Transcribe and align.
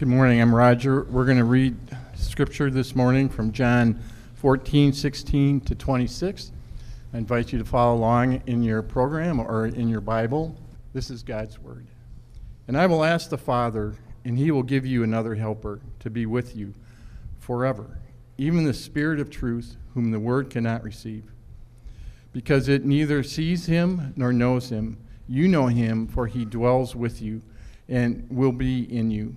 Good 0.00 0.08
morning. 0.08 0.40
I'm 0.40 0.54
Roger. 0.54 1.02
We're 1.02 1.26
going 1.26 1.36
to 1.36 1.44
read 1.44 1.76
scripture 2.14 2.70
this 2.70 2.96
morning 2.96 3.28
from 3.28 3.52
John 3.52 4.00
14, 4.36 4.94
16 4.94 5.60
to 5.60 5.74
26. 5.74 6.52
I 7.12 7.18
invite 7.18 7.52
you 7.52 7.58
to 7.58 7.66
follow 7.66 7.96
along 7.96 8.42
in 8.46 8.62
your 8.62 8.80
program 8.80 9.38
or 9.38 9.66
in 9.66 9.90
your 9.90 10.00
Bible. 10.00 10.56
This 10.94 11.10
is 11.10 11.22
God's 11.22 11.58
Word. 11.58 11.86
And 12.66 12.78
I 12.78 12.86
will 12.86 13.04
ask 13.04 13.28
the 13.28 13.36
Father, 13.36 13.94
and 14.24 14.38
he 14.38 14.50
will 14.50 14.62
give 14.62 14.86
you 14.86 15.02
another 15.02 15.34
helper 15.34 15.80
to 15.98 16.08
be 16.08 16.24
with 16.24 16.56
you 16.56 16.72
forever, 17.38 17.98
even 18.38 18.64
the 18.64 18.72
Spirit 18.72 19.20
of 19.20 19.28
truth, 19.28 19.76
whom 19.92 20.12
the 20.12 20.18
Word 20.18 20.48
cannot 20.48 20.82
receive. 20.82 21.24
Because 22.32 22.70
it 22.70 22.86
neither 22.86 23.22
sees 23.22 23.66
him 23.66 24.14
nor 24.16 24.32
knows 24.32 24.70
him. 24.70 24.96
You 25.28 25.46
know 25.46 25.66
him, 25.66 26.06
for 26.06 26.26
he 26.26 26.46
dwells 26.46 26.96
with 26.96 27.20
you 27.20 27.42
and 27.86 28.26
will 28.30 28.52
be 28.52 28.84
in 28.84 29.10
you. 29.10 29.36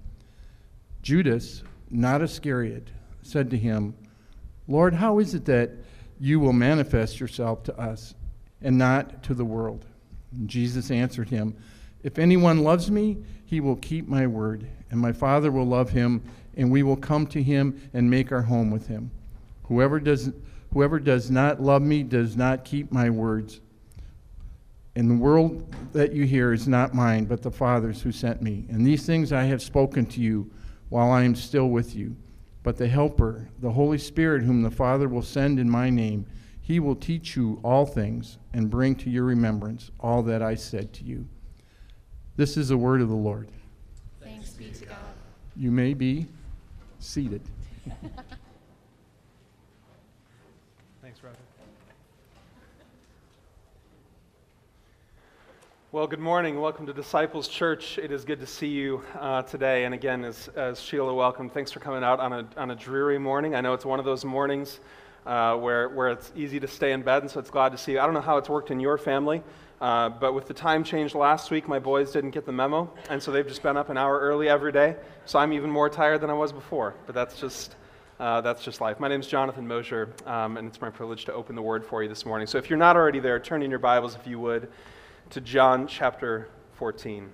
Judas, 1.01 1.63
not 1.89 2.21
Iscariot, 2.21 2.89
said 3.23 3.49
to 3.51 3.57
him, 3.57 3.95
Lord, 4.67 4.93
how 4.93 5.19
is 5.19 5.33
it 5.33 5.45
that 5.45 5.71
you 6.19 6.39
will 6.39 6.53
manifest 6.53 7.19
yourself 7.19 7.63
to 7.63 7.79
us 7.79 8.13
and 8.61 8.77
not 8.77 9.23
to 9.23 9.33
the 9.33 9.45
world? 9.45 9.85
And 10.31 10.47
Jesus 10.47 10.91
answered 10.91 11.29
him, 11.29 11.55
If 12.03 12.19
anyone 12.19 12.63
loves 12.63 12.89
me, 12.91 13.17
he 13.45 13.59
will 13.59 13.75
keep 13.77 14.07
my 14.07 14.27
word, 14.27 14.67
and 14.91 14.99
my 14.99 15.11
Father 15.11 15.51
will 15.51 15.65
love 15.65 15.89
him, 15.89 16.21
and 16.55 16.71
we 16.71 16.83
will 16.83 16.95
come 16.95 17.27
to 17.27 17.41
him 17.41 17.89
and 17.93 18.09
make 18.09 18.31
our 18.31 18.43
home 18.43 18.71
with 18.71 18.87
him. 18.87 19.11
Whoever 19.63 19.99
does, 19.99 20.31
whoever 20.73 20.99
does 20.99 21.31
not 21.31 21.61
love 21.61 21.81
me 21.81 22.03
does 22.03 22.37
not 22.37 22.63
keep 22.63 22.91
my 22.91 23.09
words. 23.09 23.59
And 24.95 25.09
the 25.09 25.15
world 25.15 25.73
that 25.93 26.11
you 26.11 26.25
hear 26.25 26.53
is 26.53 26.67
not 26.67 26.93
mine, 26.93 27.25
but 27.25 27.41
the 27.41 27.51
Father's 27.51 28.01
who 28.01 28.11
sent 28.11 28.41
me. 28.41 28.65
And 28.69 28.85
these 28.85 29.05
things 29.05 29.31
I 29.31 29.43
have 29.43 29.61
spoken 29.61 30.05
to 30.07 30.21
you 30.21 30.51
while 30.91 31.09
I 31.09 31.23
am 31.23 31.35
still 31.35 31.69
with 31.69 31.95
you. 31.95 32.17
But 32.63 32.75
the 32.77 32.89
Helper, 32.89 33.47
the 33.59 33.71
Holy 33.71 33.97
Spirit, 33.97 34.43
whom 34.43 34.61
the 34.61 34.69
Father 34.69 35.07
will 35.07 35.21
send 35.23 35.57
in 35.57 35.69
my 35.69 35.89
name, 35.89 36.27
he 36.59 36.81
will 36.81 36.97
teach 36.97 37.35
you 37.37 37.61
all 37.63 37.85
things 37.85 38.37
and 38.53 38.69
bring 38.69 38.95
to 38.95 39.09
your 39.09 39.23
remembrance 39.23 39.89
all 40.01 40.21
that 40.23 40.41
I 40.43 40.55
said 40.55 40.91
to 40.93 41.05
you. 41.05 41.27
This 42.35 42.57
is 42.57 42.67
the 42.69 42.77
word 42.77 43.01
of 43.01 43.07
the 43.07 43.15
Lord. 43.15 43.47
Thanks 44.21 44.51
be 44.51 44.69
to 44.69 44.85
God. 44.85 44.97
You 45.55 45.71
may 45.71 45.93
be 45.93 46.27
seated. 46.99 47.41
Thanks, 51.01 51.23
Roger. 51.23 51.37
Well, 55.93 56.07
good 56.07 56.21
morning. 56.21 56.61
Welcome 56.61 56.85
to 56.85 56.93
Disciples 56.93 57.49
Church. 57.49 57.97
It 57.97 58.13
is 58.13 58.23
good 58.23 58.39
to 58.39 58.47
see 58.47 58.69
you 58.69 59.03
uh, 59.19 59.41
today. 59.41 59.83
And 59.83 59.93
again, 59.93 60.23
as, 60.23 60.47
as 60.55 60.79
Sheila 60.79 61.13
welcomed, 61.13 61.53
thanks 61.53 61.69
for 61.69 61.81
coming 61.81 62.01
out 62.01 62.21
on 62.21 62.31
a, 62.31 62.47
on 62.55 62.71
a 62.71 62.75
dreary 62.75 63.19
morning. 63.19 63.55
I 63.55 63.59
know 63.59 63.73
it's 63.73 63.83
one 63.83 63.99
of 63.99 64.05
those 64.05 64.23
mornings 64.23 64.79
uh, 65.25 65.57
where, 65.57 65.89
where 65.89 66.07
it's 66.07 66.31
easy 66.33 66.61
to 66.61 66.67
stay 66.69 66.93
in 66.93 67.01
bed, 67.01 67.23
and 67.23 67.29
so 67.29 67.41
it's 67.41 67.49
glad 67.49 67.73
to 67.73 67.77
see 67.77 67.91
you. 67.91 67.99
I 67.99 68.05
don't 68.05 68.13
know 68.13 68.21
how 68.21 68.37
it's 68.37 68.47
worked 68.47 68.71
in 68.71 68.79
your 68.79 68.97
family, 68.97 69.43
uh, 69.81 70.07
but 70.07 70.33
with 70.33 70.47
the 70.47 70.53
time 70.53 70.85
change 70.85 71.13
last 71.13 71.51
week, 71.51 71.67
my 71.67 71.77
boys 71.77 72.13
didn't 72.13 72.31
get 72.31 72.45
the 72.45 72.53
memo, 72.53 72.89
and 73.09 73.21
so 73.21 73.33
they've 73.33 73.45
just 73.45 73.61
been 73.61 73.75
up 73.75 73.89
an 73.89 73.97
hour 73.97 74.17
early 74.17 74.47
every 74.47 74.71
day. 74.71 74.95
So 75.25 75.39
I'm 75.39 75.51
even 75.51 75.69
more 75.69 75.89
tired 75.89 76.21
than 76.21 76.29
I 76.29 76.35
was 76.35 76.53
before, 76.53 76.95
but 77.05 77.15
that's 77.15 77.37
just. 77.37 77.75
Uh, 78.17 78.39
that's 78.39 78.63
just 78.63 78.81
life. 78.81 78.99
My 78.99 79.07
name 79.07 79.19
is 79.19 79.25
Jonathan 79.25 79.67
Mosier, 79.67 80.13
um, 80.27 80.57
and 80.57 80.67
it's 80.67 80.79
my 80.79 80.91
privilege 80.91 81.25
to 81.25 81.33
open 81.33 81.55
the 81.55 81.61
word 81.63 81.83
for 81.83 82.03
you 82.03 82.07
this 82.07 82.23
morning. 82.23 82.45
So 82.45 82.59
if 82.59 82.69
you're 82.69 82.77
not 82.77 82.95
already 82.95 83.19
there, 83.19 83.39
turn 83.39 83.63
in 83.63 83.71
your 83.71 83.79
Bibles 83.79 84.15
if 84.15 84.27
you 84.27 84.39
would 84.39 84.69
to 85.31 85.39
John 85.39 85.87
chapter 85.87 86.49
14. 86.73 87.29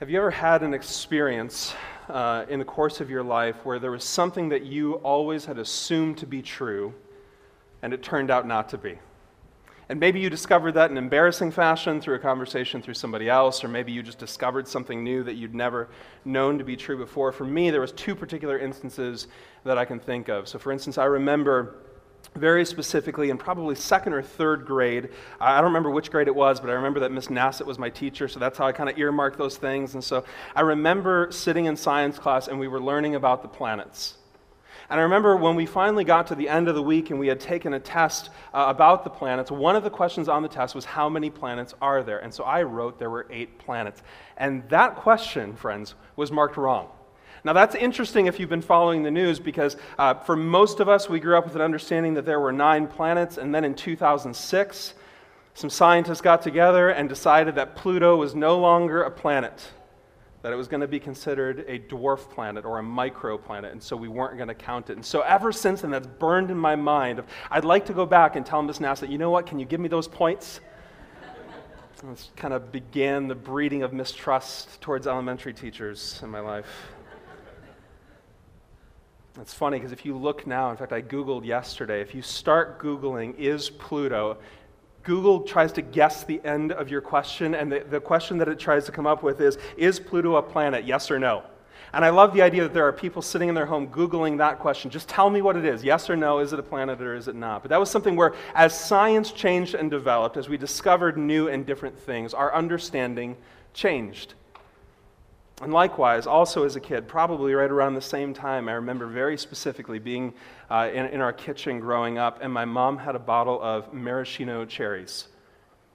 Have 0.00 0.10
you 0.10 0.18
ever 0.18 0.32
had 0.32 0.64
an 0.64 0.74
experience 0.74 1.76
uh, 2.08 2.44
in 2.48 2.58
the 2.58 2.64
course 2.64 3.00
of 3.00 3.08
your 3.08 3.22
life 3.22 3.54
where 3.62 3.78
there 3.78 3.92
was 3.92 4.02
something 4.02 4.48
that 4.48 4.64
you 4.64 4.94
always 4.94 5.44
had 5.44 5.60
assumed 5.60 6.18
to 6.18 6.26
be 6.26 6.42
true 6.42 6.92
and 7.82 7.94
it 7.94 8.02
turned 8.02 8.32
out 8.32 8.48
not 8.48 8.68
to 8.70 8.78
be? 8.78 8.98
And 9.88 10.00
maybe 10.00 10.18
you 10.18 10.28
discovered 10.28 10.72
that 10.72 10.90
in 10.90 10.96
an 10.96 11.04
embarrassing 11.04 11.52
fashion 11.52 12.00
through 12.00 12.16
a 12.16 12.18
conversation 12.18 12.82
through 12.82 12.94
somebody 12.94 13.30
else, 13.30 13.62
or 13.62 13.68
maybe 13.68 13.92
you 13.92 14.02
just 14.02 14.18
discovered 14.18 14.66
something 14.66 15.04
new 15.04 15.22
that 15.22 15.34
you'd 15.34 15.54
never 15.54 15.88
known 16.24 16.58
to 16.58 16.64
be 16.64 16.74
true 16.74 16.98
before. 16.98 17.30
For 17.30 17.44
me, 17.44 17.70
there 17.70 17.80
was 17.80 17.92
two 17.92 18.16
particular 18.16 18.58
instances 18.58 19.28
that 19.62 19.78
I 19.78 19.84
can 19.84 20.00
think 20.00 20.28
of. 20.28 20.48
So, 20.48 20.58
for 20.58 20.72
instance, 20.72 20.98
I 20.98 21.04
remember 21.04 21.76
very 22.34 22.64
specifically 22.64 23.30
in 23.30 23.38
probably 23.38 23.74
second 23.74 24.12
or 24.12 24.22
third 24.22 24.66
grade. 24.66 25.10
I 25.40 25.56
don't 25.56 25.66
remember 25.66 25.90
which 25.90 26.10
grade 26.10 26.28
it 26.28 26.34
was, 26.34 26.60
but 26.60 26.70
I 26.70 26.74
remember 26.74 27.00
that 27.00 27.12
Miss 27.12 27.28
Nassett 27.28 27.66
was 27.66 27.78
my 27.78 27.90
teacher, 27.90 28.28
so 28.28 28.38
that's 28.38 28.58
how 28.58 28.66
I 28.66 28.72
kind 28.72 28.90
of 28.90 28.98
earmarked 28.98 29.38
those 29.38 29.56
things. 29.56 29.94
And 29.94 30.02
so 30.02 30.24
I 30.54 30.60
remember 30.60 31.28
sitting 31.30 31.66
in 31.66 31.76
science 31.76 32.18
class 32.18 32.48
and 32.48 32.58
we 32.58 32.68
were 32.68 32.80
learning 32.80 33.14
about 33.14 33.42
the 33.42 33.48
planets. 33.48 34.14
And 34.88 35.00
I 35.00 35.02
remember 35.02 35.36
when 35.36 35.56
we 35.56 35.66
finally 35.66 36.04
got 36.04 36.28
to 36.28 36.36
the 36.36 36.48
end 36.48 36.68
of 36.68 36.76
the 36.76 36.82
week 36.82 37.10
and 37.10 37.18
we 37.18 37.26
had 37.26 37.40
taken 37.40 37.74
a 37.74 37.80
test 37.80 38.30
uh, 38.54 38.66
about 38.68 39.02
the 39.02 39.10
planets, 39.10 39.50
one 39.50 39.74
of 39.74 39.82
the 39.82 39.90
questions 39.90 40.28
on 40.28 40.42
the 40.42 40.48
test 40.48 40.74
was 40.74 40.84
how 40.84 41.08
many 41.08 41.28
planets 41.28 41.74
are 41.82 42.04
there? 42.04 42.18
And 42.18 42.32
so 42.32 42.44
I 42.44 42.62
wrote 42.62 42.98
there 42.98 43.10
were 43.10 43.26
eight 43.30 43.58
planets. 43.58 44.02
And 44.36 44.68
that 44.68 44.94
question, 44.94 45.56
friends, 45.56 45.94
was 46.14 46.30
marked 46.30 46.56
wrong. 46.56 46.88
Now, 47.46 47.52
that's 47.52 47.76
interesting 47.76 48.26
if 48.26 48.40
you've 48.40 48.48
been 48.48 48.60
following 48.60 49.04
the 49.04 49.10
news 49.12 49.38
because 49.38 49.76
uh, 49.98 50.14
for 50.14 50.34
most 50.34 50.80
of 50.80 50.88
us, 50.88 51.08
we 51.08 51.20
grew 51.20 51.38
up 51.38 51.44
with 51.44 51.54
an 51.54 51.60
understanding 51.60 52.14
that 52.14 52.26
there 52.26 52.40
were 52.40 52.50
nine 52.50 52.88
planets, 52.88 53.38
and 53.38 53.54
then 53.54 53.62
in 53.62 53.72
2006, 53.72 54.94
some 55.54 55.70
scientists 55.70 56.20
got 56.20 56.42
together 56.42 56.88
and 56.88 57.08
decided 57.08 57.54
that 57.54 57.76
Pluto 57.76 58.16
was 58.16 58.34
no 58.34 58.58
longer 58.58 59.04
a 59.04 59.12
planet, 59.12 59.64
that 60.42 60.52
it 60.52 60.56
was 60.56 60.66
going 60.66 60.80
to 60.80 60.88
be 60.88 60.98
considered 60.98 61.64
a 61.68 61.78
dwarf 61.78 62.28
planet 62.30 62.64
or 62.64 62.80
a 62.80 62.82
microplanet, 62.82 63.70
and 63.70 63.80
so 63.80 63.96
we 63.96 64.08
weren't 64.08 64.36
going 64.36 64.48
to 64.48 64.54
count 64.54 64.90
it. 64.90 64.94
And 64.94 65.06
so 65.06 65.20
ever 65.20 65.52
since 65.52 65.82
then, 65.82 65.92
that's 65.92 66.08
burned 66.08 66.50
in 66.50 66.58
my 66.58 66.74
mind. 66.74 67.20
Of, 67.20 67.26
I'd 67.48 67.64
like 67.64 67.86
to 67.86 67.92
go 67.92 68.06
back 68.06 68.34
and 68.34 68.44
tell 68.44 68.60
Miss 68.60 68.80
NASA, 68.80 69.08
you 69.08 69.18
know 69.18 69.30
what, 69.30 69.46
can 69.46 69.60
you 69.60 69.66
give 69.66 69.78
me 69.78 69.88
those 69.88 70.08
points? 70.08 70.58
This 72.02 72.30
kind 72.36 72.52
of 72.52 72.72
began 72.72 73.26
the 73.28 73.34
breeding 73.34 73.82
of 73.82 73.92
mistrust 73.92 74.80
towards 74.80 75.06
elementary 75.06 75.54
teachers 75.54 76.20
in 76.22 76.28
my 76.28 76.40
life. 76.40 76.66
It's 79.40 79.52
funny 79.52 79.78
because 79.78 79.92
if 79.92 80.04
you 80.06 80.16
look 80.16 80.46
now, 80.46 80.70
in 80.70 80.76
fact, 80.76 80.92
I 80.92 81.02
Googled 81.02 81.44
yesterday, 81.44 82.00
if 82.00 82.14
you 82.14 82.22
start 82.22 82.78
Googling, 82.78 83.36
is 83.36 83.68
Pluto, 83.68 84.38
Google 85.02 85.40
tries 85.42 85.72
to 85.72 85.82
guess 85.82 86.24
the 86.24 86.40
end 86.44 86.72
of 86.72 86.88
your 86.88 87.00
question, 87.00 87.54
and 87.54 87.70
the, 87.70 87.80
the 87.80 88.00
question 88.00 88.38
that 88.38 88.48
it 88.48 88.58
tries 88.58 88.86
to 88.86 88.92
come 88.92 89.06
up 89.06 89.22
with 89.22 89.40
is 89.40 89.58
Is 89.76 90.00
Pluto 90.00 90.36
a 90.36 90.42
planet, 90.42 90.84
yes 90.84 91.10
or 91.10 91.18
no? 91.18 91.44
And 91.92 92.04
I 92.04 92.08
love 92.08 92.34
the 92.34 92.42
idea 92.42 92.62
that 92.62 92.74
there 92.74 92.86
are 92.86 92.92
people 92.92 93.22
sitting 93.22 93.48
in 93.48 93.54
their 93.54 93.66
home 93.66 93.88
Googling 93.88 94.38
that 94.38 94.58
question. 94.58 94.90
Just 94.90 95.08
tell 95.08 95.30
me 95.30 95.42
what 95.42 95.56
it 95.56 95.64
is 95.64 95.84
yes 95.84 96.08
or 96.08 96.16
no, 96.16 96.38
is 96.38 96.52
it 96.52 96.58
a 96.58 96.62
planet 96.62 97.00
or 97.00 97.14
is 97.14 97.28
it 97.28 97.34
not? 97.34 97.62
But 97.62 97.68
that 97.68 97.80
was 97.80 97.90
something 97.90 98.16
where, 98.16 98.34
as 98.54 98.78
science 98.78 99.32
changed 99.32 99.74
and 99.74 99.90
developed, 99.90 100.36
as 100.36 100.48
we 100.48 100.56
discovered 100.56 101.18
new 101.18 101.48
and 101.48 101.66
different 101.66 101.98
things, 101.98 102.32
our 102.32 102.54
understanding 102.54 103.36
changed. 103.74 104.34
And 105.62 105.72
likewise, 105.72 106.26
also 106.26 106.64
as 106.64 106.76
a 106.76 106.80
kid, 106.80 107.08
probably 107.08 107.54
right 107.54 107.70
around 107.70 107.94
the 107.94 108.00
same 108.02 108.34
time, 108.34 108.68
I 108.68 108.72
remember 108.72 109.06
very 109.06 109.38
specifically 109.38 109.98
being 109.98 110.34
uh, 110.70 110.90
in, 110.92 111.06
in 111.06 111.22
our 111.22 111.32
kitchen 111.32 111.80
growing 111.80 112.18
up, 112.18 112.40
and 112.42 112.52
my 112.52 112.66
mom 112.66 112.98
had 112.98 113.14
a 113.16 113.18
bottle 113.18 113.58
of 113.62 113.90
maraschino 113.94 114.66
cherries. 114.66 115.28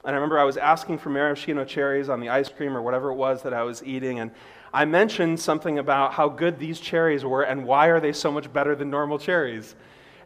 And 0.04 0.16
I 0.16 0.16
remember 0.16 0.40
I 0.40 0.46
was 0.46 0.58
asking 0.58 0.98
for 0.98 1.12
maraschino 1.12 1.64
cherries 1.64 2.10
on 2.10 2.20
the 2.20 2.30
ice 2.30 2.50
cream 2.50 2.76
or 2.76 2.82
whatever 2.82 3.12
it 3.12 3.16
was 3.16 3.44
that 3.44 3.54
I 3.54 3.62
was 3.62 3.84
eating, 3.84 4.18
and 4.18 4.32
I 4.74 4.86
mentioned 4.86 5.40
something 5.40 5.78
about 5.78 6.14
how 6.14 6.28
good 6.28 6.58
these 6.58 6.80
cherries 6.80 7.24
were 7.24 7.44
and 7.44 7.64
why 7.66 7.88
are 7.88 8.00
they 8.00 8.14
so 8.14 8.32
much 8.32 8.52
better 8.52 8.76
than 8.76 8.90
normal 8.90 9.20
cherries. 9.20 9.76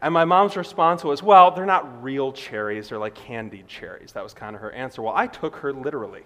And 0.02 0.14
my 0.14 0.24
mom's 0.24 0.56
response 0.56 1.04
was, 1.04 1.22
Well, 1.22 1.52
they're 1.52 1.66
not 1.66 2.02
real 2.02 2.32
cherries, 2.32 2.88
they're 2.88 3.00
like 3.00 3.16
candied 3.16 3.68
cherries. 3.68 4.14
That 4.14 4.24
was 4.24 4.34
kind 4.34 4.56
of 4.56 4.62
her 4.62 4.72
answer. 4.72 5.02
Well, 5.02 5.16
I 5.16 5.28
took 5.28 5.58
her 5.58 5.74
literally. 5.74 6.24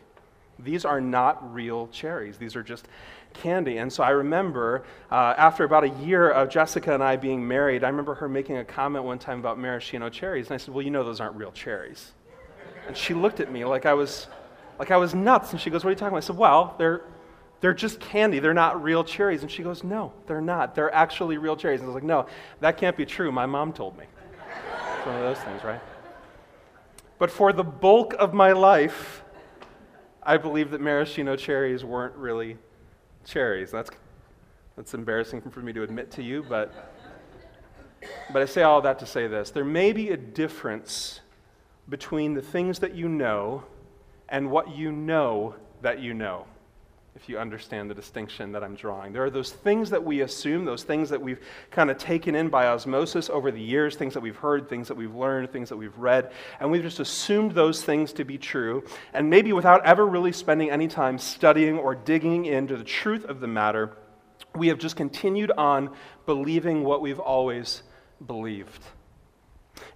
These 0.64 0.86
are 0.86 1.00
not 1.00 1.54
real 1.54 1.88
cherries. 1.88 2.38
These 2.38 2.56
are 2.56 2.64
just 2.64 2.88
candy. 3.34 3.78
And 3.78 3.92
so 3.92 4.04
I 4.04 4.10
remember 4.10 4.84
uh, 5.12 5.34
after 5.38 5.64
about 5.64 5.84
a 5.84 5.90
year 5.90 6.30
of 6.30 6.50
Jessica 6.50 6.94
and 6.94 7.04
I 7.04 7.16
being 7.16 7.48
married, 7.48 7.84
I 7.84 7.90
remember 7.90 8.16
her 8.16 8.28
making 8.28 8.58
a 8.58 8.66
comment 8.66 9.06
one 9.06 9.20
time 9.20 9.40
about 9.40 9.60
maraschino 9.60 10.10
cherries. 10.10 10.48
And 10.48 10.56
I 10.56 10.58
said, 10.58 10.74
Well, 10.74 10.84
you 10.84 10.92
know 10.92 11.04
those 11.04 11.20
aren't 11.20 11.36
real 11.36 11.52
cherries. 11.52 12.12
And 12.88 12.98
she 12.98 13.14
looked 13.14 13.40
at 13.40 13.52
me 13.52 13.66
like 13.66 13.86
I 13.86 13.94
was, 13.94 14.28
like 14.78 14.92
I 14.92 14.98
was 14.98 15.14
nuts. 15.14 15.52
And 15.52 15.62
she 15.62 15.70
goes, 15.70 15.84
What 15.84 15.90
are 15.90 15.92
you 15.92 15.98
talking 15.98 16.10
about? 16.10 16.24
I 16.24 16.28
said, 16.28 16.38
Well, 16.38 16.76
they're, 16.78 17.04
they're 17.62 17.74
just 17.74 18.00
candy. 18.00 18.40
They're 18.40 18.54
not 18.54 18.82
real 18.84 19.04
cherries. 19.04 19.42
And 19.42 19.52
she 19.52 19.64
goes, 19.64 19.84
No, 19.84 20.12
they're 20.28 20.42
not. 20.42 20.76
They're 20.76 20.94
actually 20.94 21.38
real 21.38 21.56
cherries. 21.56 21.82
And 21.82 21.86
I 21.86 21.94
was 21.94 21.96
like, 21.96 22.04
No, 22.04 22.26
that 22.60 22.78
can't 22.78 22.98
be 22.98 23.06
true. 23.06 23.32
My 23.32 23.46
mom 23.46 23.74
told 23.74 23.98
me. 23.98 24.06
It's 24.98 25.06
one 25.06 25.16
of 25.16 25.22
those 25.22 25.40
things, 25.40 25.64
right? 25.64 25.82
But 27.20 27.30
for 27.32 27.54
the 27.54 27.64
bulk 27.64 28.16
of 28.18 28.34
my 28.34 28.54
life, 28.54 29.24
I 30.30 30.38
believe 30.38 30.70
that 30.70 30.80
maraschino 30.80 31.36
cherries 31.36 31.84
weren't 31.84 32.16
really 32.16 32.56
cherries. 33.26 33.72
That's, 33.72 33.90
that's 34.76 34.94
embarrassing 34.94 35.42
for 35.42 35.62
me 35.62 35.74
to 35.74 35.82
admit 35.82 36.12
to 36.12 36.22
you, 36.22 36.46
but, 36.48 36.72
but 38.32 38.44
I 38.44 38.46
say 38.46 38.62
all 38.62 38.80
that 38.82 39.00
to 39.00 39.08
say 39.08 39.26
this. 39.26 39.50
There 39.50 39.66
may 39.66 39.92
be 39.92 40.12
a 40.12 40.18
difference 40.18 41.22
between 41.90 42.36
the 42.36 42.44
things 42.44 42.78
that 42.78 42.94
you 42.94 43.10
know 43.10 43.64
and 44.30 44.52
what 44.52 44.76
you 44.76 44.92
know 44.92 45.56
that 45.82 46.00
you 46.00 46.14
know 46.14 46.46
if 47.22 47.28
you 47.28 47.38
understand 47.38 47.90
the 47.90 47.94
distinction 47.94 48.54
that 48.54 48.64
I'm 48.64 48.76
drawing. 48.76 49.12
There 49.12 49.26
are 49.26 49.30
those 49.30 49.52
things 49.52 49.90
that 49.90 50.02
we 50.02 50.22
assume, 50.22 50.64
those 50.64 50.84
things 50.84 51.10
that 51.10 51.22
we've 51.22 51.42
kind 51.70 51.92
of 51.92 51.98
taken 51.98 52.34
in 52.34 52.48
by 52.48 52.68
osmosis 52.68 53.30
over 53.30 53.52
the 53.52 53.60
years, 53.60 53.98
things 53.98 54.14
that 54.14 54.22
we've 54.22 54.38
heard, 54.38 54.70
things 54.70 54.88
that 54.88 54.96
we've 54.96 55.14
learned, 55.14 55.52
things 55.52 55.68
that 55.68 55.76
we've 55.76 55.98
read, 55.98 56.32
and 56.62 56.72
we've 56.72 56.82
just 56.82 57.02
assumed 57.02 57.52
those 57.52 57.84
things 57.84 58.14
to 58.14 58.24
be 58.24 58.38
true, 58.38 58.86
and 59.14 59.30
maybe 59.30 59.52
without 59.52 59.86
ever 59.86 60.08
really 60.08 60.32
spending 60.32 60.72
any 60.72 60.88
time 60.88 61.18
studying 61.18 61.78
or 61.78 61.94
digging 61.94 62.46
into 62.46 62.78
the 62.78 62.86
truth 62.86 63.26
of 63.26 63.42
the 63.42 63.48
matter, 63.48 63.98
we 64.56 64.70
have 64.70 64.80
just 64.80 64.96
continued 64.96 65.52
on 65.52 65.90
believing 66.26 66.86
what 66.86 67.02
we've 67.02 67.20
always 67.20 67.84
believed. 68.26 68.84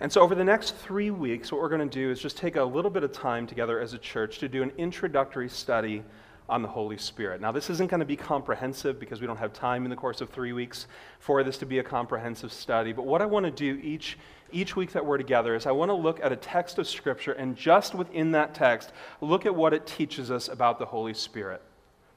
And 0.01 0.11
so, 0.11 0.21
over 0.21 0.35
the 0.35 0.43
next 0.43 0.75
three 0.75 1.09
weeks, 1.09 1.51
what 1.51 1.61
we're 1.61 1.69
going 1.69 1.89
to 1.89 1.99
do 1.99 2.11
is 2.11 2.21
just 2.21 2.37
take 2.37 2.57
a 2.57 2.63
little 2.63 2.91
bit 2.91 3.03
of 3.03 3.13
time 3.13 3.47
together 3.47 3.79
as 3.79 3.93
a 3.93 3.97
church 3.97 4.39
to 4.39 4.49
do 4.49 4.61
an 4.61 4.73
introductory 4.77 5.47
study 5.47 6.03
on 6.49 6.61
the 6.61 6.67
Holy 6.67 6.97
Spirit. 6.97 7.41
Now, 7.41 7.51
this 7.51 7.69
isn't 7.69 7.89
going 7.89 7.99
to 7.99 8.05
be 8.05 8.15
comprehensive 8.15 8.99
because 8.99 9.21
we 9.21 9.27
don't 9.27 9.37
have 9.37 9.53
time 9.53 9.85
in 9.85 9.89
the 9.89 9.95
course 9.95 10.21
of 10.21 10.29
three 10.29 10.53
weeks 10.53 10.87
for 11.19 11.43
this 11.43 11.57
to 11.59 11.65
be 11.65 11.79
a 11.79 11.83
comprehensive 11.83 12.51
study. 12.51 12.93
But 12.93 13.05
what 13.05 13.21
I 13.21 13.25
want 13.25 13.45
to 13.45 13.51
do 13.51 13.79
each, 13.81 14.17
each 14.51 14.75
week 14.75 14.91
that 14.91 15.05
we're 15.05 15.17
together 15.17 15.55
is 15.55 15.65
I 15.65 15.71
want 15.71 15.89
to 15.89 15.95
look 15.95 16.19
at 16.21 16.31
a 16.31 16.35
text 16.35 16.77
of 16.79 16.87
Scripture 16.87 17.31
and 17.33 17.55
just 17.55 17.95
within 17.95 18.31
that 18.31 18.53
text, 18.53 18.91
look 19.21 19.45
at 19.45 19.55
what 19.55 19.73
it 19.73 19.87
teaches 19.87 20.29
us 20.29 20.49
about 20.49 20.79
the 20.79 20.85
Holy 20.85 21.13
Spirit. 21.13 21.61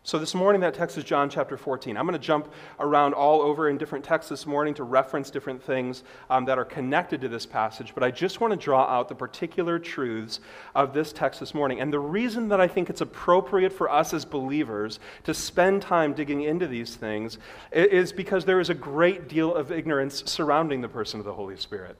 So 0.06 0.20
this 0.20 0.36
morning, 0.36 0.60
that 0.60 0.72
text 0.72 0.96
is 0.96 1.02
John 1.02 1.28
chapter 1.28 1.56
14. 1.56 1.96
I'm 1.96 2.06
going 2.06 2.12
to 2.12 2.24
jump 2.24 2.52
around 2.78 3.12
all 3.12 3.42
over 3.42 3.68
in 3.68 3.76
different 3.76 4.04
texts 4.04 4.30
this 4.30 4.46
morning 4.46 4.72
to 4.74 4.84
reference 4.84 5.30
different 5.30 5.60
things 5.60 6.04
um, 6.30 6.44
that 6.44 6.60
are 6.60 6.64
connected 6.64 7.20
to 7.22 7.28
this 7.28 7.44
passage, 7.44 7.92
but 7.92 8.04
I 8.04 8.12
just 8.12 8.40
want 8.40 8.52
to 8.52 8.56
draw 8.56 8.84
out 8.84 9.08
the 9.08 9.16
particular 9.16 9.80
truths 9.80 10.38
of 10.76 10.94
this 10.94 11.12
text 11.12 11.40
this 11.40 11.54
morning. 11.54 11.80
And 11.80 11.92
the 11.92 11.98
reason 11.98 12.46
that 12.50 12.60
I 12.60 12.68
think 12.68 12.88
it's 12.88 13.00
appropriate 13.00 13.72
for 13.72 13.90
us 13.90 14.14
as 14.14 14.24
believers 14.24 15.00
to 15.24 15.34
spend 15.34 15.82
time 15.82 16.12
digging 16.12 16.42
into 16.42 16.68
these 16.68 16.94
things 16.94 17.38
is 17.72 18.12
because 18.12 18.44
there 18.44 18.60
is 18.60 18.70
a 18.70 18.74
great 18.74 19.26
deal 19.26 19.52
of 19.52 19.72
ignorance 19.72 20.22
surrounding 20.24 20.82
the 20.82 20.88
person 20.88 21.18
of 21.18 21.26
the 21.26 21.34
Holy 21.34 21.56
Spirit. 21.56 21.96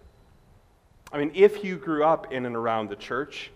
I 1.13 1.19
mean, 1.19 1.33
if 1.35 1.65
you 1.65 1.77
grew 1.77 2.05
up 2.05 2.33
in 2.33 2.47
and 2.47 2.55
around 2.55 2.89
the 2.89 2.95
church, 2.95 3.51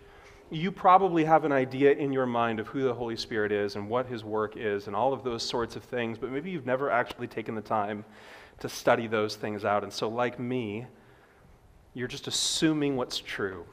you 0.50 0.72
probably 0.72 1.24
have 1.24 1.44
an 1.44 1.52
idea 1.52 1.92
in 1.92 2.12
your 2.12 2.26
mind 2.26 2.58
of 2.58 2.66
who 2.66 2.82
the 2.82 2.92
Holy 2.92 3.16
Spirit 3.16 3.52
is 3.52 3.76
and 3.76 3.88
what 3.88 4.06
his 4.06 4.24
work 4.24 4.56
is 4.56 4.88
and 4.88 4.96
all 4.96 5.12
of 5.12 5.22
those 5.22 5.42
sorts 5.42 5.76
of 5.76 5.84
things, 5.84 6.18
but 6.18 6.30
maybe 6.30 6.50
you've 6.50 6.66
never 6.66 6.90
actually 6.90 7.28
taken 7.28 7.54
the 7.54 7.60
time 7.60 8.04
to 8.58 8.68
study 8.68 9.06
those 9.06 9.36
things 9.36 9.64
out. 9.64 9.84
And 9.84 9.92
so, 9.92 10.08
like 10.08 10.38
me, 10.40 10.86
you're 11.94 12.08
just 12.08 12.26
assuming 12.26 12.96
what's 12.96 13.18
true. 13.18 13.64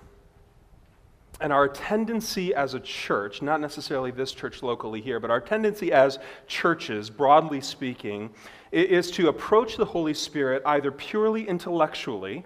And 1.42 1.54
our 1.54 1.68
tendency 1.68 2.54
as 2.54 2.74
a 2.74 2.80
church, 2.80 3.42
not 3.42 3.62
necessarily 3.62 4.12
this 4.12 4.32
church 4.32 4.64
locally 4.64 5.02
here, 5.02 5.20
but 5.20 5.30
our 5.30 5.42
tendency 5.42 5.92
as 5.92 6.20
churches, 6.48 7.10
broadly 7.10 7.62
speaking, 7.62 8.32
is 8.72 9.12
to 9.12 9.30
approach 9.30 9.78
the 9.78 9.86
Holy 9.86 10.14
Spirit 10.14 10.64
either 10.66 10.92
purely 10.92 11.48
intellectually 11.48 12.46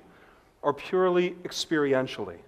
or 0.61 0.73
purely 0.73 1.31
experientially. 1.43 2.39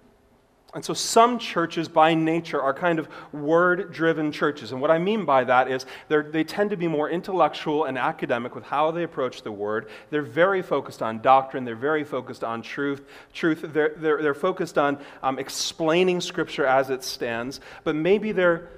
And 0.74 0.84
so 0.84 0.92
some 0.92 1.38
churches 1.38 1.86
by 1.86 2.14
nature 2.14 2.60
are 2.60 2.74
kind 2.74 2.98
of 2.98 3.08
word 3.32 3.92
driven 3.92 4.32
churches. 4.32 4.72
And 4.72 4.80
what 4.80 4.90
I 4.90 4.98
mean 4.98 5.24
by 5.24 5.44
that 5.44 5.70
is 5.70 5.86
they 6.08 6.42
tend 6.42 6.70
to 6.70 6.76
be 6.76 6.88
more 6.88 7.08
intellectual 7.08 7.84
and 7.84 7.96
academic 7.96 8.56
with 8.56 8.64
how 8.64 8.90
they 8.90 9.04
approach 9.04 9.42
the 9.42 9.52
word. 9.52 9.88
They're 10.10 10.22
very 10.22 10.62
focused 10.62 11.00
on 11.00 11.20
doctrine, 11.22 11.64
they're 11.64 11.76
very 11.76 12.02
focused 12.02 12.42
on 12.42 12.60
truth. 12.60 13.02
truth 13.32 13.64
they're, 13.68 13.94
they're, 13.96 14.20
they're 14.20 14.34
focused 14.34 14.76
on 14.76 14.98
um, 15.22 15.38
explaining 15.38 16.20
Scripture 16.20 16.66
as 16.66 16.90
it 16.90 17.04
stands, 17.04 17.60
but 17.84 17.94
maybe 17.94 18.32
they're, 18.32 18.68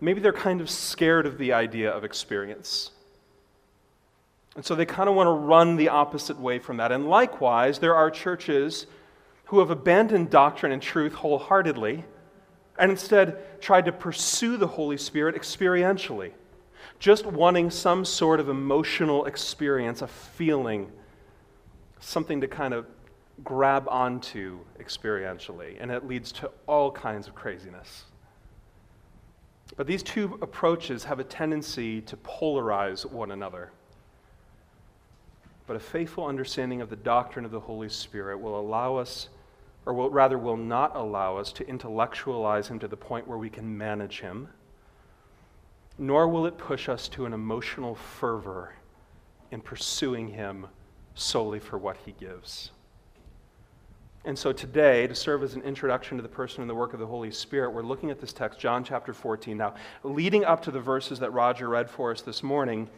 maybe 0.00 0.20
they're 0.20 0.32
kind 0.32 0.60
of 0.60 0.68
scared 0.68 1.26
of 1.26 1.38
the 1.38 1.52
idea 1.52 1.90
of 1.92 2.02
experience. 2.02 2.90
And 4.56 4.64
so 4.64 4.74
they 4.74 4.86
kind 4.86 5.08
of 5.08 5.14
want 5.14 5.28
to 5.28 5.32
run 5.32 5.76
the 5.76 5.90
opposite 5.90 6.40
way 6.40 6.58
from 6.58 6.78
that. 6.78 6.90
And 6.90 7.08
likewise, 7.08 7.78
there 7.78 7.94
are 7.94 8.10
churches 8.10 8.86
who 9.46 9.60
have 9.60 9.70
abandoned 9.70 10.30
doctrine 10.30 10.72
and 10.72 10.82
truth 10.82 11.14
wholeheartedly 11.14 12.04
and 12.78 12.90
instead 12.90 13.60
tried 13.60 13.86
to 13.86 13.92
pursue 13.92 14.56
the 14.56 14.66
Holy 14.66 14.96
Spirit 14.96 15.34
experientially, 15.34 16.32
just 16.98 17.24
wanting 17.24 17.70
some 17.70 18.04
sort 18.04 18.40
of 18.40 18.48
emotional 18.48 19.24
experience, 19.24 20.02
a 20.02 20.06
feeling, 20.06 20.90
something 22.00 22.40
to 22.40 22.48
kind 22.48 22.74
of 22.74 22.86
grab 23.44 23.86
onto 23.88 24.58
experientially. 24.80 25.76
And 25.80 25.90
it 25.90 26.06
leads 26.06 26.32
to 26.32 26.50
all 26.66 26.90
kinds 26.90 27.28
of 27.28 27.34
craziness. 27.34 28.04
But 29.76 29.86
these 29.86 30.02
two 30.02 30.38
approaches 30.42 31.04
have 31.04 31.18
a 31.18 31.24
tendency 31.24 32.00
to 32.02 32.16
polarize 32.18 33.04
one 33.10 33.30
another. 33.30 33.72
But 35.66 35.76
a 35.76 35.80
faithful 35.80 36.26
understanding 36.26 36.80
of 36.80 36.90
the 36.90 36.96
doctrine 36.96 37.44
of 37.44 37.50
the 37.50 37.60
Holy 37.60 37.88
Spirit 37.88 38.38
will 38.38 38.58
allow 38.58 38.96
us 38.96 39.28
or 39.86 39.94
will, 39.94 40.10
rather 40.10 40.36
will 40.36 40.56
not 40.56 40.94
allow 40.96 41.36
us 41.36 41.52
to 41.52 41.66
intellectualize 41.68 42.68
him 42.68 42.78
to 42.80 42.88
the 42.88 42.96
point 42.96 43.26
where 43.26 43.38
we 43.38 43.48
can 43.48 43.78
manage 43.78 44.20
him, 44.20 44.48
nor 45.96 46.28
will 46.28 46.44
it 46.44 46.58
push 46.58 46.88
us 46.88 47.08
to 47.08 47.24
an 47.24 47.32
emotional 47.32 47.94
fervor 47.94 48.74
in 49.52 49.60
pursuing 49.60 50.28
him 50.28 50.66
solely 51.14 51.60
for 51.60 51.78
what 51.78 51.96
he 52.04 52.12
gives. 52.12 52.72
And 54.24 54.36
so 54.36 54.52
today, 54.52 55.06
to 55.06 55.14
serve 55.14 55.44
as 55.44 55.54
an 55.54 55.62
introduction 55.62 56.16
to 56.16 56.22
the 56.22 56.28
person 56.28 56.60
and 56.60 56.68
the 56.68 56.74
work 56.74 56.92
of 56.92 56.98
the 56.98 57.06
Holy 57.06 57.30
Spirit, 57.30 57.70
we're 57.70 57.82
looking 57.82 58.10
at 58.10 58.20
this 58.20 58.32
text, 58.32 58.58
John 58.58 58.82
chapter 58.82 59.14
14. 59.14 59.56
Now, 59.56 59.74
leading 60.02 60.44
up 60.44 60.62
to 60.62 60.72
the 60.72 60.80
verses 60.80 61.20
that 61.20 61.30
Roger 61.32 61.68
read 61.68 61.88
for 61.88 62.10
us 62.10 62.22
this 62.22 62.42
morning, 62.42 62.90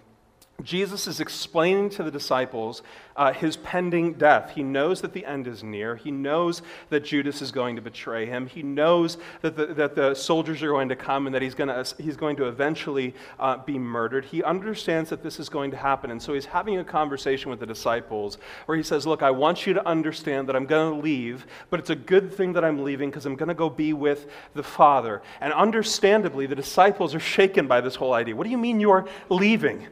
Jesus 0.65 1.07
is 1.07 1.21
explaining 1.21 1.89
to 1.91 2.03
the 2.03 2.11
disciples 2.11 2.83
uh, 3.15 3.33
his 3.33 3.57
pending 3.57 4.15
death. 4.15 4.51
He 4.51 4.65
knows 4.65 5.01
that 5.03 5.13
the 5.13 5.25
end 5.25 5.47
is 5.47 5.63
near. 5.63 5.95
He 5.95 6.11
knows 6.11 6.63
that 6.91 7.05
Judas 7.05 7.41
is 7.41 7.53
going 7.53 7.77
to 7.77 7.83
betray 7.83 8.27
him. 8.27 8.49
He 8.49 8.65
knows 8.65 9.19
that 9.43 9.57
the, 9.57 9.67
that 9.67 9.95
the 9.95 10.15
soldiers 10.15 10.61
are 10.65 10.69
going 10.71 10.89
to 10.89 10.97
come 10.97 11.27
and 11.27 11.35
that 11.35 11.43
he's, 11.43 11.55
gonna, 11.55 11.85
he's 11.99 12.17
going 12.17 12.35
to 12.37 12.49
eventually 12.49 13.15
uh, 13.39 13.59
be 13.59 13.79
murdered. 13.79 14.25
He 14.25 14.43
understands 14.43 15.11
that 15.11 15.23
this 15.23 15.39
is 15.39 15.49
going 15.49 15.71
to 15.71 15.77
happen. 15.77 16.11
And 16.11 16.21
so 16.21 16.35
he's 16.35 16.47
having 16.47 16.79
a 16.79 16.85
conversation 16.85 17.51
with 17.51 17.61
the 17.61 17.67
disciples 17.67 18.39
where 18.67 18.77
he 18.77 18.83
says, 18.83 19.07
Look, 19.07 19.23
I 19.23 19.31
want 19.31 19.65
you 19.65 19.75
to 19.75 19.87
understand 19.87 20.49
that 20.49 20.57
I'm 20.57 20.67
going 20.67 20.93
to 20.93 21.01
leave, 21.01 21.47
but 21.71 21.79
it's 21.79 21.91
a 21.91 21.97
good 21.97 22.33
thing 22.33 22.53
that 22.55 22.65
I'm 22.65 22.83
leaving 22.83 23.11
because 23.11 23.27
I'm 23.27 23.37
going 23.37 23.49
to 23.49 23.55
go 23.55 23.71
be 23.71 23.93
with 23.93 24.27
the 24.55 24.65
Father. 24.65 25.23
And 25.41 25.53
understandably, 25.53 26.47
the 26.47 26.57
disciples 26.57 27.15
are 27.15 27.21
shaken 27.21 27.69
by 27.69 27.81
this 27.81 27.95
whole 27.95 28.13
idea. 28.13 28.35
What 28.35 28.45
do 28.45 28.51
you 28.51 28.59
mean 28.59 28.81
you're 28.81 29.09
leaving? 29.29 29.87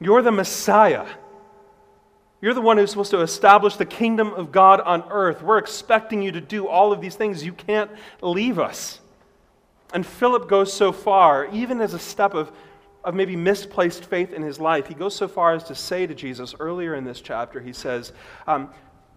You're 0.00 0.22
the 0.22 0.32
Messiah. 0.32 1.06
You're 2.40 2.54
the 2.54 2.60
one 2.60 2.76
who's 2.76 2.90
supposed 2.90 3.10
to 3.10 3.20
establish 3.20 3.76
the 3.76 3.84
kingdom 3.84 4.32
of 4.34 4.52
God 4.52 4.80
on 4.80 5.02
earth. 5.10 5.42
We're 5.42 5.58
expecting 5.58 6.22
you 6.22 6.30
to 6.32 6.40
do 6.40 6.68
all 6.68 6.92
of 6.92 7.00
these 7.00 7.16
things. 7.16 7.44
You 7.44 7.52
can't 7.52 7.90
leave 8.22 8.58
us. 8.58 9.00
And 9.92 10.06
Philip 10.06 10.48
goes 10.48 10.72
so 10.72 10.92
far, 10.92 11.46
even 11.52 11.80
as 11.80 11.94
a 11.94 11.98
step 11.98 12.34
of, 12.34 12.52
of 13.02 13.14
maybe 13.14 13.34
misplaced 13.34 14.04
faith 14.04 14.32
in 14.32 14.42
his 14.42 14.60
life, 14.60 14.86
he 14.86 14.94
goes 14.94 15.16
so 15.16 15.26
far 15.26 15.54
as 15.54 15.64
to 15.64 15.74
say 15.74 16.06
to 16.06 16.14
Jesus 16.14 16.54
earlier 16.60 16.94
in 16.94 17.04
this 17.04 17.20
chapter, 17.20 17.60
he 17.60 17.72
says, 17.72 18.12
um, 18.46 18.70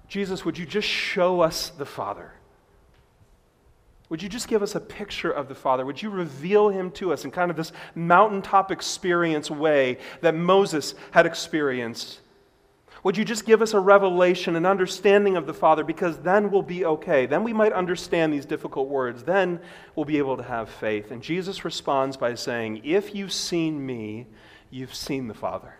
Jesus, 0.07 0.43
would 0.43 0.57
you 0.57 0.65
just 0.65 0.87
show 0.87 1.41
us 1.41 1.69
the 1.69 1.85
Father? 1.85 2.33
Would 4.11 4.21
you 4.21 4.27
just 4.27 4.49
give 4.49 4.61
us 4.61 4.75
a 4.75 4.81
picture 4.81 5.31
of 5.31 5.47
the 5.47 5.55
Father? 5.55 5.85
Would 5.85 6.01
you 6.01 6.09
reveal 6.09 6.67
him 6.67 6.91
to 6.91 7.13
us 7.13 7.23
in 7.23 7.31
kind 7.31 7.49
of 7.49 7.55
this 7.55 7.71
mountaintop 7.95 8.69
experience 8.69 9.49
way 9.49 9.99
that 10.19 10.35
Moses 10.35 10.95
had 11.11 11.25
experienced? 11.25 12.19
Would 13.03 13.15
you 13.15 13.23
just 13.23 13.45
give 13.45 13.61
us 13.61 13.73
a 13.73 13.79
revelation, 13.79 14.57
an 14.57 14.65
understanding 14.65 15.37
of 15.37 15.47
the 15.47 15.53
Father? 15.53 15.85
Because 15.85 16.17
then 16.17 16.51
we'll 16.51 16.61
be 16.61 16.83
okay. 16.83 17.25
Then 17.25 17.45
we 17.45 17.53
might 17.53 17.71
understand 17.71 18.33
these 18.33 18.45
difficult 18.45 18.89
words. 18.89 19.23
Then 19.23 19.61
we'll 19.95 20.03
be 20.03 20.17
able 20.17 20.35
to 20.35 20.43
have 20.43 20.67
faith. 20.69 21.11
And 21.11 21.23
Jesus 21.23 21.63
responds 21.63 22.17
by 22.17 22.35
saying, 22.35 22.81
If 22.83 23.15
you've 23.15 23.31
seen 23.31 23.85
me, 23.85 24.27
you've 24.69 24.93
seen 24.93 25.29
the 25.29 25.33
Father. 25.33 25.73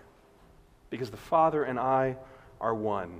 Because 0.90 1.10
the 1.10 1.18
Father 1.18 1.66
and 1.66 1.78
I 1.78 2.16
are 2.62 2.74
one. 2.74 3.20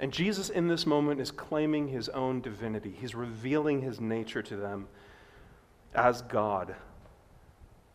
And 0.00 0.12
Jesus, 0.12 0.48
in 0.50 0.66
this 0.66 0.86
moment, 0.86 1.20
is 1.20 1.30
claiming 1.30 1.88
his 1.88 2.08
own 2.08 2.40
divinity. 2.40 2.94
He's 2.98 3.14
revealing 3.14 3.82
his 3.82 4.00
nature 4.00 4.42
to 4.42 4.56
them 4.56 4.88
as 5.94 6.22
God. 6.22 6.74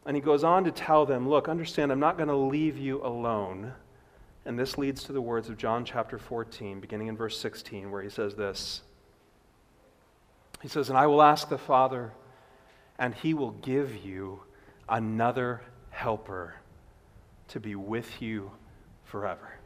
And 0.06 0.16
he 0.16 0.22
goes 0.22 0.44
on 0.44 0.64
to 0.64 0.72
tell 0.72 1.06
them, 1.06 1.28
Look, 1.28 1.50
understand, 1.50 1.92
I'm 1.92 2.00
not 2.00 2.18
going 2.18 2.30
to 2.30 2.36
leave 2.36 2.78
you 2.78 3.06
alone. 3.06 3.74
And 4.46 4.58
this 4.58 4.78
leads 4.78 5.04
to 5.04 5.12
the 5.12 5.22
words 5.22 5.50
of 5.50 5.58
John 5.58 5.84
chapter 5.84 6.18
14, 6.18 6.80
beginning 6.80 7.08
in 7.08 7.18
verse 7.18 7.38
16, 7.38 7.92
where 7.92 8.02
he 8.02 8.10
says 8.10 8.36
this 8.36 8.82
He 10.62 10.70
says, 10.70 10.88
And 10.88 10.98
I 10.98 11.08
will 11.08 11.22
ask 11.22 11.50
the 11.50 11.58
Father, 11.58 12.14
and 12.98 13.14
he 13.14 13.34
will 13.34 13.52
give 13.52 14.06
you 14.06 14.40
another 14.88 15.62
helper 15.90 16.56
to 17.50 17.60
be 17.60 17.76
with 17.76 18.22
you 18.22 18.52
forever. 19.04 19.57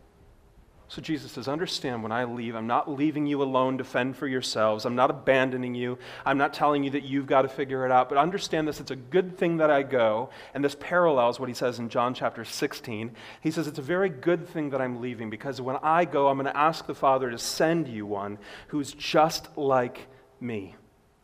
So 0.92 1.02
Jesus 1.02 1.32
says, 1.32 1.48
Understand 1.48 2.04
when 2.04 2.12
I 2.12 2.26
leave, 2.26 2.54
I'm 2.54 2.68
not 2.68 2.92
leaving 2.92 3.26
you 3.26 3.42
alone 3.42 3.78
to 3.78 3.84
fend 3.86 4.18
for 4.18 4.28
yourselves. 4.28 4.84
I'm 4.84 4.94
not 4.94 5.10
abandoning 5.10 5.74
you. 5.74 5.98
I'm 6.26 6.38
not 6.38 6.54
telling 6.54 6.84
you 6.84 6.90
that 6.90 7.04
you've 7.04 7.28
got 7.28 7.44
to 7.44 7.48
figure 7.48 7.86
it 7.86 7.94
out. 7.94 8.10
But 8.10 8.18
understand 8.18 8.68
this 8.68 8.82
it's 8.82 8.92
a 8.92 8.98
good 8.98 9.38
thing 9.38 9.56
that 9.58 9.72
I 9.72 9.84
go. 9.84 10.32
And 10.54 10.62
this 10.62 10.76
parallels 10.78 11.40
what 11.40 11.48
he 11.48 11.56
says 11.56 11.80
in 11.80 11.88
John 11.88 12.14
chapter 12.14 12.44
16. 12.44 13.16
He 13.40 13.52
says, 13.52 13.68
It's 13.68 13.80
a 13.80 13.82
very 13.82 14.10
good 14.10 14.46
thing 14.50 14.72
that 14.72 14.82
I'm 14.82 15.00
leaving 15.00 15.30
because 15.30 15.62
when 15.62 15.78
I 15.78 16.04
go, 16.04 16.28
I'm 16.28 16.36
going 16.36 16.52
to 16.52 16.58
ask 16.58 16.86
the 16.86 16.94
Father 16.94 17.32
to 17.32 17.38
send 17.38 17.88
you 17.88 18.06
one 18.06 18.38
who's 18.68 18.92
just 18.92 19.58
like 19.58 20.10
me. 20.42 20.76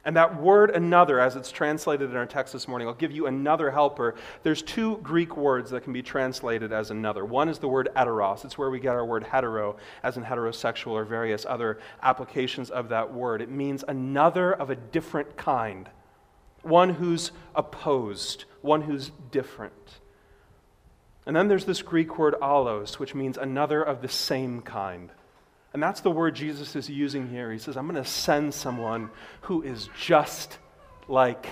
And 0.08 0.16
that 0.16 0.42
word 0.42 0.70
another, 0.70 1.20
as 1.20 1.36
it's 1.36 1.52
translated 1.52 2.10
in 2.10 2.16
our 2.16 2.26
text 2.26 2.54
this 2.54 2.66
morning, 2.66 2.88
I'll 2.88 2.94
give 2.94 3.12
you 3.12 3.28
another 3.28 3.70
helper. 3.70 4.16
There's 4.42 4.62
two 4.62 5.00
Greek 5.04 5.36
words 5.36 5.72
that 5.72 5.84
can 5.84 5.92
be 5.92 6.02
translated 6.02 6.72
as 6.72 6.92
another. 6.92 7.26
One 7.26 7.50
is 7.50 7.60
the 7.60 7.68
word 7.68 7.90
heteros. 7.94 8.46
It's 8.46 8.58
where 8.58 8.70
we 8.70 8.80
get 8.80 8.96
our 8.96 9.06
word 9.06 9.26
hetero, 9.26 9.76
as 10.04 10.16
in 10.16 10.24
heterosexual 10.24 10.92
or 10.92 11.04
various 11.04 11.46
other 11.46 11.80
applications 12.02 12.70
of 12.70 12.88
that 12.88 13.14
word. 13.14 13.42
It 13.42 13.52
means 13.52 13.84
another 13.86 14.54
of 14.54 14.70
a 14.70 14.78
different 14.78 15.36
kind, 15.36 15.90
one 16.62 16.92
who's 16.92 17.34
opposed, 17.54 18.46
one 18.62 18.84
who's 18.84 19.12
different. 19.30 20.00
And 21.26 21.36
then 21.36 21.50
there's 21.50 21.66
this 21.66 21.82
Greek 21.82 22.18
word 22.18 22.36
allos, 22.42 22.98
which 22.98 23.14
means 23.14 23.38
another 23.38 23.84
of 23.84 24.02
the 24.02 24.08
same 24.08 24.62
kind. 24.62 25.12
And 25.74 25.84
that's 25.84 26.02
the 26.02 26.12
word 26.12 26.36
Jesus 26.36 26.76
is 26.76 26.90
using 26.90 27.28
here. 27.28 27.52
He 27.52 27.60
says, 27.60 27.78
I'm 27.78 27.88
going 27.88 28.02
to 28.02 28.10
send 28.10 28.54
someone 28.54 29.10
who 29.42 29.62
is 29.62 29.90
just 30.00 30.58
like 31.08 31.48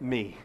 me. 0.00 0.36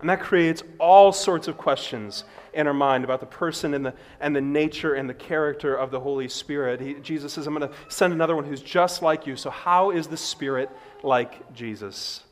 And 0.00 0.10
that 0.10 0.20
creates 0.20 0.64
all 0.80 1.12
sorts 1.12 1.46
of 1.46 1.56
questions 1.56 2.24
in 2.52 2.66
our 2.66 2.74
mind 2.74 3.04
about 3.04 3.20
the 3.20 3.26
person 3.26 3.72
and 3.72 3.86
the, 3.86 3.94
and 4.20 4.34
the 4.34 4.40
nature 4.40 4.94
and 4.94 5.08
the 5.08 5.14
character 5.14 5.76
of 5.76 5.92
the 5.92 6.00
Holy 6.00 6.28
Spirit. 6.28 6.80
He, 6.80 6.94
Jesus 6.94 7.32
says, 7.32 7.46
I'm 7.46 7.54
going 7.54 7.70
to 7.70 7.74
send 7.88 8.12
another 8.12 8.34
one 8.34 8.44
who's 8.44 8.62
just 8.62 9.00
like 9.00 9.28
you. 9.28 9.36
So, 9.36 9.48
how 9.48 9.92
is 9.92 10.08
the 10.08 10.16
Spirit 10.16 10.70
like 11.04 11.54
Jesus? 11.54 12.24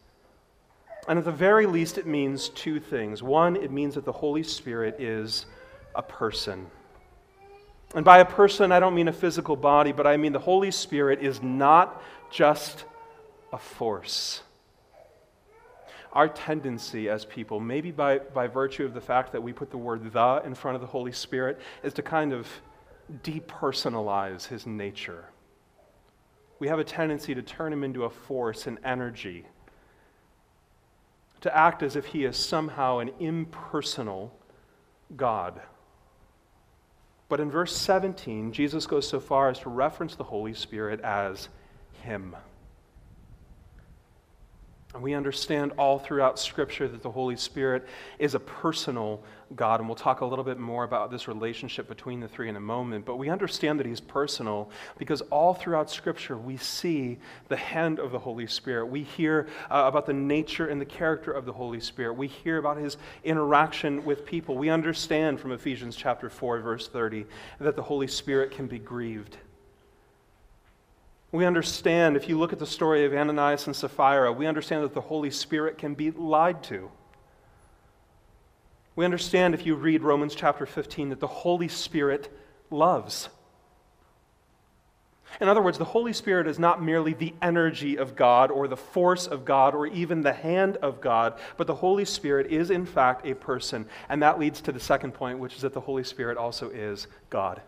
And 1.06 1.16
at 1.16 1.24
the 1.24 1.32
very 1.32 1.66
least, 1.66 1.96
it 1.96 2.08
means 2.08 2.48
two 2.48 2.80
things. 2.80 3.22
One, 3.22 3.54
it 3.54 3.70
means 3.70 3.94
that 3.94 4.04
the 4.04 4.12
Holy 4.12 4.42
Spirit 4.42 5.00
is 5.00 5.46
a 5.94 6.02
person. 6.02 6.66
And 7.94 8.04
by 8.04 8.18
a 8.18 8.24
person, 8.24 8.70
I 8.70 8.78
don't 8.78 8.94
mean 8.94 9.08
a 9.08 9.12
physical 9.12 9.56
body, 9.56 9.92
but 9.92 10.06
I 10.06 10.16
mean 10.16 10.32
the 10.32 10.38
Holy 10.38 10.70
Spirit 10.70 11.20
is 11.20 11.42
not 11.42 12.02
just 12.30 12.84
a 13.52 13.58
force. 13.58 14.42
Our 16.12 16.28
tendency 16.28 17.08
as 17.08 17.24
people, 17.24 17.60
maybe 17.60 17.90
by, 17.90 18.18
by 18.18 18.46
virtue 18.46 18.84
of 18.84 18.94
the 18.94 19.00
fact 19.00 19.32
that 19.32 19.42
we 19.42 19.52
put 19.52 19.70
the 19.70 19.78
word 19.78 20.12
the 20.12 20.42
in 20.44 20.54
front 20.54 20.76
of 20.76 20.80
the 20.80 20.86
Holy 20.86 21.12
Spirit, 21.12 21.60
is 21.82 21.92
to 21.94 22.02
kind 22.02 22.32
of 22.32 22.48
depersonalize 23.22 24.46
his 24.46 24.66
nature. 24.66 25.24
We 26.60 26.68
have 26.68 26.78
a 26.78 26.84
tendency 26.84 27.34
to 27.34 27.42
turn 27.42 27.72
him 27.72 27.82
into 27.82 28.04
a 28.04 28.10
force, 28.10 28.66
an 28.66 28.78
energy, 28.84 29.46
to 31.40 31.56
act 31.56 31.82
as 31.82 31.96
if 31.96 32.06
he 32.06 32.24
is 32.24 32.36
somehow 32.36 32.98
an 32.98 33.10
impersonal 33.18 34.36
God. 35.16 35.60
But 37.30 37.38
in 37.38 37.48
verse 37.48 37.74
17, 37.74 38.52
Jesus 38.52 38.86
goes 38.88 39.08
so 39.08 39.20
far 39.20 39.48
as 39.48 39.60
to 39.60 39.70
reference 39.70 40.16
the 40.16 40.24
Holy 40.24 40.52
Spirit 40.52 41.00
as 41.00 41.48
Him. 42.02 42.34
And 44.92 45.02
we 45.02 45.14
understand 45.14 45.70
all 45.78 46.00
throughout 46.00 46.40
Scripture 46.40 46.88
that 46.88 47.02
the 47.02 47.10
Holy 47.12 47.36
Spirit 47.36 47.86
is 48.18 48.34
a 48.34 48.40
personal 48.40 49.22
God. 49.56 49.80
And 49.80 49.88
we'll 49.88 49.96
talk 49.96 50.20
a 50.20 50.26
little 50.26 50.44
bit 50.44 50.58
more 50.58 50.84
about 50.84 51.10
this 51.10 51.26
relationship 51.26 51.88
between 51.88 52.20
the 52.20 52.28
three 52.28 52.48
in 52.48 52.56
a 52.56 52.60
moment. 52.60 53.04
But 53.04 53.16
we 53.16 53.28
understand 53.28 53.80
that 53.80 53.86
He's 53.86 54.00
personal 54.00 54.70
because 54.98 55.20
all 55.22 55.54
throughout 55.54 55.90
Scripture 55.90 56.36
we 56.36 56.56
see 56.56 57.18
the 57.48 57.56
hand 57.56 57.98
of 57.98 58.12
the 58.12 58.18
Holy 58.18 58.46
Spirit. 58.46 58.86
We 58.86 59.02
hear 59.02 59.48
uh, 59.70 59.84
about 59.86 60.06
the 60.06 60.12
nature 60.12 60.68
and 60.68 60.80
the 60.80 60.86
character 60.86 61.32
of 61.32 61.46
the 61.46 61.52
Holy 61.52 61.80
Spirit. 61.80 62.14
We 62.14 62.28
hear 62.28 62.58
about 62.58 62.76
His 62.76 62.96
interaction 63.24 64.04
with 64.04 64.24
people. 64.24 64.56
We 64.56 64.70
understand 64.70 65.40
from 65.40 65.52
Ephesians 65.52 65.96
chapter 65.96 66.30
4, 66.30 66.60
verse 66.60 66.88
30, 66.88 67.26
that 67.58 67.76
the 67.76 67.82
Holy 67.82 68.06
Spirit 68.06 68.52
can 68.52 68.66
be 68.66 68.78
grieved. 68.78 69.36
We 71.32 71.44
understand, 71.44 72.16
if 72.16 72.28
you 72.28 72.38
look 72.38 72.52
at 72.52 72.58
the 72.58 72.66
story 72.66 73.04
of 73.04 73.14
Ananias 73.14 73.66
and 73.66 73.76
Sapphira, 73.76 74.32
we 74.32 74.46
understand 74.46 74.82
that 74.82 74.94
the 74.94 75.00
Holy 75.00 75.30
Spirit 75.30 75.78
can 75.78 75.94
be 75.94 76.10
lied 76.10 76.62
to. 76.64 76.90
We 79.00 79.06
understand, 79.06 79.54
if 79.54 79.64
you 79.64 79.76
read 79.76 80.02
Romans 80.02 80.34
chapter 80.34 80.66
15, 80.66 81.08
that 81.08 81.20
the 81.20 81.26
Holy 81.26 81.68
Spirit 81.68 82.30
loves. 82.70 83.30
In 85.40 85.48
other 85.48 85.62
words, 85.62 85.78
the 85.78 85.86
Holy 85.86 86.12
Spirit 86.12 86.46
is 86.46 86.58
not 86.58 86.82
merely 86.82 87.14
the 87.14 87.32
energy 87.40 87.96
of 87.96 88.14
God 88.14 88.50
or 88.50 88.68
the 88.68 88.76
force 88.76 89.26
of 89.26 89.46
God 89.46 89.74
or 89.74 89.86
even 89.86 90.20
the 90.20 90.34
hand 90.34 90.76
of 90.82 91.00
God, 91.00 91.38
but 91.56 91.66
the 91.66 91.76
Holy 91.76 92.04
Spirit 92.04 92.48
is, 92.52 92.70
in 92.70 92.84
fact, 92.84 93.26
a 93.26 93.32
person. 93.32 93.86
And 94.10 94.22
that 94.22 94.38
leads 94.38 94.60
to 94.60 94.70
the 94.70 94.78
second 94.78 95.12
point, 95.12 95.38
which 95.38 95.54
is 95.54 95.62
that 95.62 95.72
the 95.72 95.80
Holy 95.80 96.04
Spirit 96.04 96.36
also 96.36 96.68
is 96.68 97.06
God. 97.30 97.62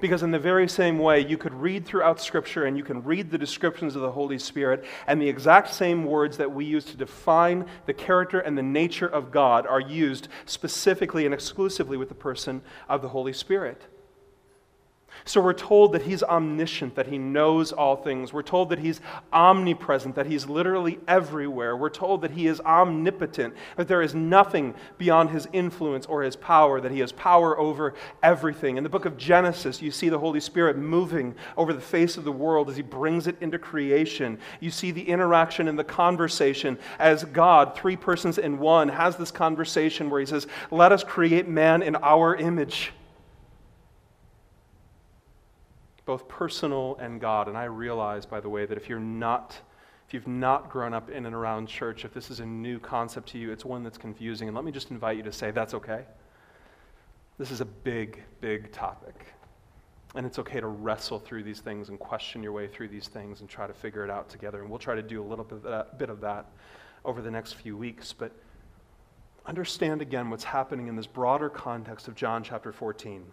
Because, 0.00 0.22
in 0.22 0.30
the 0.30 0.38
very 0.38 0.68
same 0.68 0.98
way, 0.98 1.20
you 1.20 1.38
could 1.38 1.54
read 1.54 1.86
throughout 1.86 2.20
Scripture 2.20 2.64
and 2.64 2.76
you 2.76 2.84
can 2.84 3.02
read 3.02 3.30
the 3.30 3.38
descriptions 3.38 3.96
of 3.96 4.02
the 4.02 4.12
Holy 4.12 4.38
Spirit, 4.38 4.84
and 5.06 5.20
the 5.20 5.28
exact 5.28 5.72
same 5.72 6.04
words 6.04 6.36
that 6.36 6.52
we 6.52 6.64
use 6.64 6.84
to 6.86 6.96
define 6.96 7.66
the 7.86 7.94
character 7.94 8.40
and 8.40 8.56
the 8.56 8.62
nature 8.62 9.08
of 9.08 9.30
God 9.30 9.66
are 9.66 9.80
used 9.80 10.28
specifically 10.44 11.24
and 11.24 11.34
exclusively 11.34 11.96
with 11.96 12.08
the 12.08 12.14
person 12.14 12.62
of 12.88 13.02
the 13.02 13.08
Holy 13.08 13.32
Spirit. 13.32 13.86
So 15.28 15.40
we're 15.40 15.54
told 15.54 15.92
that 15.92 16.02
he's 16.02 16.22
omniscient, 16.22 16.94
that 16.94 17.08
he 17.08 17.18
knows 17.18 17.72
all 17.72 17.96
things. 17.96 18.32
We're 18.32 18.42
told 18.42 18.68
that 18.68 18.78
he's 18.78 19.00
omnipresent, 19.32 20.14
that 20.14 20.26
he's 20.26 20.48
literally 20.48 21.00
everywhere. 21.08 21.76
We're 21.76 21.90
told 21.90 22.22
that 22.22 22.30
he 22.30 22.46
is 22.46 22.60
omnipotent, 22.60 23.54
that 23.76 23.88
there 23.88 24.02
is 24.02 24.14
nothing 24.14 24.76
beyond 24.98 25.30
his 25.30 25.48
influence 25.52 26.06
or 26.06 26.22
his 26.22 26.36
power, 26.36 26.80
that 26.80 26.92
he 26.92 27.00
has 27.00 27.10
power 27.10 27.58
over 27.58 27.94
everything. 28.22 28.76
In 28.76 28.84
the 28.84 28.88
book 28.88 29.04
of 29.04 29.16
Genesis, 29.16 29.82
you 29.82 29.90
see 29.90 30.08
the 30.08 30.18
Holy 30.20 30.38
Spirit 30.38 30.78
moving 30.78 31.34
over 31.56 31.72
the 31.72 31.80
face 31.80 32.16
of 32.16 32.22
the 32.22 32.30
world 32.30 32.70
as 32.70 32.76
he 32.76 32.82
brings 32.82 33.26
it 33.26 33.36
into 33.40 33.58
creation. 33.58 34.38
You 34.60 34.70
see 34.70 34.92
the 34.92 35.08
interaction 35.08 35.66
and 35.66 35.76
the 35.76 35.82
conversation 35.82 36.78
as 37.00 37.24
God, 37.24 37.76
three 37.76 37.96
persons 37.96 38.38
in 38.38 38.60
one, 38.60 38.88
has 38.88 39.16
this 39.16 39.32
conversation 39.32 40.08
where 40.08 40.20
he 40.20 40.26
says, 40.26 40.46
Let 40.70 40.92
us 40.92 41.02
create 41.02 41.48
man 41.48 41.82
in 41.82 41.96
our 41.96 42.36
image 42.36 42.92
both 46.06 46.28
personal 46.28 46.96
and 47.00 47.20
God. 47.20 47.48
And 47.48 47.58
I 47.58 47.64
realize, 47.64 48.24
by 48.24 48.40
the 48.40 48.48
way, 48.48 48.64
that 48.64 48.78
if 48.78 48.88
you're 48.88 48.98
not, 48.98 49.58
if 50.06 50.14
you've 50.14 50.28
not 50.28 50.70
grown 50.70 50.94
up 50.94 51.10
in 51.10 51.26
and 51.26 51.34
around 51.34 51.66
church, 51.66 52.04
if 52.04 52.14
this 52.14 52.30
is 52.30 52.40
a 52.40 52.46
new 52.46 52.78
concept 52.78 53.28
to 53.30 53.38
you, 53.38 53.50
it's 53.50 53.64
one 53.64 53.82
that's 53.82 53.98
confusing. 53.98 54.48
And 54.48 54.54
let 54.54 54.64
me 54.64 54.72
just 54.72 54.90
invite 54.90 55.16
you 55.16 55.24
to 55.24 55.32
say, 55.32 55.50
that's 55.50 55.74
okay. 55.74 56.04
This 57.38 57.50
is 57.50 57.60
a 57.60 57.64
big, 57.64 58.22
big 58.40 58.72
topic. 58.72 59.26
And 60.14 60.24
it's 60.24 60.38
okay 60.38 60.60
to 60.60 60.68
wrestle 60.68 61.18
through 61.18 61.42
these 61.42 61.60
things 61.60 61.90
and 61.90 61.98
question 61.98 62.42
your 62.42 62.52
way 62.52 62.68
through 62.68 62.88
these 62.88 63.08
things 63.08 63.40
and 63.40 63.48
try 63.48 63.66
to 63.66 63.74
figure 63.74 64.04
it 64.04 64.10
out 64.10 64.30
together. 64.30 64.62
And 64.62 64.70
we'll 64.70 64.78
try 64.78 64.94
to 64.94 65.02
do 65.02 65.20
a 65.20 65.26
little 65.26 65.44
bit 65.44 65.56
of 65.56 65.62
that, 65.64 65.98
bit 65.98 66.08
of 66.08 66.20
that 66.20 66.46
over 67.04 67.20
the 67.20 67.30
next 67.30 67.54
few 67.54 67.76
weeks. 67.76 68.12
But 68.12 68.32
understand 69.44 70.00
again 70.00 70.30
what's 70.30 70.44
happening 70.44 70.86
in 70.86 70.96
this 70.96 71.06
broader 71.06 71.50
context 71.50 72.08
of 72.08 72.14
John 72.14 72.42
chapter 72.44 72.72
14. 72.72 73.24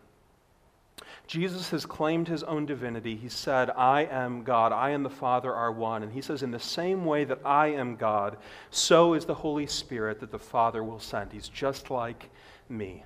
Jesus 1.26 1.70
has 1.70 1.86
claimed 1.86 2.28
his 2.28 2.44
own 2.44 2.66
divinity. 2.66 3.16
He 3.16 3.30
said, 3.30 3.70
I 3.72 4.06
am 4.06 4.44
God. 4.44 4.72
I 4.72 4.90
and 4.90 5.06
the 5.06 5.10
Father 5.10 5.54
are 5.54 5.72
one. 5.72 6.04
And 6.04 6.12
he 6.12 6.22
says, 6.22 6.44
In 6.44 6.52
the 6.52 6.60
same 6.60 7.06
way 7.06 7.24
that 7.24 7.40
I 7.46 7.68
am 7.68 7.96
God, 7.96 8.38
so 8.70 9.14
is 9.14 9.26
the 9.26 9.34
Holy 9.34 9.66
Spirit 9.66 10.20
that 10.20 10.32
the 10.32 10.40
Father 10.40 10.84
will 10.84 11.00
send. 11.00 11.32
He's 11.32 11.48
just 11.48 11.90
like 11.90 12.30
me. 12.70 13.06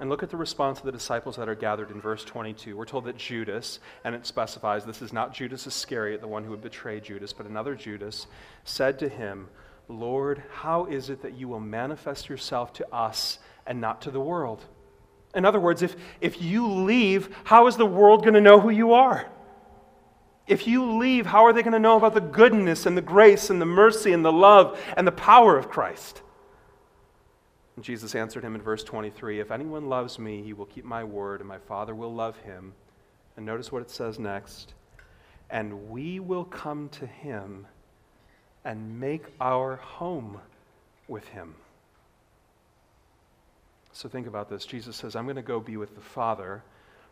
And 0.00 0.08
look 0.08 0.22
at 0.22 0.30
the 0.30 0.36
response 0.36 0.78
of 0.78 0.84
the 0.84 0.92
disciples 0.92 1.36
that 1.36 1.48
are 1.48 1.56
gathered 1.56 1.90
in 1.90 2.00
verse 2.00 2.24
22. 2.24 2.76
We're 2.76 2.84
told 2.84 3.04
that 3.06 3.16
Judas, 3.16 3.80
and 4.04 4.14
it 4.14 4.26
specifies 4.26 4.84
this 4.84 5.02
is 5.02 5.12
not 5.12 5.34
Judas 5.34 5.66
Iscariot, 5.66 6.20
the 6.20 6.28
one 6.28 6.44
who 6.44 6.50
would 6.50 6.62
betray 6.62 7.00
Judas, 7.00 7.32
but 7.32 7.46
another 7.46 7.74
Judas, 7.74 8.28
said 8.62 9.00
to 9.00 9.08
him, 9.08 9.48
Lord, 9.88 10.44
how 10.52 10.84
is 10.84 11.10
it 11.10 11.22
that 11.22 11.34
you 11.34 11.48
will 11.48 11.60
manifest 11.60 12.28
yourself 12.28 12.72
to 12.74 12.94
us 12.94 13.40
and 13.66 13.80
not 13.80 14.00
to 14.02 14.12
the 14.12 14.20
world? 14.20 14.64
In 15.34 15.44
other 15.44 15.60
words, 15.60 15.82
if, 15.82 15.94
if 16.20 16.40
you 16.40 16.66
leave, 16.66 17.34
how 17.44 17.66
is 17.66 17.76
the 17.76 17.86
world 17.86 18.22
going 18.22 18.34
to 18.34 18.40
know 18.40 18.60
who 18.60 18.70
you 18.70 18.92
are? 18.92 19.26
If 20.46 20.66
you 20.66 20.96
leave, 20.96 21.26
how 21.26 21.44
are 21.44 21.52
they 21.52 21.62
going 21.62 21.74
to 21.74 21.78
know 21.78 21.96
about 21.96 22.14
the 22.14 22.22
goodness 22.22 22.86
and 22.86 22.96
the 22.96 23.02
grace 23.02 23.50
and 23.50 23.60
the 23.60 23.66
mercy 23.66 24.12
and 24.12 24.24
the 24.24 24.32
love 24.32 24.80
and 24.96 25.06
the 25.06 25.12
power 25.12 25.58
of 25.58 25.68
Christ? 25.68 26.22
And 27.76 27.84
Jesus 27.84 28.14
answered 28.14 28.42
him 28.42 28.54
in 28.54 28.62
verse 28.62 28.82
23 28.82 29.40
If 29.40 29.50
anyone 29.50 29.88
loves 29.88 30.18
me, 30.18 30.42
he 30.42 30.54
will 30.54 30.66
keep 30.66 30.84
my 30.84 31.04
word, 31.04 31.40
and 31.40 31.48
my 31.48 31.58
Father 31.58 31.94
will 31.94 32.12
love 32.12 32.36
him. 32.38 32.72
And 33.36 33.44
notice 33.44 33.70
what 33.70 33.82
it 33.82 33.90
says 33.90 34.18
next. 34.18 34.72
And 35.50 35.90
we 35.90 36.18
will 36.18 36.44
come 36.44 36.88
to 36.88 37.06
him 37.06 37.66
and 38.64 38.98
make 38.98 39.24
our 39.40 39.76
home 39.76 40.40
with 41.06 41.28
him. 41.28 41.54
So 43.98 44.08
think 44.08 44.28
about 44.28 44.48
this. 44.48 44.64
Jesus 44.64 44.94
says, 44.94 45.16
I'm 45.16 45.24
going 45.24 45.34
to 45.34 45.42
go 45.42 45.58
be 45.58 45.76
with 45.76 45.96
the 45.96 46.00
Father, 46.00 46.62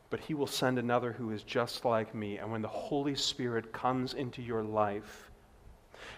but 0.08 0.20
he 0.20 0.34
will 0.34 0.46
send 0.46 0.78
another 0.78 1.10
who 1.10 1.32
is 1.32 1.42
just 1.42 1.84
like 1.84 2.14
me. 2.14 2.38
And 2.38 2.52
when 2.52 2.62
the 2.62 2.68
Holy 2.68 3.16
Spirit 3.16 3.72
comes 3.72 4.14
into 4.14 4.40
your 4.40 4.62
life, 4.62 5.28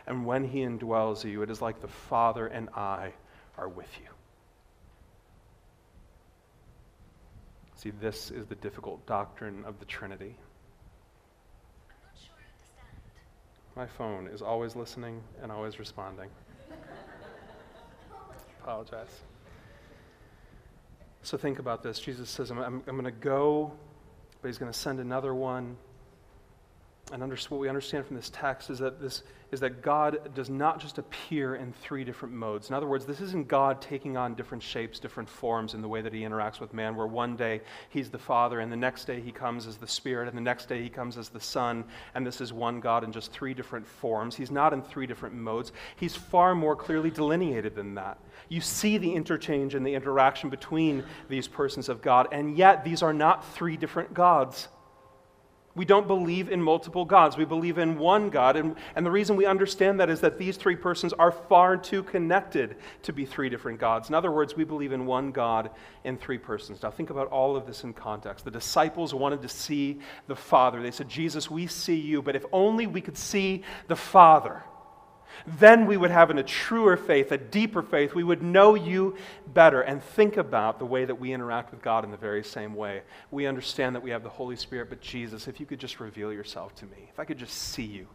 and 0.07 0.27
when 0.27 0.45
he 0.45 0.59
indwells 0.59 1.25
you, 1.25 1.41
it 1.41 1.49
is 1.49 1.63
like 1.63 1.81
the 1.81 1.89
Father 1.89 2.49
and 2.49 2.69
I 2.77 3.15
are 3.57 3.71
with 3.71 3.89
you. 3.99 4.11
See, 7.77 7.93
this 7.99 8.31
is 8.31 8.45
the 8.45 8.57
difficult 8.57 9.07
doctrine 9.07 9.65
of 9.65 9.79
the 9.79 9.87
Trinity. 9.87 10.37
Sure 12.15 12.37
My 13.75 13.87
phone 13.87 14.27
is 14.27 14.43
always 14.43 14.77
listening 14.77 15.23
and 15.43 15.51
always 15.51 15.79
responding. 15.79 16.29
Apologize. 18.63 19.23
So 21.23 21.37
think 21.37 21.59
about 21.59 21.83
this. 21.83 21.99
Jesus 21.99 22.31
says, 22.31 22.51
I'm, 22.51 22.59
I'm, 22.59 22.83
going 22.83 23.05
to 23.05 23.11
go, 23.11 23.73
but 24.41 24.49
he's 24.49 24.59
going 24.59 24.73
to 24.73 24.79
send 24.79 25.01
another 25.01 25.35
one 25.35 25.77
and 27.13 27.23
under, 27.23 27.37
what 27.49 27.61
we 27.61 27.69
understand 27.69 28.07
from 28.07 28.17
this 28.17 28.31
text 28.31 28.69
is 28.69 28.79
that, 28.81 29.01
this, 29.01 29.23
is 29.51 29.61
that 29.61 29.81
God 29.81 30.35
does 30.35 30.51
not 30.51 30.79
just 30.79 30.99
appear 30.99 31.55
in 31.55 31.73
three 31.73 32.05
different 32.05 32.35
modes. 32.35 32.69
In 32.69 32.75
other 32.75 32.87
words, 32.87 33.07
this 33.07 33.21
isn't 33.21 33.49
God 33.49 33.81
taking 33.81 34.19
on 34.19 34.35
different 34.35 34.63
shapes, 34.63 34.99
different 34.99 35.29
forms 35.29 35.73
in 35.73 35.81
the 35.81 35.89
way 35.89 36.03
that 36.03 36.13
he 36.13 36.21
interacts 36.21 36.61
with 36.61 36.75
man, 36.75 36.95
where 36.97 37.07
one 37.07 37.35
day 37.35 37.63
he's 37.89 38.11
the 38.11 38.19
Father, 38.19 38.61
and 38.61 38.71
the 38.71 38.77
next 38.77 39.07
day 39.07 39.21
he 39.21 39.33
comes 39.33 39.67
as 39.67 39.79
the 39.79 39.87
Spirit, 39.87 40.29
and 40.29 40.37
the 40.37 40.43
next 40.43 40.69
day 40.69 40.83
he 40.83 40.91
comes 40.91 41.17
as 41.17 41.31
the 41.31 41.41
Son, 41.41 41.83
and 42.15 42.27
this 42.27 42.43
is 42.43 42.53
one 42.53 42.79
God 42.79 43.05
in 43.05 43.13
just 43.13 43.33
three 43.33 43.55
different 43.55 43.87
forms. 43.87 44.37
He's 44.37 44.51
not 44.51 44.75
in 44.75 44.83
three 44.83 45.07
different 45.07 45.35
modes. 45.35 45.73
He's 45.97 46.15
far 46.15 46.55
more 46.55 46.77
clearly 46.77 47.11
delineated 47.11 47.75
than 47.75 47.95
that. 47.95 48.19
You 48.51 48.61
see 48.61 48.99
the 48.99 49.15
interchange 49.15 49.75
and 49.75 49.87
the 49.87 49.95
interaction 49.95 50.51
between 50.51 51.05
these 51.31 51.49
persons 51.49 51.89
of 51.89 52.03
God, 52.03 52.29
and 52.33 52.57
yet 52.57 52.85
these 52.85 53.03
are 53.03 53.15
not 53.15 53.47
three 53.55 53.79
different 53.79 54.13
gods. 54.13 54.69
We 55.79 55.85
don't 55.85 56.09
believe 56.09 56.51
in 56.51 56.61
multiple 56.61 57.05
gods. 57.05 57.37
We 57.37 57.45
believe 57.45 57.79
in 57.79 57.99
one 57.99 58.31
God. 58.31 58.57
And, 58.57 58.75
and 58.97 59.07
the 59.07 59.13
reason 59.13 59.37
we 59.37 59.47
understand 59.47 60.01
that 60.01 60.11
is 60.11 60.21
that 60.23 60.37
these 60.37 60.57
three 60.57 60.75
persons 60.75 61.13
are 61.13 61.31
far 61.31 61.77
too 61.77 62.03
connected 62.03 62.77
to 63.03 63.13
be 63.13 63.25
three 63.25 63.49
different 63.49 63.79
gods. 63.79 64.09
In 64.09 64.15
other 64.17 64.33
words, 64.33 64.57
we 64.57 64.65
believe 64.65 64.91
in 64.91 65.07
one 65.07 65.31
God 65.31 65.71
in 66.03 66.19
three 66.19 66.37
persons. 66.37 66.83
Now, 66.83 66.91
think 66.91 67.11
about 67.11 67.29
all 67.29 67.55
of 67.55 67.65
this 67.65 67.85
in 67.85 67.93
context. 67.93 68.45
The 68.45 68.51
disciples 68.51 69.15
wanted 69.15 69.41
to 69.43 69.49
see 69.49 70.01
the 70.27 70.35
Father. 70.35 70.83
They 70.83 70.91
said, 70.91 71.09
Jesus, 71.09 71.49
we 71.49 71.69
see 71.69 71.95
you, 71.95 72.23
but 72.23 72.35
if 72.35 72.45
only 72.53 72.89
we 72.89 73.01
could 73.01 73.17
see 73.17 73.63
the 73.87 73.95
Father. 73.95 74.65
Then 75.47 75.87
we 75.87 75.97
would 75.97 76.11
have 76.11 76.31
a 76.31 76.43
truer 76.43 76.97
faith, 76.97 77.33
a 77.33 77.39
deeper 77.39 77.83
faith. 77.83 78.15
We 78.15 78.25
would 78.25 78.43
know 78.43 78.75
you 78.75 79.17
better 79.47 79.81
and 79.81 80.03
think 80.03 80.37
about 80.37 80.79
the 80.79 80.87
way 80.87 81.05
that 81.05 81.15
we 81.15 81.33
interact 81.33 81.71
with 81.71 81.83
God 81.83 82.05
in 82.05 82.11
the 82.11 82.17
very 82.17 82.45
same 82.45 82.75
way. 82.75 83.03
We 83.31 83.47
understand 83.47 83.95
that 83.95 84.03
we 84.03 84.11
have 84.11 84.23
the 84.23 84.29
Holy 84.29 84.57
Spirit, 84.57 84.89
but 84.89 85.01
Jesus, 85.01 85.49
if 85.49 85.61
you 85.61 85.67
could 85.67 85.81
just 85.81 86.01
reveal 86.01 86.33
yourself 86.33 86.75
to 86.77 86.87
me, 86.87 87.09
if 87.11 87.19
I 87.19 87.25
could 87.25 87.39
just 87.39 87.55
see 87.55 87.85
you, 87.85 88.07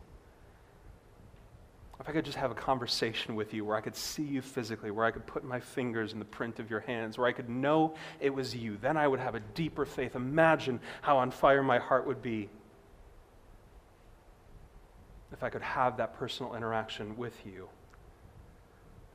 if 2.00 2.10
I 2.10 2.12
could 2.12 2.26
just 2.26 2.38
have 2.38 2.52
a 2.52 2.56
conversation 2.56 3.36
with 3.36 3.54
you 3.54 3.64
where 3.64 3.78
I 3.78 3.82
could 3.82 3.96
see 3.96 4.24
you 4.24 4.42
physically, 4.42 4.92
where 4.92 5.06
I 5.06 5.12
could 5.12 5.26
put 5.26 5.46
my 5.46 5.62
fingers 5.62 6.12
in 6.12 6.20
the 6.20 6.26
print 6.26 6.60
of 6.60 6.70
your 6.70 6.82
hands, 6.82 7.18
where 7.18 7.28
I 7.28 7.32
could 7.32 7.48
know 7.48 7.96
it 8.20 8.34
was 8.34 8.54
you, 8.54 8.78
then 8.82 8.98
I 8.98 9.08
would 9.08 9.22
have 9.22 9.36
a 9.36 9.40
deeper 9.40 9.86
faith. 9.86 10.16
Imagine 10.16 10.82
how 11.02 11.18
on 11.18 11.32
fire 11.32 11.64
my 11.64 11.80
heart 11.80 12.06
would 12.06 12.22
be 12.22 12.50
if 15.34 15.44
I 15.44 15.50
could 15.50 15.62
have 15.62 15.98
that 15.98 16.16
personal 16.16 16.56
interaction 16.56 17.18
with 17.18 17.46
you. 17.46 17.68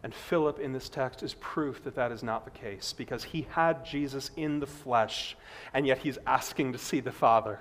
And 0.02 0.14
Philip 0.14 0.60
in 0.60 0.72
this 0.72 0.88
text 0.88 1.22
is 1.22 1.34
proof 1.34 1.82
that 1.84 1.96
that 1.96 2.12
is 2.12 2.22
not 2.22 2.44
the 2.44 2.50
case 2.50 2.92
because 2.92 3.24
he 3.24 3.46
had 3.50 3.84
Jesus 3.84 4.30
in 4.36 4.60
the 4.60 4.66
flesh, 4.66 5.36
and 5.74 5.86
yet 5.86 5.98
he's 5.98 6.18
asking 6.26 6.72
to 6.72 6.78
see 6.78 7.00
the 7.00 7.10
Father. 7.10 7.58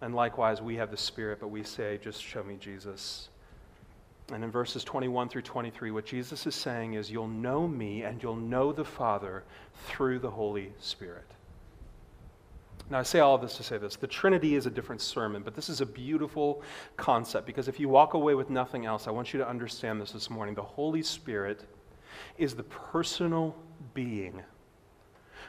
And 0.00 0.14
likewise, 0.14 0.60
we 0.60 0.76
have 0.76 0.90
the 0.90 0.96
Spirit, 0.96 1.38
but 1.40 1.48
we 1.48 1.62
say, 1.62 1.98
just 2.02 2.22
show 2.22 2.42
me 2.42 2.56
Jesus. 2.58 3.28
And 4.32 4.42
in 4.42 4.50
verses 4.50 4.82
21 4.84 5.28
through 5.28 5.42
23, 5.42 5.90
what 5.90 6.06
Jesus 6.06 6.46
is 6.46 6.54
saying 6.54 6.94
is, 6.94 7.10
You'll 7.10 7.28
know 7.28 7.68
me 7.68 8.02
and 8.02 8.22
you'll 8.22 8.36
know 8.36 8.72
the 8.72 8.84
Father 8.84 9.44
through 9.86 10.18
the 10.18 10.30
Holy 10.30 10.72
Spirit. 10.80 11.30
Now, 12.90 12.98
I 12.98 13.02
say 13.02 13.20
all 13.20 13.34
of 13.34 13.40
this 13.40 13.56
to 13.56 13.62
say 13.62 13.78
this 13.78 13.96
the 13.96 14.06
Trinity 14.06 14.56
is 14.56 14.66
a 14.66 14.70
different 14.70 15.00
sermon, 15.00 15.42
but 15.42 15.54
this 15.54 15.68
is 15.68 15.80
a 15.80 15.86
beautiful 15.86 16.62
concept 16.96 17.46
because 17.46 17.68
if 17.68 17.80
you 17.80 17.88
walk 17.88 18.14
away 18.14 18.34
with 18.34 18.50
nothing 18.50 18.84
else, 18.84 19.06
I 19.06 19.10
want 19.10 19.32
you 19.32 19.38
to 19.38 19.48
understand 19.48 20.00
this 20.00 20.12
this 20.12 20.28
morning. 20.28 20.54
The 20.54 20.62
Holy 20.62 21.02
Spirit 21.02 21.64
is 22.36 22.54
the 22.54 22.64
personal 22.64 23.56
being 23.94 24.42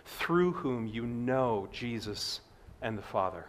through 0.06 0.54
whom 0.54 0.88
you 0.88 1.06
know 1.06 1.68
Jesus 1.72 2.42
and 2.82 2.98
the 2.98 3.02
Father. 3.02 3.46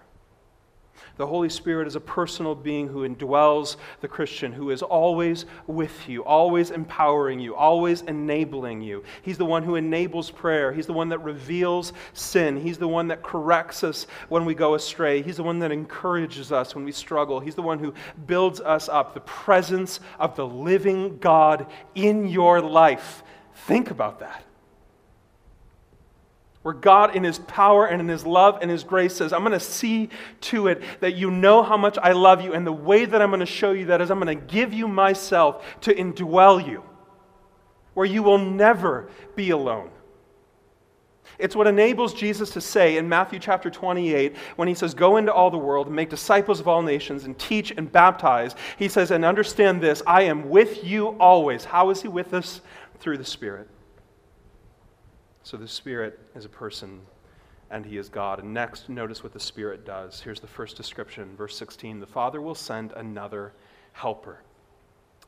The 1.16 1.26
Holy 1.26 1.48
Spirit 1.48 1.87
is 1.87 1.96
a 1.96 2.00
personal 2.00 2.54
being 2.54 2.88
who 2.88 3.09
indwells 3.09 3.76
the 4.00 4.09
Christian, 4.09 4.52
who 4.52 4.70
is 4.70 4.82
always 4.82 5.46
with 5.66 6.09
you, 6.09 6.24
always 6.24 6.70
empowering 6.70 7.40
you, 7.40 7.54
always 7.54 8.02
enabling 8.02 8.82
you. 8.82 9.04
He's 9.22 9.38
the 9.38 9.44
one 9.44 9.62
who 9.62 9.76
enables 9.76 10.30
prayer. 10.30 10.72
He's 10.72 10.87
the 10.87 10.92
one 10.92 11.09
that 11.11 11.18
reveals 11.18 11.92
sin. 12.12 12.56
He's 12.56 12.78
the 12.78 12.88
one 12.88 13.09
that 13.09 13.22
corrects 13.22 13.85
us 13.85 14.06
when 14.28 14.44
we 14.44 14.54
go 14.54 14.74
astray. 14.74 15.22
He's 15.22 15.37
the 15.37 15.42
one 15.42 15.59
that 15.59 15.72
encourages 15.72 16.52
us 16.52 16.74
when 16.74 16.85
we 16.85 16.92
struggle. 16.92 17.40
He's 17.40 17.54
the 17.54 17.62
one 17.62 17.78
who 17.78 17.94
builds 18.26 18.61
us 18.61 18.88
up. 18.88 19.14
The 19.14 19.20
presence 19.20 20.00
of 20.18 20.37
the 20.37 20.46
living 20.46 21.18
God 21.18 21.66
in 21.94 22.28
your 22.28 22.61
life. 22.61 23.22
Think 23.54 23.90
about 23.90 24.20
that 24.20 24.45
where 26.66 26.74
God, 26.74 27.14
in 27.14 27.22
His 27.22 27.38
power 27.38 27.87
and 27.87 28.00
in 28.00 28.09
His 28.09 28.26
love 28.26 28.59
and 28.61 28.68
His 28.68 28.83
grace, 28.83 29.14
says, 29.14 29.33
I'm 29.33 29.42
going 29.42 29.52
to 29.52 29.61
see 29.61 30.09
to 30.40 30.66
it 30.66 30.83
that 30.98 31.14
you 31.14 31.31
know 31.31 31.62
how 31.62 31.76
much 31.76 31.96
I 32.02 32.11
love 32.11 32.42
you. 32.42 32.55
And 32.55 32.66
the 32.66 32.72
way 32.72 33.05
that 33.05 33.22
I'm 33.22 33.31
going 33.31 33.38
to 33.38 33.46
show 33.46 33.70
you 33.70 33.85
that 33.85 34.00
is 34.00 34.11
I'm 34.11 34.18
going 34.18 34.37
to 34.37 34.46
give 34.46 34.72
you 34.72 34.88
myself 34.88 35.64
to 35.83 35.94
indwell 35.94 36.66
you, 36.66 36.83
where 37.94 38.05
you 38.05 38.24
will 38.24 38.38
never 38.38 39.09
be 39.37 39.50
alone. 39.50 39.90
It's 41.38 41.55
what 41.55 41.68
enables 41.68 42.12
Jesus 42.12 42.50
to 42.50 42.61
say 42.61 42.96
in 42.96 43.09
Matthew 43.09 43.38
chapter 43.38 43.70
28 43.70 44.35
when 44.57 44.66
he 44.66 44.74
says, 44.74 44.92
Go 44.92 45.18
into 45.18 45.33
all 45.33 45.52
the 45.52 45.59
world 45.59 45.87
and 45.87 45.94
make 45.94 46.11
disciples 46.11 46.59
of 46.59 46.66
all 46.66 46.83
nations 46.83 47.26
and 47.26 47.38
teach 47.38 47.70
and 47.70 47.92
baptize. 47.92 48.57
He 48.76 48.88
says, 48.88 49.12
And 49.12 49.24
understand 49.24 49.81
this, 49.81 50.02
I 50.05 50.22
am 50.22 50.50
with 50.50 50.83
you 50.83 51.11
always. 51.20 51.64
How 51.64 51.90
is 51.90 52.02
he 52.02 52.09
with 52.09 52.35
us? 52.35 52.61
Through 52.98 53.18
the 53.18 53.24
Spirit. 53.24 53.68
So 55.46 55.56
the 55.56 55.68
Spirit 55.68 56.18
is 56.35 56.44
a 56.44 56.48
person 56.48 57.02
and 57.70 57.87
he 57.87 57.98
is 57.98 58.09
God. 58.09 58.40
And 58.40 58.52
next, 58.52 58.88
notice 58.88 59.22
what 59.22 59.32
the 59.32 59.38
Spirit 59.38 59.87
does. 59.87 60.20
Here's 60.20 60.40
the 60.40 60.48
first 60.48 60.76
description, 60.76 61.37
verse 61.37 61.56
16 61.56 62.00
The 62.00 62.06
Father 62.06 62.42
will 62.42 62.56
send 62.56 62.90
another 62.90 63.52
helper. 63.92 64.40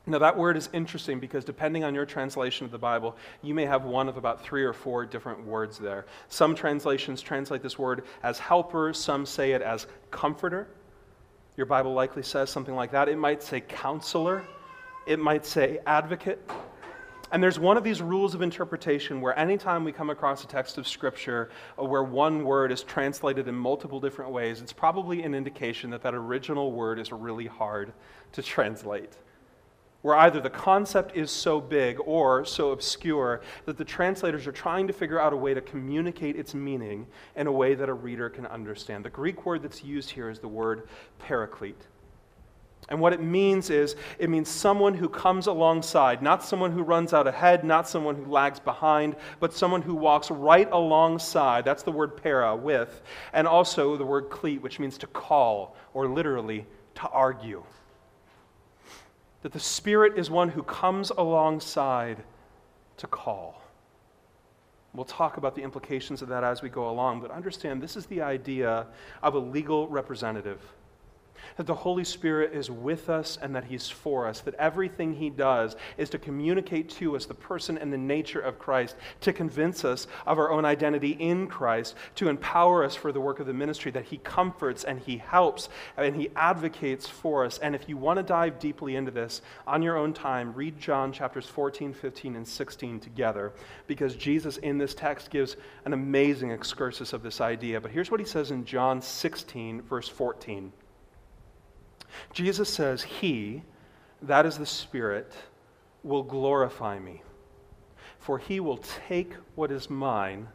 Now, 0.05 0.19
that 0.19 0.37
word 0.37 0.57
is 0.57 0.67
interesting 0.73 1.21
because 1.21 1.45
depending 1.45 1.85
on 1.85 1.95
your 1.95 2.05
translation 2.05 2.65
of 2.65 2.71
the 2.71 2.77
Bible, 2.77 3.15
you 3.41 3.53
may 3.53 3.65
have 3.65 3.85
one 3.85 4.09
of 4.09 4.17
about 4.17 4.43
three 4.43 4.65
or 4.65 4.73
four 4.73 5.05
different 5.05 5.45
words 5.45 5.77
there. 5.77 6.05
Some 6.27 6.53
translations 6.53 7.21
translate 7.21 7.63
this 7.63 7.79
word 7.79 8.03
as 8.21 8.39
helper, 8.39 8.91
some 8.91 9.25
say 9.25 9.53
it 9.53 9.61
as 9.61 9.87
comforter. 10.11 10.67
Your 11.55 11.65
Bible 11.65 11.93
likely 11.93 12.23
says 12.23 12.49
something 12.49 12.75
like 12.75 12.91
that. 12.91 13.07
It 13.07 13.17
might 13.17 13.41
say 13.41 13.61
counselor, 13.61 14.45
it 15.07 15.17
might 15.17 15.45
say 15.45 15.79
advocate. 15.87 16.45
And 17.31 17.43
there's 17.43 17.59
one 17.59 17.77
of 17.77 17.83
these 17.83 18.01
rules 18.01 18.33
of 18.33 18.41
interpretation 18.41 19.21
where 19.21 19.37
anytime 19.37 19.83
we 19.83 19.91
come 19.91 20.09
across 20.09 20.43
a 20.43 20.47
text 20.47 20.77
of 20.79 20.87
Scripture 20.87 21.51
uh, 21.79 21.85
where 21.85 22.03
one 22.03 22.43
word 22.43 22.71
is 22.71 22.81
translated 22.81 23.47
in 23.47 23.55
multiple 23.55 23.99
different 23.99 24.31
ways, 24.31 24.61
it's 24.61 24.73
probably 24.73 25.21
an 25.21 25.35
indication 25.35 25.91
that 25.91 26.01
that 26.01 26.15
original 26.15 26.71
word 26.71 26.97
is 26.97 27.11
really 27.11 27.45
hard 27.45 27.93
to 28.31 28.41
translate. 28.41 29.17
Where 30.01 30.15
either 30.15 30.39
the 30.39 30.49
concept 30.49 31.15
is 31.15 31.29
so 31.29 31.59
big 31.59 31.97
or 32.05 32.45
so 32.45 32.71
obscure 32.71 33.41
that 33.65 33.77
the 33.77 33.85
translators 33.85 34.47
are 34.47 34.51
trying 34.51 34.87
to 34.87 34.93
figure 34.93 35.19
out 35.19 35.33
a 35.33 35.37
way 35.37 35.53
to 35.53 35.61
communicate 35.61 36.35
its 36.35 36.55
meaning 36.55 37.05
in 37.35 37.47
a 37.47 37.51
way 37.51 37.75
that 37.75 37.89
a 37.89 37.93
reader 37.93 38.29
can 38.29 38.47
understand. 38.47 39.03
The 39.05 39.09
Greek 39.09 39.45
word 39.45 39.61
that's 39.61 39.83
used 39.83 40.09
here 40.09 40.29
is 40.29 40.39
the 40.39 40.47
word 40.47 40.87
paraclete. 41.19 41.85
And 42.89 42.99
what 42.99 43.13
it 43.13 43.21
means 43.21 43.69
is 43.69 43.95
it 44.17 44.29
means 44.29 44.49
someone 44.49 44.95
who 44.95 45.07
comes 45.07 45.45
alongside, 45.45 46.23
not 46.23 46.43
someone 46.43 46.71
who 46.71 46.81
runs 46.81 47.13
out 47.13 47.27
ahead, 47.27 47.63
not 47.63 47.87
someone 47.87 48.15
who 48.15 48.25
lags 48.25 48.59
behind, 48.59 49.15
but 49.39 49.53
someone 49.53 49.83
who 49.83 49.93
walks 49.93 50.31
right 50.31 50.69
alongside. 50.71 51.65
That's 51.65 51.83
the 51.83 51.91
word 51.91 52.17
para, 52.17 52.55
with. 52.55 53.03
And 53.31 53.47
also 53.47 53.95
the 53.95 54.05
word 54.05 54.31
cleat, 54.31 54.61
which 54.61 54.79
means 54.79 54.97
to 54.99 55.07
call, 55.07 55.75
or 55.93 56.07
literally 56.07 56.65
to 56.95 57.07
argue. 57.09 57.63
That 59.43 59.53
the 59.53 59.59
Spirit 59.59 60.17
is 60.17 60.31
one 60.31 60.49
who 60.49 60.63
comes 60.63 61.11
alongside 61.11 62.23
to 62.97 63.07
call. 63.07 63.61
We'll 64.95 65.05
talk 65.05 65.37
about 65.37 65.53
the 65.53 65.61
implications 65.61 66.23
of 66.23 66.29
that 66.29 66.43
as 66.43 66.63
we 66.63 66.69
go 66.69 66.89
along, 66.89 67.21
but 67.21 67.29
understand 67.29 67.83
this 67.83 67.95
is 67.95 68.07
the 68.07 68.23
idea 68.23 68.87
of 69.21 69.35
a 69.35 69.39
legal 69.39 69.87
representative 69.87 70.59
that 71.57 71.67
the 71.67 71.75
Holy 71.75 72.03
Spirit 72.03 72.53
is 72.53 72.69
with 72.69 73.09
us 73.09 73.37
and 73.41 73.55
that 73.55 73.65
He's 73.65 73.89
for 73.89 74.27
us, 74.27 74.41
that 74.41 74.55
everything 74.55 75.13
He 75.13 75.29
does 75.29 75.75
is 75.97 76.09
to 76.11 76.17
communicate 76.17 76.89
to 76.91 77.15
us 77.15 77.25
the 77.25 77.33
person 77.33 77.77
and 77.77 77.91
the 77.91 77.97
nature 77.97 78.39
of 78.39 78.59
Christ, 78.59 78.95
to 79.21 79.33
convince 79.33 79.83
us 79.85 80.07
of 80.25 80.37
our 80.37 80.51
own 80.51 80.65
identity 80.65 81.11
in 81.11 81.47
Christ, 81.47 81.95
to 82.15 82.29
empower 82.29 82.83
us 82.83 82.95
for 82.95 83.11
the 83.11 83.21
work 83.21 83.39
of 83.39 83.47
the 83.47 83.53
ministry, 83.53 83.91
that 83.91 84.05
He 84.05 84.17
comforts 84.17 84.83
and 84.83 84.99
He 84.99 85.17
helps 85.17 85.69
and 85.97 86.15
He 86.15 86.29
advocates 86.35 87.07
for 87.07 87.45
us. 87.45 87.57
And 87.59 87.75
if 87.75 87.87
you 87.87 87.97
want 87.97 88.17
to 88.17 88.23
dive 88.23 88.59
deeply 88.59 88.95
into 88.95 89.11
this 89.11 89.41
on 89.67 89.81
your 89.81 89.97
own 89.97 90.13
time, 90.13 90.53
read 90.53 90.79
John 90.79 91.11
chapters 91.11 91.45
14, 91.45 91.93
15, 91.93 92.35
and 92.35 92.47
16 92.47 92.99
together, 92.99 93.53
because 93.87 94.15
Jesus 94.15 94.57
in 94.57 94.77
this 94.77 94.93
text 94.93 95.29
gives 95.29 95.55
an 95.85 95.93
amazing 95.93 96.51
excursus 96.51 97.13
of 97.13 97.23
this 97.23 97.41
idea. 97.41 97.81
But 97.81 97.91
here's 97.91 98.11
what 98.11 98.19
He 98.19 98.25
says 98.25 98.51
in 98.51 98.65
John 98.65 99.01
16, 99.01 99.81
verse 99.83 100.07
14. 100.07 100.71
Jesus 102.33 102.71
says, 102.71 103.03
He, 103.03 103.63
that 104.21 104.45
is 104.45 104.57
the 104.57 104.65
Spirit, 104.65 105.33
will 106.03 106.23
glorify 106.23 106.99
me, 106.99 107.21
for 108.19 108.37
he 108.37 108.59
will 108.59 108.77
take 109.07 109.33
what 109.55 109.71
is 109.71 109.89
mine 109.89 110.47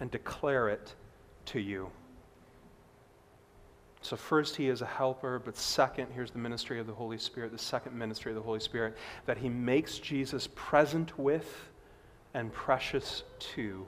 and 0.00 0.10
declare 0.10 0.68
it 0.68 0.94
to 1.46 1.60
you. 1.60 1.90
So, 4.00 4.16
first, 4.16 4.56
he 4.56 4.68
is 4.68 4.80
a 4.80 4.86
helper, 4.86 5.40
but 5.44 5.56
second, 5.56 6.08
here's 6.12 6.30
the 6.30 6.38
ministry 6.38 6.78
of 6.78 6.86
the 6.86 6.94
Holy 6.94 7.18
Spirit, 7.18 7.50
the 7.50 7.58
second 7.58 7.98
ministry 7.98 8.30
of 8.30 8.36
the 8.36 8.42
Holy 8.42 8.60
Spirit, 8.60 8.96
that 9.26 9.38
he 9.38 9.48
makes 9.48 9.98
Jesus 9.98 10.48
present 10.54 11.18
with 11.18 11.68
and 12.34 12.52
precious 12.52 13.24
to 13.54 13.86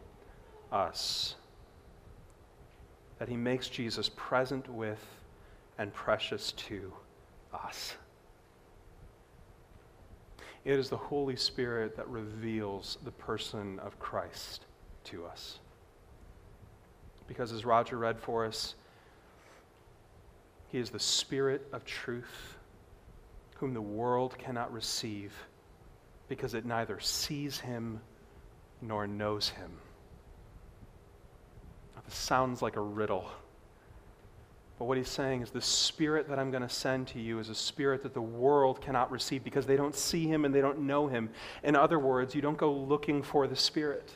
us. 0.73 1.37
That 3.19 3.29
he 3.29 3.37
makes 3.37 3.69
Jesus 3.69 4.11
present 4.17 4.69
with 4.69 5.05
and 5.81 5.95
precious 5.95 6.53
to 6.53 6.93
us. 7.55 7.97
It 10.63 10.79
is 10.79 10.91
the 10.91 10.97
Holy 10.99 11.37
Spirit 11.37 11.97
that 11.97 12.07
reveals 12.07 12.99
the 13.03 13.11
person 13.13 13.79
of 13.79 13.99
Christ 13.99 14.67
to 15.05 15.25
us. 15.25 15.59
Because 17.27 17.51
as 17.51 17.65
Roger 17.65 17.97
read 17.97 18.21
for 18.21 18.45
us, 18.45 18.75
he 20.69 20.77
is 20.77 20.91
the 20.91 21.01
Spirit 21.01 21.67
of 21.73 21.87
truth, 21.87 22.59
whom 23.57 23.73
the 23.73 23.81
world 23.81 24.37
cannot 24.37 24.71
receive 24.75 25.33
because 26.29 26.53
it 26.53 26.67
neither 26.67 27.01
sees 27.01 27.59
him 27.59 28.03
nor 28.83 29.07
knows 29.07 29.49
him. 29.49 29.71
This 32.05 32.15
sounds 32.15 32.61
like 32.61 32.77
a 32.77 32.83
riddle. 32.83 33.31
But 34.81 34.87
what 34.87 34.97
he's 34.97 35.11
saying 35.11 35.43
is 35.43 35.51
the 35.51 35.61
spirit 35.61 36.27
that 36.31 36.39
I'm 36.39 36.51
going 36.51 36.63
to 36.63 36.69
send 36.69 37.09
to 37.09 37.21
you 37.21 37.39
is 37.39 37.51
a 37.51 37.55
spirit 37.55 38.03
that 38.03 38.15
the 38.15 38.23
world 38.23 38.81
cannot 38.81 39.11
receive 39.11 39.45
because 39.45 39.67
they 39.67 39.77
don't 39.77 39.95
see 39.95 40.27
him 40.27 40.47
and 40.47 40.55
they 40.55 40.63
don't 40.63 40.81
know 40.81 41.07
him. 41.07 41.29
In 41.63 41.77
other 41.77 41.99
words, 41.99 42.35
you 42.35 42.41
don't 42.41 42.57
go 42.57 42.73
looking 42.73 43.23
for 43.23 43.47
the 43.47 43.55
spirit. 43.55 44.11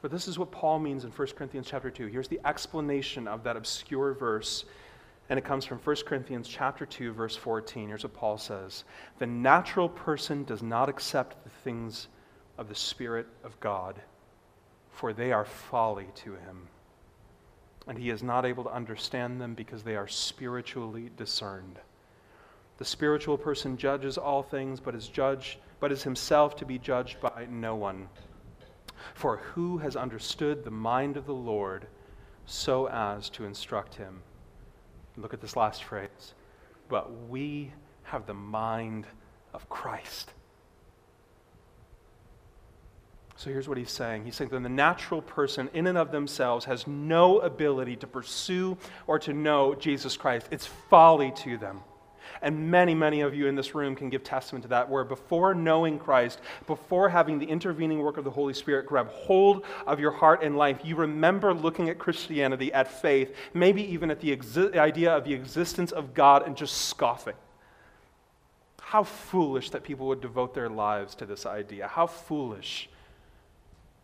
But 0.00 0.10
this 0.10 0.28
is 0.28 0.38
what 0.38 0.50
Paul 0.50 0.78
means 0.78 1.04
in 1.04 1.10
1 1.10 1.28
Corinthians 1.36 1.66
chapter 1.68 1.90
2. 1.90 2.06
Here's 2.06 2.26
the 2.26 2.40
explanation 2.42 3.28
of 3.28 3.44
that 3.44 3.58
obscure 3.58 4.14
verse, 4.14 4.64
and 5.28 5.38
it 5.38 5.44
comes 5.44 5.66
from 5.66 5.76
1 5.76 5.96
Corinthians 6.06 6.48
chapter 6.48 6.86
2 6.86 7.12
verse 7.12 7.36
14. 7.36 7.88
Here's 7.88 8.04
what 8.04 8.14
Paul 8.14 8.38
says: 8.38 8.84
"The 9.18 9.26
natural 9.26 9.90
person 9.90 10.44
does 10.44 10.62
not 10.62 10.88
accept 10.88 11.44
the 11.44 11.50
things 11.50 12.08
of 12.56 12.70
the 12.70 12.74
spirit 12.74 13.26
of 13.44 13.60
God, 13.60 14.00
for 14.88 15.12
they 15.12 15.32
are 15.32 15.44
folly 15.44 16.06
to 16.24 16.32
him." 16.36 16.68
And 17.86 17.98
he 17.98 18.10
is 18.10 18.22
not 18.22 18.44
able 18.44 18.64
to 18.64 18.72
understand 18.72 19.40
them 19.40 19.54
because 19.54 19.82
they 19.82 19.96
are 19.96 20.08
spiritually 20.08 21.10
discerned. 21.16 21.78
The 22.78 22.84
spiritual 22.84 23.36
person 23.36 23.76
judges 23.76 24.16
all 24.16 24.42
things, 24.42 24.80
but 24.80 24.94
is 24.94 25.08
judged, 25.08 25.58
but 25.80 25.92
is 25.92 26.02
himself 26.02 26.56
to 26.56 26.64
be 26.64 26.78
judged 26.78 27.20
by 27.20 27.46
no 27.50 27.74
one. 27.74 28.08
For 29.14 29.38
who 29.38 29.78
has 29.78 29.96
understood 29.96 30.64
the 30.64 30.70
mind 30.70 31.16
of 31.16 31.26
the 31.26 31.34
Lord 31.34 31.86
so 32.46 32.88
as 32.88 33.28
to 33.30 33.44
instruct 33.44 33.94
him? 33.94 34.22
Look 35.16 35.34
at 35.34 35.40
this 35.40 35.56
last 35.56 35.84
phrase. 35.84 36.34
But 36.88 37.28
we 37.28 37.72
have 38.04 38.26
the 38.26 38.34
mind 38.34 39.06
of 39.52 39.68
Christ. 39.68 40.32
So 43.40 43.48
here's 43.48 43.66
what 43.66 43.78
he's 43.78 43.90
saying. 43.90 44.26
He's 44.26 44.36
saying 44.36 44.50
that 44.50 44.62
the 44.62 44.68
natural 44.68 45.22
person, 45.22 45.70
in 45.72 45.86
and 45.86 45.96
of 45.96 46.12
themselves, 46.12 46.66
has 46.66 46.86
no 46.86 47.38
ability 47.38 47.96
to 47.96 48.06
pursue 48.06 48.76
or 49.06 49.18
to 49.20 49.32
know 49.32 49.74
Jesus 49.74 50.14
Christ. 50.18 50.46
It's 50.50 50.66
folly 50.66 51.32
to 51.36 51.56
them. 51.56 51.80
And 52.42 52.70
many, 52.70 52.94
many 52.94 53.22
of 53.22 53.34
you 53.34 53.46
in 53.46 53.54
this 53.54 53.74
room 53.74 53.96
can 53.96 54.10
give 54.10 54.22
testament 54.22 54.64
to 54.64 54.68
that, 54.68 54.90
where 54.90 55.04
before 55.04 55.54
knowing 55.54 55.98
Christ, 55.98 56.38
before 56.66 57.08
having 57.08 57.38
the 57.38 57.46
intervening 57.46 58.00
work 58.00 58.18
of 58.18 58.24
the 58.24 58.30
Holy 58.30 58.52
Spirit 58.52 58.84
grab 58.84 59.08
hold 59.08 59.64
of 59.86 59.98
your 59.98 60.10
heart 60.10 60.42
and 60.42 60.58
life, 60.58 60.80
you 60.84 60.94
remember 60.96 61.54
looking 61.54 61.88
at 61.88 61.98
Christianity, 61.98 62.70
at 62.74 62.92
faith, 63.00 63.34
maybe 63.54 63.82
even 63.90 64.10
at 64.10 64.20
the 64.20 64.36
exi- 64.36 64.76
idea 64.76 65.16
of 65.16 65.24
the 65.24 65.32
existence 65.32 65.92
of 65.92 66.12
God 66.12 66.46
and 66.46 66.58
just 66.58 66.88
scoffing. 66.88 67.36
How 68.82 69.02
foolish 69.02 69.70
that 69.70 69.82
people 69.82 70.08
would 70.08 70.20
devote 70.20 70.52
their 70.52 70.68
lives 70.68 71.14
to 71.14 71.24
this 71.24 71.46
idea. 71.46 71.88
How 71.88 72.06
foolish 72.06 72.90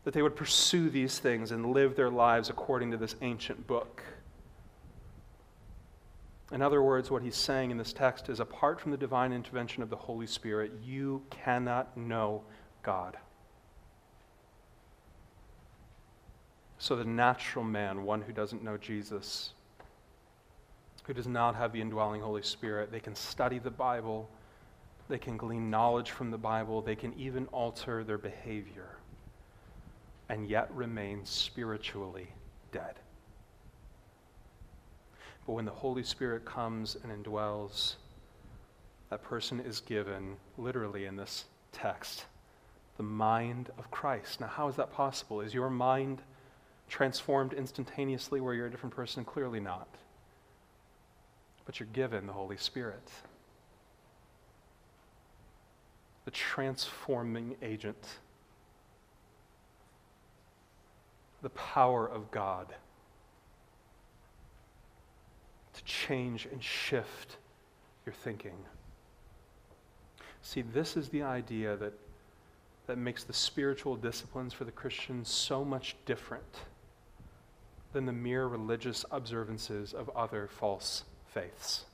that 0.06 0.14
they 0.14 0.22
would 0.22 0.36
pursue 0.36 0.88
these 0.88 1.18
things 1.18 1.50
and 1.50 1.72
live 1.72 1.96
their 1.96 2.10
lives 2.10 2.48
according 2.48 2.92
to 2.92 2.96
this 2.96 3.16
ancient 3.22 3.66
book. 3.66 4.04
In 6.52 6.62
other 6.62 6.80
words, 6.80 7.10
what 7.10 7.24
he's 7.24 7.34
saying 7.34 7.72
in 7.72 7.76
this 7.76 7.92
text 7.92 8.28
is 8.28 8.38
apart 8.38 8.80
from 8.80 8.92
the 8.92 8.96
divine 8.96 9.32
intervention 9.32 9.82
of 9.82 9.90
the 9.90 9.96
Holy 9.96 10.28
Spirit, 10.28 10.70
you 10.80 11.24
cannot 11.28 11.96
know 11.96 12.44
God. 12.84 13.16
So, 16.78 16.94
the 16.94 17.04
natural 17.04 17.64
man, 17.64 18.04
one 18.04 18.22
who 18.22 18.32
doesn't 18.32 18.62
know 18.62 18.76
Jesus, 18.76 19.54
who 21.02 21.14
does 21.14 21.26
not 21.26 21.56
have 21.56 21.72
the 21.72 21.80
indwelling 21.80 22.20
Holy 22.20 22.42
Spirit, 22.42 22.92
they 22.92 23.00
can 23.00 23.16
study 23.16 23.58
the 23.58 23.72
Bible, 23.72 24.30
they 25.08 25.18
can 25.18 25.36
glean 25.36 25.68
knowledge 25.68 26.12
from 26.12 26.30
the 26.30 26.38
Bible, 26.38 26.80
they 26.80 26.94
can 26.94 27.12
even 27.18 27.46
alter 27.46 28.04
their 28.04 28.18
behavior 28.18 28.98
and 30.28 30.46
yet 30.46 30.70
remain 30.74 31.24
spiritually 31.24 32.28
dead. 32.72 32.94
But 35.46 35.52
when 35.52 35.64
the 35.64 35.70
Holy 35.70 36.02
Spirit 36.02 36.44
comes 36.44 36.96
and 37.02 37.12
indwells, 37.24 37.94
that 39.10 39.22
person 39.22 39.60
is 39.60 39.80
given, 39.80 40.36
literally 40.58 41.06
in 41.06 41.16
this 41.16 41.44
text, 41.70 42.24
the 42.96 43.04
mind 43.04 43.70
of 43.78 43.90
Christ. 43.90 44.40
Now, 44.40 44.48
how 44.48 44.68
is 44.68 44.76
that 44.76 44.92
possible? 44.92 45.40
Is 45.40 45.54
your 45.54 45.70
mind 45.70 46.22
transformed 46.88 47.52
instantaneously 47.52 48.40
where 48.40 48.54
you're 48.54 48.66
a 48.66 48.70
different 48.70 48.94
person? 48.94 49.24
Clearly 49.24 49.60
not. 49.60 49.88
But 51.64 51.78
you're 51.78 51.88
given 51.92 52.26
the 52.26 52.32
Holy 52.32 52.56
Spirit, 52.56 53.08
the 56.24 56.30
transforming 56.32 57.56
agent 57.62 58.18
the 61.46 61.50
power 61.50 62.08
of 62.08 62.28
God 62.32 62.74
to 65.74 65.84
change 65.84 66.44
and 66.50 66.60
shift 66.60 67.36
your 68.04 68.12
thinking. 68.12 68.56
See, 70.42 70.62
this 70.62 70.96
is 70.96 71.08
the 71.10 71.22
idea 71.22 71.76
that, 71.76 71.92
that 72.88 72.98
makes 72.98 73.22
the 73.22 73.32
spiritual 73.32 73.94
disciplines 73.94 74.54
for 74.54 74.64
the 74.64 74.72
Christian 74.72 75.24
so 75.24 75.64
much 75.64 75.94
different 76.04 76.62
than 77.92 78.06
the 78.06 78.12
mere 78.12 78.48
religious 78.48 79.04
observances 79.12 79.94
of 79.94 80.10
other 80.16 80.48
false 80.48 81.04
faiths. 81.32 81.84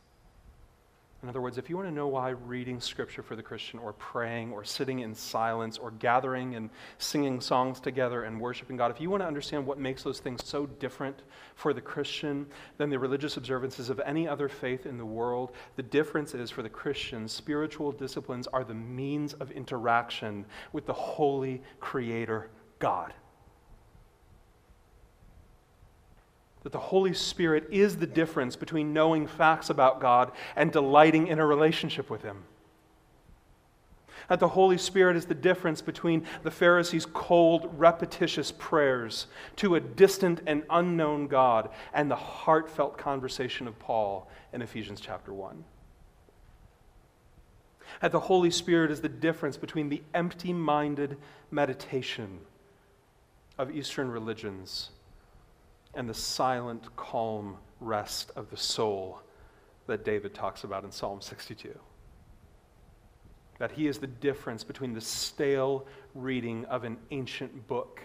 In 1.22 1.28
other 1.28 1.40
words, 1.40 1.56
if 1.56 1.70
you 1.70 1.76
want 1.76 1.88
to 1.88 1.94
know 1.94 2.08
why 2.08 2.30
reading 2.30 2.80
scripture 2.80 3.22
for 3.22 3.36
the 3.36 3.44
Christian, 3.44 3.78
or 3.78 3.92
praying, 3.92 4.50
or 4.50 4.64
sitting 4.64 5.00
in 5.00 5.14
silence, 5.14 5.78
or 5.78 5.92
gathering 5.92 6.56
and 6.56 6.68
singing 6.98 7.40
songs 7.40 7.78
together 7.78 8.24
and 8.24 8.40
worshiping 8.40 8.76
God, 8.76 8.90
if 8.90 9.00
you 9.00 9.08
want 9.08 9.22
to 9.22 9.26
understand 9.26 9.64
what 9.64 9.78
makes 9.78 10.02
those 10.02 10.18
things 10.18 10.44
so 10.44 10.66
different 10.66 11.22
for 11.54 11.72
the 11.72 11.80
Christian 11.80 12.46
than 12.76 12.90
the 12.90 12.98
religious 12.98 13.36
observances 13.36 13.88
of 13.88 14.00
any 14.00 14.26
other 14.26 14.48
faith 14.48 14.84
in 14.84 14.98
the 14.98 15.06
world, 15.06 15.52
the 15.76 15.82
difference 15.84 16.34
is 16.34 16.50
for 16.50 16.62
the 16.62 16.68
Christian, 16.68 17.28
spiritual 17.28 17.92
disciplines 17.92 18.48
are 18.48 18.64
the 18.64 18.74
means 18.74 19.32
of 19.34 19.52
interaction 19.52 20.44
with 20.72 20.86
the 20.86 20.92
holy 20.92 21.62
Creator 21.78 22.50
God. 22.80 23.14
That 26.62 26.72
the 26.72 26.78
Holy 26.78 27.12
Spirit 27.12 27.68
is 27.70 27.96
the 27.96 28.06
difference 28.06 28.54
between 28.54 28.92
knowing 28.92 29.26
facts 29.26 29.68
about 29.68 30.00
God 30.00 30.30
and 30.54 30.70
delighting 30.70 31.26
in 31.26 31.38
a 31.38 31.46
relationship 31.46 32.08
with 32.08 32.22
Him. 32.22 32.44
That 34.28 34.38
the 34.38 34.48
Holy 34.48 34.78
Spirit 34.78 35.16
is 35.16 35.26
the 35.26 35.34
difference 35.34 35.82
between 35.82 36.24
the 36.44 36.50
Pharisees' 36.50 37.06
cold, 37.06 37.74
repetitious 37.76 38.52
prayers 38.52 39.26
to 39.56 39.74
a 39.74 39.80
distant 39.80 40.40
and 40.46 40.62
unknown 40.70 41.26
God 41.26 41.70
and 41.92 42.08
the 42.08 42.16
heartfelt 42.16 42.96
conversation 42.96 43.66
of 43.66 43.78
Paul 43.80 44.30
in 44.52 44.62
Ephesians 44.62 45.00
chapter 45.00 45.34
1. 45.34 45.64
That 48.00 48.12
the 48.12 48.20
Holy 48.20 48.50
Spirit 48.50 48.92
is 48.92 49.00
the 49.00 49.08
difference 49.08 49.56
between 49.56 49.88
the 49.88 50.02
empty 50.14 50.52
minded 50.52 51.18
meditation 51.50 52.38
of 53.58 53.74
Eastern 53.74 54.10
religions 54.10 54.90
and 55.94 56.08
the 56.08 56.14
silent, 56.14 56.94
calm 56.96 57.56
rest 57.80 58.30
of 58.36 58.50
the 58.50 58.56
soul 58.56 59.20
that 59.86 60.04
David 60.04 60.34
talks 60.34 60.64
about 60.64 60.84
in 60.84 60.90
Psalm 60.90 61.20
62. 61.20 61.78
That 63.58 63.72
he 63.72 63.86
is 63.86 63.98
the 63.98 64.06
difference 64.06 64.64
between 64.64 64.94
the 64.94 65.00
stale 65.00 65.86
reading 66.14 66.64
of 66.66 66.84
an 66.84 66.96
ancient 67.10 67.66
book 67.68 68.00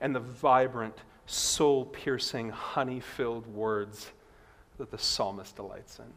and 0.00 0.14
the 0.14 0.20
vibrant, 0.20 0.96
soul 1.26 1.84
piercing, 1.86 2.50
honey 2.50 3.00
filled 3.00 3.46
words 3.46 4.10
that 4.78 4.90
the 4.90 4.98
psalmist 4.98 5.56
delights 5.56 5.98
in. 5.98 6.12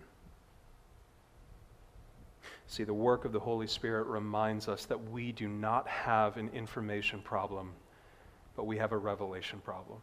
See, 2.68 2.84
the 2.84 2.94
work 2.94 3.26
of 3.26 3.32
the 3.32 3.40
Holy 3.40 3.68
Spirit 3.68 4.08
reminds 4.08 4.68
us 4.68 4.86
that 4.86 5.12
we 5.12 5.32
do 5.32 5.48
not 5.48 5.88
have 5.88 6.38
an 6.38 6.50
information 6.50 7.22
problem, 7.22 7.74
but 8.56 8.66
we 8.66 8.78
have 8.78 8.94
a 8.94 8.98
revelation 8.98 9.60
problem. 9.64 10.00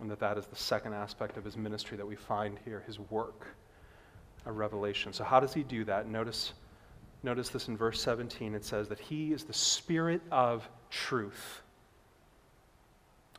And 0.00 0.10
that 0.10 0.20
that 0.20 0.38
is 0.38 0.46
the 0.46 0.56
second 0.56 0.94
aspect 0.94 1.36
of 1.36 1.44
his 1.44 1.56
ministry 1.56 1.96
that 1.96 2.06
we 2.06 2.16
find 2.16 2.58
here, 2.64 2.82
his 2.86 2.98
work, 2.98 3.46
a 4.46 4.52
revelation. 4.52 5.12
So, 5.12 5.24
how 5.24 5.40
does 5.40 5.52
he 5.52 5.62
do 5.62 5.84
that? 5.84 6.08
Notice, 6.08 6.54
notice 7.22 7.50
this 7.50 7.68
in 7.68 7.76
verse 7.76 8.00
17. 8.00 8.54
It 8.54 8.64
says 8.64 8.88
that 8.88 8.98
he 8.98 9.32
is 9.32 9.44
the 9.44 9.52
spirit 9.52 10.22
of 10.30 10.68
truth. 10.90 11.62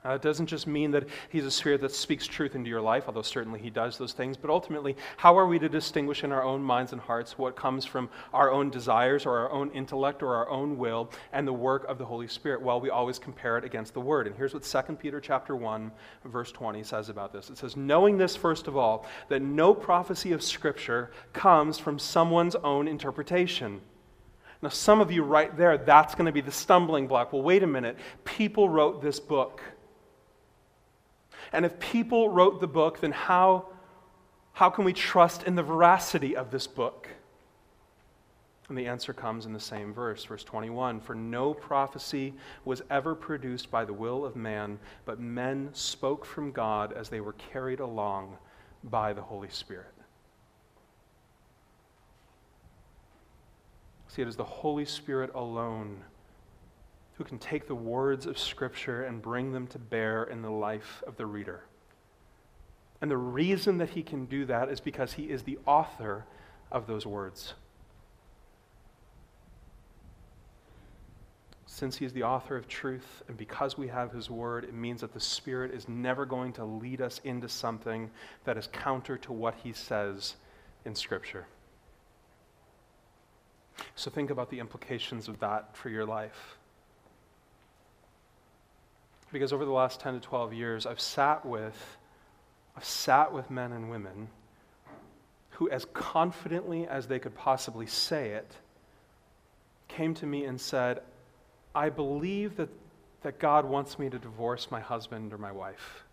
Uh, 0.04 0.14
it 0.14 0.22
doesn't 0.24 0.48
just 0.48 0.66
mean 0.66 0.90
that 0.90 1.08
he's 1.30 1.46
a 1.46 1.52
spirit 1.52 1.80
that 1.80 1.92
speaks 1.92 2.26
truth 2.26 2.56
into 2.56 2.68
your 2.68 2.82
life, 2.82 3.04
although 3.06 3.22
certainly 3.22 3.60
he 3.60 3.70
does 3.70 4.00
those 4.00 4.14
things, 4.14 4.36
but 4.36 4.50
ultimately, 4.50 4.96
how 5.18 5.38
are 5.38 5.46
we 5.46 5.60
to 5.60 5.70
distinguish 5.70 6.24
in 6.24 6.32
our 6.32 6.42
own 6.42 6.64
minds 6.64 6.92
and 6.92 7.00
hearts 7.00 7.38
what 7.38 7.56
comes 7.56 7.86
from 7.86 8.10
our 8.34 8.52
own 8.52 8.72
desires 8.72 9.28
or 9.28 9.38
our 9.38 9.52
own 9.52 9.70
intellect 9.72 10.24
or 10.24 10.34
our 10.34 10.50
own 10.50 10.76
will 10.76 11.12
and 11.34 11.48
the 11.48 11.54
work 11.54 11.86
of 11.88 12.00
the 12.00 12.06
Holy 12.06 12.28
Spirit? 12.28 12.64
Well, 12.64 12.82
we 12.82 12.90
always 12.90 13.20
compare 13.20 13.60
it 13.60 13.64
against 13.64 13.94
the 13.94 14.02
Word. 14.02 14.26
And 14.26 14.36
here's 14.36 14.56
what 14.56 14.64
2 14.64 14.96
Peter 14.96 15.22
chapter 15.22 15.56
1, 15.56 15.92
verse 16.26 16.52
20 16.52 16.82
says 16.82 17.10
about 17.10 17.32
this. 17.32 17.52
It 17.52 17.60
says, 17.60 17.78
Knowing 17.78 18.18
this, 18.18 18.36
first 18.36 18.68
of 18.68 18.76
all, 18.76 19.06
that 19.30 19.44
no 19.44 19.72
prophecy 19.72 20.32
of 20.32 20.42
Scripture 20.42 21.12
comes 21.32 21.78
from 21.78 22.00
someone's 22.00 22.56
own 22.56 22.88
interpretation. 22.88 23.82
Now, 24.64 24.70
some 24.70 25.00
of 25.00 25.12
you 25.12 25.22
right 25.22 25.56
there, 25.56 25.78
that's 25.78 26.16
going 26.16 26.26
to 26.26 26.32
be 26.32 26.42
the 26.42 26.52
stumbling 26.52 27.08
block. 27.08 27.34
Well, 27.34 27.44
wait 27.44 27.62
a 27.62 27.68
minute. 27.68 27.98
People 28.26 28.68
wrote 28.68 29.02
this 29.02 29.20
book. 29.20 29.62
And 31.52 31.66
if 31.66 31.80
people 31.80 32.30
wrote 32.30 32.62
the 32.62 32.68
book, 32.68 33.02
then 33.02 33.12
how, 33.12 33.68
how 34.54 34.70
can 34.70 34.86
we 34.86 34.94
trust 34.94 35.44
in 35.44 35.56
the 35.56 35.64
veracity 35.64 36.36
of 36.36 36.52
this 36.52 36.68
book? 36.68 37.10
And 38.70 38.78
the 38.78 38.88
answer 38.88 39.12
comes 39.12 39.46
in 39.46 39.52
the 39.52 39.60
same 39.60 39.94
verse, 39.94 40.24
verse 40.24 40.46
21 40.46 41.02
For 41.02 41.14
no 41.14 41.54
prophecy 41.54 42.34
was 42.64 42.82
ever 42.90 43.14
produced 43.16 43.70
by 43.70 43.84
the 43.84 43.92
will 43.92 44.24
of 44.24 44.38
man, 44.38 44.80
but 45.04 45.20
men 45.20 45.72
spoke 45.74 46.26
from 46.26 46.54
God 46.54 46.94
as 46.94 47.10
they 47.10 47.20
were 47.20 47.34
carried 47.34 47.82
along 47.82 48.38
by 48.82 49.12
the 49.12 49.22
Holy 49.22 49.50
Spirit. 49.50 49.94
See, 54.08 54.22
it 54.22 54.28
is 54.28 54.38
the 54.38 54.44
Holy 54.44 54.86
Spirit 54.86 55.32
alone 55.36 56.04
who 57.22 57.28
can 57.28 57.38
take 57.38 57.68
the 57.68 57.76
words 57.76 58.26
of 58.26 58.40
Scripture 58.40 59.04
and 59.04 59.22
bring 59.22 59.52
them 59.52 59.68
to 59.68 59.78
bear 59.78 60.24
in 60.24 60.42
the 60.42 60.50
life 60.50 61.04
of 61.06 61.18
the 61.18 61.26
reader. 61.28 61.62
And 63.00 63.12
the 63.12 63.18
reason 63.18 63.78
that 63.78 63.92
he 63.92 64.02
can 64.02 64.26
do 64.26 64.44
that 64.46 64.70
is 64.70 64.80
because 64.80 65.14
he 65.14 65.26
is 65.26 65.44
the 65.44 65.60
author 65.68 66.26
of 66.72 66.88
those 66.88 67.06
words. 67.06 67.54
Since 71.68 71.98
he 71.98 72.06
is 72.06 72.14
the 72.14 72.24
author 72.24 72.58
of 72.58 72.68
truth, 72.68 73.22
and 73.28 73.38
because 73.38 73.78
we 73.78 73.88
have 73.90 74.12
his 74.12 74.32
word, 74.32 74.64
it 74.64 74.74
means 74.74 75.02
that 75.02 75.14
the 75.14 75.20
Spirit 75.20 75.72
is 75.76 75.88
never 75.88 76.26
going 76.26 76.54
to 76.54 76.66
lead 76.66 77.02
us 77.02 77.22
into 77.24 77.48
something 77.48 78.10
that 78.46 78.58
is 78.58 78.66
counter 78.66 79.16
to 79.20 79.32
what 79.32 79.54
he 79.64 79.74
says 79.74 80.38
in 80.86 80.96
Scripture. 80.96 81.46
So 83.94 84.10
think 84.10 84.32
about 84.32 84.50
the 84.50 84.58
implications 84.58 85.28
of 85.28 85.40
that 85.42 85.78
for 85.78 85.90
your 85.90 86.08
life. 86.08 86.58
Because 89.32 89.54
over 89.54 89.66
the 89.66 89.72
last 89.72 90.00
10 90.00 90.16
to 90.16 90.20
12 90.20 90.54
years, 90.54 90.86
I've 90.86 91.00
sat 91.00 91.46
with, 91.46 91.98
I've 92.76 92.86
sat 92.86 93.34
with 93.34 93.50
men 93.50 93.72
and 93.72 93.90
women 93.90 94.28
who, 95.52 95.70
as 95.70 95.86
confidently 95.94 96.88
as 96.88 97.08
they 97.08 97.20
could 97.20 97.36
possibly 97.36 97.86
say 97.86 98.32
it, 98.32 98.52
came 99.88 100.14
to 100.16 100.26
me 100.26 100.46
and 100.46 100.60
said, 100.60 101.02
I 101.76 101.90
believe 101.90 102.58
that, 102.58 102.70
that 103.22 103.40
God 103.40 103.66
wants 103.66 104.00
me 104.00 104.10
to 104.10 104.20
divorce 104.20 104.70
my 104.72 104.80
husband 104.80 105.34
or 105.34 105.38
my 105.38 105.52
wife. 105.52 106.04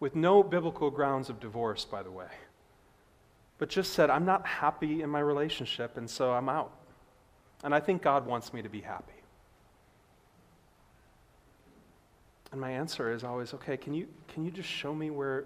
With 0.00 0.16
no 0.16 0.42
biblical 0.42 0.90
grounds 0.90 1.28
of 1.28 1.40
divorce, 1.40 1.84
by 1.84 2.02
the 2.02 2.10
way. 2.10 2.28
But 3.58 3.68
just 3.68 3.92
said, 3.92 4.10
I'm 4.10 4.24
not 4.24 4.46
happy 4.46 5.02
in 5.02 5.10
my 5.10 5.20
relationship, 5.20 5.96
and 5.96 6.08
so 6.08 6.32
I'm 6.32 6.48
out. 6.48 6.72
And 7.64 7.74
I 7.74 7.80
think 7.80 8.02
God 8.02 8.24
wants 8.24 8.52
me 8.52 8.62
to 8.62 8.68
be 8.68 8.80
happy. 8.80 9.17
And 12.52 12.60
my 12.60 12.70
answer 12.70 13.12
is 13.12 13.24
always, 13.24 13.52
okay, 13.54 13.76
can 13.76 13.94
you, 13.94 14.06
can 14.28 14.44
you 14.44 14.50
just 14.50 14.68
show 14.68 14.94
me 14.94 15.10
where, 15.10 15.42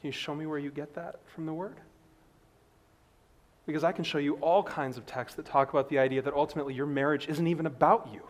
can 0.00 0.08
you 0.08 0.12
show 0.12 0.34
me 0.34 0.46
where 0.46 0.58
you 0.58 0.70
get 0.70 0.94
that 0.94 1.20
from 1.34 1.46
the 1.46 1.52
Word? 1.52 1.76
Because 3.66 3.84
I 3.84 3.92
can 3.92 4.04
show 4.04 4.18
you 4.18 4.34
all 4.36 4.62
kinds 4.62 4.96
of 4.96 5.06
texts 5.06 5.36
that 5.36 5.46
talk 5.46 5.70
about 5.70 5.88
the 5.88 5.98
idea 5.98 6.22
that 6.22 6.34
ultimately 6.34 6.74
your 6.74 6.86
marriage 6.86 7.28
isn't 7.28 7.46
even 7.46 7.66
about 7.66 8.08
you. 8.12 8.22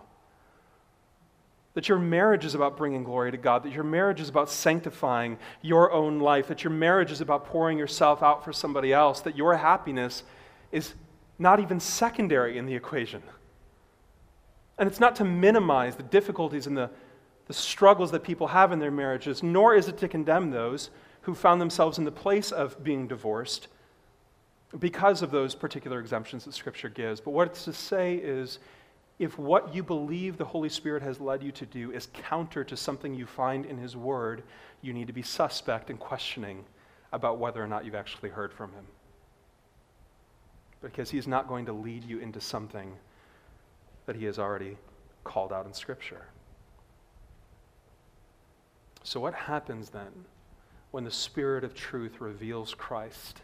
That 1.74 1.88
your 1.88 1.98
marriage 1.98 2.44
is 2.44 2.54
about 2.54 2.76
bringing 2.76 3.04
glory 3.04 3.30
to 3.30 3.36
God, 3.36 3.62
that 3.62 3.72
your 3.72 3.84
marriage 3.84 4.20
is 4.20 4.28
about 4.28 4.50
sanctifying 4.50 5.38
your 5.62 5.92
own 5.92 6.18
life, 6.18 6.48
that 6.48 6.62
your 6.62 6.72
marriage 6.72 7.10
is 7.10 7.20
about 7.20 7.46
pouring 7.46 7.78
yourself 7.78 8.22
out 8.22 8.44
for 8.44 8.52
somebody 8.52 8.92
else, 8.92 9.20
that 9.20 9.36
your 9.36 9.56
happiness 9.56 10.24
is 10.72 10.94
not 11.38 11.58
even 11.58 11.80
secondary 11.80 12.58
in 12.58 12.66
the 12.66 12.74
equation. 12.74 13.22
And 14.78 14.88
it's 14.88 15.00
not 15.00 15.16
to 15.16 15.24
minimize 15.24 15.96
the 15.96 16.02
difficulties 16.02 16.66
and 16.66 16.76
the 16.76 16.90
the 17.50 17.54
struggles 17.54 18.12
that 18.12 18.22
people 18.22 18.46
have 18.46 18.70
in 18.70 18.78
their 18.78 18.92
marriages, 18.92 19.42
nor 19.42 19.74
is 19.74 19.88
it 19.88 19.98
to 19.98 20.06
condemn 20.06 20.52
those 20.52 20.90
who 21.22 21.34
found 21.34 21.60
themselves 21.60 21.98
in 21.98 22.04
the 22.04 22.12
place 22.12 22.52
of 22.52 22.84
being 22.84 23.08
divorced 23.08 23.66
because 24.78 25.20
of 25.20 25.32
those 25.32 25.52
particular 25.52 25.98
exemptions 25.98 26.44
that 26.44 26.54
Scripture 26.54 26.88
gives. 26.88 27.20
But 27.20 27.32
what 27.32 27.48
it's 27.48 27.64
to 27.64 27.72
say 27.72 28.14
is 28.14 28.60
if 29.18 29.36
what 29.36 29.74
you 29.74 29.82
believe 29.82 30.38
the 30.38 30.44
Holy 30.44 30.68
Spirit 30.68 31.02
has 31.02 31.18
led 31.18 31.42
you 31.42 31.50
to 31.50 31.66
do 31.66 31.90
is 31.90 32.06
counter 32.12 32.62
to 32.62 32.76
something 32.76 33.14
you 33.14 33.26
find 33.26 33.66
in 33.66 33.78
His 33.78 33.96
Word, 33.96 34.44
you 34.80 34.92
need 34.92 35.08
to 35.08 35.12
be 35.12 35.22
suspect 35.22 35.90
and 35.90 35.98
questioning 35.98 36.64
about 37.12 37.38
whether 37.38 37.60
or 37.60 37.66
not 37.66 37.84
you've 37.84 37.96
actually 37.96 38.30
heard 38.30 38.52
from 38.52 38.70
Him. 38.74 38.84
Because 40.80 41.10
He's 41.10 41.26
not 41.26 41.48
going 41.48 41.66
to 41.66 41.72
lead 41.72 42.04
you 42.04 42.20
into 42.20 42.40
something 42.40 42.92
that 44.06 44.14
He 44.14 44.26
has 44.26 44.38
already 44.38 44.76
called 45.24 45.52
out 45.52 45.66
in 45.66 45.74
Scripture. 45.74 46.26
So, 49.02 49.20
what 49.20 49.34
happens 49.34 49.90
then 49.90 50.26
when 50.90 51.04
the 51.04 51.10
Spirit 51.10 51.64
of 51.64 51.74
truth 51.74 52.20
reveals 52.20 52.74
Christ 52.74 53.42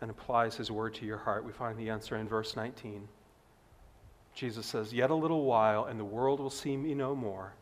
and 0.00 0.10
applies 0.10 0.56
His 0.56 0.70
word 0.70 0.94
to 0.94 1.06
your 1.06 1.18
heart? 1.18 1.44
We 1.44 1.52
find 1.52 1.78
the 1.78 1.90
answer 1.90 2.16
in 2.16 2.28
verse 2.28 2.56
19. 2.56 3.08
Jesus 4.34 4.66
says, 4.66 4.92
Yet 4.92 5.10
a 5.10 5.14
little 5.14 5.44
while, 5.44 5.86
and 5.86 5.98
the 5.98 6.04
world 6.04 6.38
will 6.38 6.50
see 6.50 6.76
me 6.76 6.94
no 6.94 7.14
more, 7.16 7.52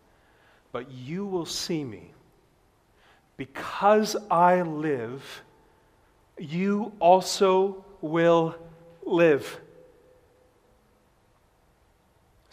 but 0.72 0.90
you 0.90 1.24
will 1.24 1.46
see 1.46 1.82
me. 1.82 2.12
Because 3.38 4.16
I 4.30 4.62
live, 4.62 5.42
you 6.38 6.92
also 7.00 7.84
will 8.00 8.56
live. 9.04 9.60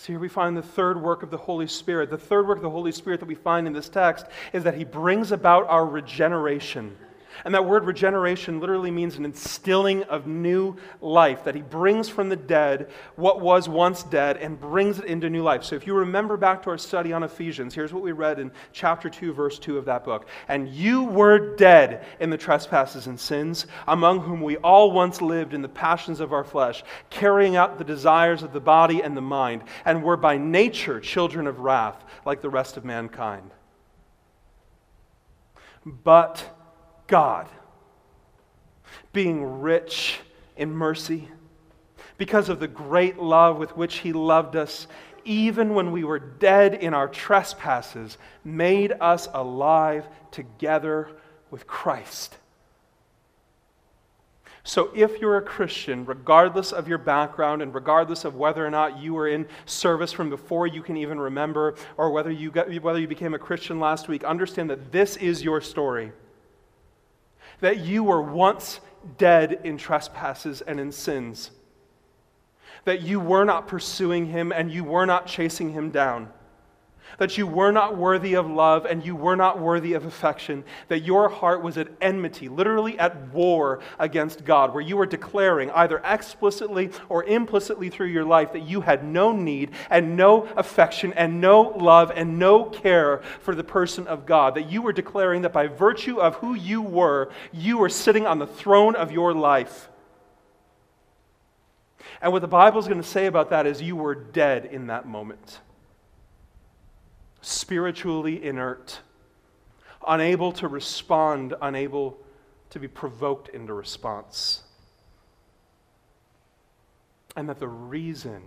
So 0.04 0.12
here 0.12 0.20
we 0.20 0.28
find 0.28 0.58
the 0.58 0.62
third 0.62 1.02
work 1.02 1.24
of 1.24 1.32
the 1.32 1.38
Holy 1.38 1.66
Spirit. 1.66 2.10
The 2.10 2.18
third 2.18 2.46
work 2.46 2.58
of 2.58 2.64
the 2.64 2.70
Holy 2.70 2.92
Spirit 2.92 3.22
that 3.22 3.26
we 3.26 3.36
find 3.36 3.68
in 3.68 3.72
this 3.72 3.88
text 3.88 4.26
is 4.52 4.66
that 4.66 4.74
he 4.74 4.84
brings 4.84 5.32
about 5.32 5.66
our 5.70 5.86
regeneration. 5.86 6.98
And 7.46 7.54
that 7.54 7.66
word 7.66 7.86
regeneration 7.86 8.60
literally 8.60 8.92
means 8.92 9.18
an 9.18 9.26
instilling 9.26 10.04
of 10.04 10.28
new 10.28 10.76
life, 11.02 11.44
that 11.44 11.56
he 11.56 11.62
brings 11.62 12.10
from 12.10 12.30
the 12.30 12.36
dead 12.36 12.90
what 13.16 13.42
was 13.42 13.68
once 13.68 14.04
dead 14.04 14.38
and 14.38 14.60
brings 14.60 15.00
it 15.00 15.06
into 15.06 15.30
new 15.30 15.44
life. 15.44 15.64
So 15.64 15.76
if 15.76 15.88
you 15.88 15.94
remember 15.94 16.38
back 16.38 16.64
to 16.64 16.70
our 16.70 16.78
study 16.78 17.14
on 17.14 17.24
Ephesians, 17.24 17.74
here's 17.74 17.94
what 17.94 18.04
we 18.04 18.12
read 18.12 18.40
in 18.40 18.52
chapter 18.72 19.10
2, 19.10 19.34
verse 19.34 19.60
2 19.60 19.78
of 19.78 19.86
that 19.86 20.04
book. 20.04 20.28
And 20.48 20.70
you 20.70 21.04
were 21.04 21.56
dead 21.56 22.06
in 22.20 22.30
the 22.30 22.38
trespasses 22.38 23.08
and 23.08 23.20
sins, 23.20 23.68
among 23.88 24.20
whom 24.20 24.42
we 24.42 24.58
all 24.58 24.92
once 24.92 25.22
lived 25.22 25.54
in 25.54 25.62
the 25.62 25.70
passions 25.70 26.20
of 26.20 26.34
our 26.34 26.44
flesh, 26.44 26.84
carrying 27.10 27.56
out 27.56 27.78
the 27.78 27.84
desires 27.84 28.44
of 28.44 28.54
the 28.54 28.60
body 28.60 29.02
and 29.02 29.18
the 29.18 29.22
mind, 29.22 29.64
and 29.86 30.04
were 30.04 30.18
by 30.18 30.38
nature 30.38 31.00
children 31.00 31.48
of 31.48 31.60
wrath, 31.60 32.04
like 32.26 32.42
the 32.42 32.50
rest 32.50 32.78
of 32.78 32.86
mankind. 32.86 33.52
But 35.86 36.53
God, 37.14 37.48
being 39.12 39.62
rich 39.62 40.20
in 40.58 40.72
mercy, 40.72 41.28
because 42.18 42.50
of 42.50 42.60
the 42.60 42.68
great 42.68 43.20
love 43.20 43.58
with 43.58 43.78
which 43.78 43.98
He 43.98 44.14
loved 44.14 44.56
us, 44.56 44.88
even 45.24 45.76
when 45.76 45.92
we 45.92 46.04
were 46.04 46.18
dead 46.18 46.74
in 46.74 46.96
our 46.96 47.08
trespasses, 47.08 48.18
made 48.44 48.94
us 49.00 49.30
alive 49.32 50.08
together 50.32 51.08
with 51.52 51.68
Christ. 51.68 52.36
So, 54.64 54.90
if 54.96 55.22
you're 55.22 55.38
a 55.38 55.44
Christian, 55.44 56.06
regardless 56.06 56.72
of 56.72 56.88
your 56.88 56.98
background 56.98 57.62
and 57.62 57.76
regardless 57.76 58.26
of 58.26 58.38
whether 58.38 58.66
or 58.66 58.72
not 58.72 58.98
you 58.98 59.14
were 59.14 59.28
in 59.28 59.46
service 59.68 60.12
from 60.12 60.32
before 60.32 60.66
you 60.66 60.82
can 60.82 60.98
even 60.98 61.20
remember, 61.20 61.76
or 61.96 62.10
whether 62.10 62.32
you, 62.32 62.50
got, 62.50 62.74
whether 62.82 63.00
you 63.00 63.08
became 63.08 63.36
a 63.36 63.40
Christian 63.40 63.80
last 63.80 64.08
week, 64.08 64.24
understand 64.24 64.72
that 64.72 64.92
this 64.92 65.16
is 65.18 65.44
your 65.44 65.62
story 65.62 66.12
that 67.64 67.80
you 67.80 68.04
were 68.04 68.22
once 68.22 68.82
dead 69.18 69.62
in 69.64 69.78
trespasses 69.78 70.60
and 70.60 70.82
in 70.82 70.92
sins, 70.92 71.50
that 72.84 73.02
you 73.02 73.22
were 73.22 73.46
not 73.46 73.70
pursuing 73.70 74.26
him 74.26 74.52
and 74.52 74.70
you 74.70 74.84
were 74.84 75.06
not 75.06 75.26
chasing 75.26 75.72
him 75.72 75.90
down 75.90 76.28
that 77.18 77.38
you 77.38 77.48
were 77.48 77.72
not 77.72 77.98
worthy 77.98 78.34
of 78.34 78.50
love 78.50 78.86
and 78.86 79.06
you 79.06 79.16
were 79.16 79.36
not 79.36 79.60
worthy 79.60 79.94
of 79.94 80.06
affection, 80.06 80.64
that 80.88 81.04
your 81.04 81.30
heart 81.30 81.62
was 81.62 81.78
at 81.78 81.90
enmity, 82.02 82.50
literally 82.50 82.98
at 83.00 83.30
war 83.34 83.80
against 84.00 84.46
God, 84.46 84.74
where 84.74 84.82
you 84.82 84.98
were 84.98 85.06
declaring, 85.06 85.72
either 85.72 86.02
explicitly 86.04 86.92
or 87.10 87.24
implicitly 87.24 87.90
through 87.90 88.08
your 88.08 88.26
life, 88.26 88.54
that 88.54 88.68
you 88.68 88.82
had 88.82 89.04
no 89.04 89.32
need 89.32 89.72
and 89.90 90.18
no 90.18 90.44
affection 90.56 91.14
and 91.14 91.40
no 91.42 91.62
love 91.62 92.12
and 92.16 92.40
no 92.40 92.66
care 92.66 93.22
for 93.42 93.56
the 93.56 93.64
person 93.64 94.08
of 94.08 94.26
God, 94.26 94.56
that 94.56 94.72
you 94.72 94.82
were 94.82 94.94
declaring 94.94 95.44
that 95.44 95.54
by 95.54 95.68
virtue 95.68 96.20
of 96.20 96.36
who 96.36 96.54
you 96.54 96.82
were, 96.82 97.32
you 97.52 97.78
were 97.78 97.90
sitting 97.90 98.26
on 98.26 98.40
the 98.40 98.48
throne 98.48 98.96
of 98.96 99.12
your 99.12 99.34
life. 99.34 99.90
And 102.22 102.32
what 102.32 102.42
the 102.42 102.48
Bible 102.48 102.80
is 102.80 102.88
going 102.88 103.02
to 103.02 103.08
say 103.08 103.26
about 103.26 103.50
that 103.50 103.66
is 103.66 103.82
you 103.82 103.96
were 103.96 104.16
dead 104.16 104.66
in 104.66 104.88
that 104.88 105.06
moment 105.06 105.60
spiritually 107.44 108.44
inert, 108.44 109.00
unable 110.08 110.52
to 110.54 110.68
respond, 110.68 111.54
unable 111.62 112.18
to 112.70 112.80
be 112.80 112.88
provoked 112.88 113.50
into 113.50 113.74
response. 113.74 114.64
And 117.36 117.50
that 117.50 117.60
the 117.60 117.68
reason 117.68 118.42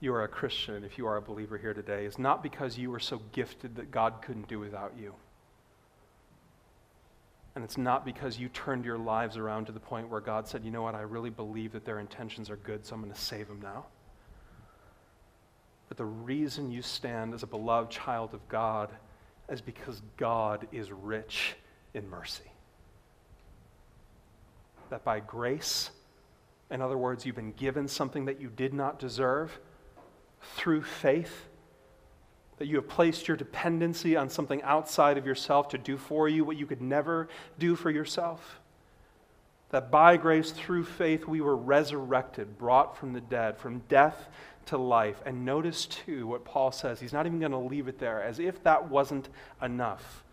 you 0.00 0.12
are 0.12 0.24
a 0.24 0.28
Christian, 0.28 0.84
if 0.84 0.98
you 0.98 1.06
are 1.06 1.16
a 1.16 1.22
believer 1.22 1.56
here 1.56 1.72
today, 1.72 2.04
is 2.04 2.18
not 2.18 2.42
because 2.42 2.76
you 2.76 2.90
were 2.90 3.00
so 3.00 3.22
gifted 3.32 3.76
that 3.76 3.90
God 3.90 4.20
couldn't 4.20 4.48
do 4.48 4.58
without 4.58 4.92
you. 4.98 5.14
And 7.54 7.64
it's 7.64 7.78
not 7.78 8.04
because 8.04 8.38
you 8.38 8.50
turned 8.50 8.84
your 8.84 8.98
lives 8.98 9.38
around 9.38 9.64
to 9.66 9.72
the 9.72 9.80
point 9.80 10.10
where 10.10 10.20
God 10.20 10.46
said, 10.46 10.62
you 10.62 10.70
know 10.70 10.82
what, 10.82 10.94
I 10.94 11.00
really 11.00 11.30
believe 11.30 11.72
that 11.72 11.86
their 11.86 12.00
intentions 12.00 12.50
are 12.50 12.56
good, 12.56 12.84
so 12.84 12.94
I'm 12.94 13.00
going 13.00 13.14
to 13.14 13.18
save 13.18 13.48
them 13.48 13.60
now. 13.62 13.86
But 15.88 15.96
the 15.96 16.04
reason 16.04 16.70
you 16.70 16.82
stand 16.82 17.34
as 17.34 17.42
a 17.42 17.46
beloved 17.46 17.90
child 17.90 18.34
of 18.34 18.46
God 18.48 18.90
is 19.48 19.60
because 19.60 20.02
God 20.16 20.66
is 20.72 20.90
rich 20.90 21.54
in 21.94 22.08
mercy. 22.08 22.50
That 24.90 25.04
by 25.04 25.20
grace, 25.20 25.90
in 26.70 26.80
other 26.80 26.98
words, 26.98 27.24
you've 27.24 27.36
been 27.36 27.52
given 27.52 27.86
something 27.86 28.24
that 28.24 28.40
you 28.40 28.48
did 28.48 28.74
not 28.74 28.98
deserve 28.98 29.58
through 30.56 30.82
faith, 30.82 31.46
that 32.58 32.66
you 32.66 32.76
have 32.76 32.88
placed 32.88 33.28
your 33.28 33.36
dependency 33.36 34.16
on 34.16 34.28
something 34.28 34.62
outside 34.62 35.18
of 35.18 35.26
yourself 35.26 35.68
to 35.68 35.78
do 35.78 35.96
for 35.96 36.28
you 36.28 36.44
what 36.44 36.56
you 36.56 36.66
could 36.66 36.80
never 36.80 37.28
do 37.58 37.76
for 37.76 37.90
yourself. 37.90 38.60
That 39.70 39.90
by 39.90 40.16
grace, 40.16 40.52
through 40.52 40.84
faith, 40.84 41.26
we 41.26 41.40
were 41.40 41.56
resurrected, 41.56 42.56
brought 42.58 42.96
from 42.96 43.12
the 43.12 43.20
dead, 43.20 43.58
from 43.58 43.80
death 43.88 44.28
to 44.66 44.76
life. 44.78 45.20
And 45.24 45.44
notice, 45.44 45.86
too, 45.86 46.26
what 46.26 46.44
Paul 46.44 46.72
says. 46.72 47.00
He's 47.00 47.12
not 47.12 47.26
even 47.26 47.38
going 47.40 47.52
to 47.52 47.58
leave 47.58 47.88
it 47.88 47.98
there, 47.98 48.22
as 48.22 48.38
if 48.38 48.62
that 48.64 48.88
wasn't 48.88 49.28
enough. 49.62 50.24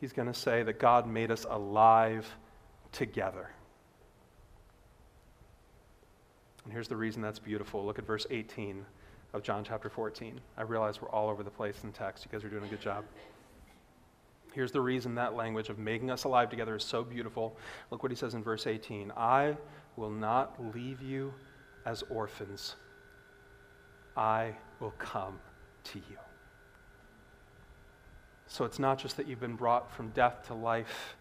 He's 0.00 0.12
going 0.12 0.28
to 0.28 0.38
say 0.38 0.62
that 0.62 0.78
God 0.78 1.08
made 1.08 1.30
us 1.30 1.46
alive 1.48 2.26
together. 2.92 3.50
And 6.64 6.72
here's 6.72 6.88
the 6.88 6.96
reason 6.96 7.22
that's 7.22 7.38
beautiful. 7.38 7.84
Look 7.84 7.98
at 7.98 8.06
verse 8.06 8.26
18 8.30 8.84
of 9.32 9.42
John 9.42 9.64
chapter 9.64 9.88
14. 9.88 10.40
I 10.56 10.62
realize 10.62 11.00
we're 11.00 11.10
all 11.10 11.28
over 11.28 11.42
the 11.42 11.50
place 11.50 11.76
in 11.84 11.92
text. 11.92 12.24
You 12.24 12.32
guys 12.32 12.44
are 12.44 12.48
doing 12.48 12.64
a 12.64 12.68
good 12.68 12.80
job. 12.80 13.04
Here's 14.52 14.72
the 14.72 14.80
reason 14.80 15.14
that 15.14 15.34
language 15.34 15.68
of 15.68 15.78
making 15.78 16.10
us 16.10 16.24
alive 16.24 16.48
together 16.48 16.76
is 16.76 16.82
so 16.82 17.04
beautiful. 17.04 17.56
Look 17.90 18.02
what 18.02 18.10
he 18.10 18.16
says 18.16 18.34
in 18.34 18.42
verse 18.42 18.66
18 18.66 19.12
I 19.16 19.56
will 19.96 20.10
not 20.10 20.74
leave 20.74 21.02
you 21.02 21.32
as 21.84 22.02
orphans. 22.10 22.76
I 24.16 24.54
will 24.80 24.94
come 24.98 25.38
to 25.84 25.98
you. 25.98 26.16
So 28.48 28.64
it's 28.64 28.78
not 28.78 28.98
just 28.98 29.16
that 29.16 29.26
you've 29.26 29.40
been 29.40 29.56
brought 29.56 29.92
from 29.92 30.10
death 30.10 30.46
to 30.46 30.54
life, 30.54 31.16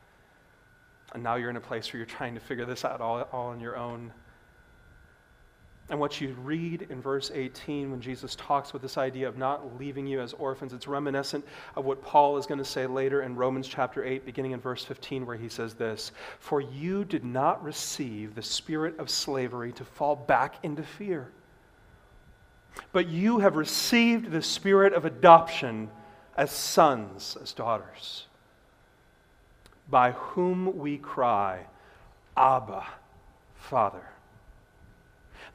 and 1.13 1.23
now 1.23 1.35
you're 1.35 1.49
in 1.49 1.57
a 1.57 1.61
place 1.61 1.91
where 1.91 1.97
you're 1.97 2.05
trying 2.05 2.35
to 2.35 2.39
figure 2.39 2.65
this 2.65 2.85
out 2.85 3.01
all, 3.01 3.21
all 3.31 3.47
on 3.47 3.59
your 3.59 3.77
own. 3.77 4.11
And 5.89 5.99
what 5.99 6.19
you 6.19 6.33
read 6.43 6.87
in 6.89 6.99
verse 6.99 7.31
18 7.33 7.91
when 7.91 8.01
Jesus 8.01 8.35
talks 8.35 8.73
with 8.73 8.81
this 8.81 8.97
idea 8.97 9.27
of 9.27 9.37
not 9.37 9.77
leaving 9.77 10.07
you 10.07 10.19
as 10.19 10.33
orphans, 10.33 10.73
it's 10.73 10.87
reminiscent 10.87 11.45
of 11.75 11.85
what 11.85 12.01
Paul 12.01 12.37
is 12.37 12.47
going 12.47 12.57
to 12.57 12.65
say 12.65 12.87
later 12.87 13.21
in 13.21 13.35
Romans 13.35 13.67
chapter 13.67 14.03
8, 14.03 14.25
beginning 14.25 14.51
in 14.51 14.59
verse 14.59 14.83
15, 14.83 15.27
where 15.27 15.35
he 15.35 15.47
says 15.47 15.75
this 15.75 16.11
For 16.39 16.59
you 16.59 17.05
did 17.05 17.23
not 17.23 17.63
receive 17.63 18.33
the 18.33 18.41
spirit 18.41 18.97
of 18.97 19.11
slavery 19.11 19.71
to 19.73 19.85
fall 19.85 20.15
back 20.15 20.55
into 20.63 20.81
fear 20.81 21.29
but 22.91 23.07
you 23.07 23.39
have 23.39 23.55
received 23.55 24.31
the 24.31 24.41
spirit 24.41 24.93
of 24.93 25.05
adoption 25.05 25.89
as 26.37 26.51
sons, 26.51 27.37
as 27.41 27.53
daughters, 27.53 28.27
by 29.89 30.11
whom 30.11 30.77
we 30.77 30.97
cry, 30.97 31.65
Abba, 32.35 32.85
Father. 33.55 34.07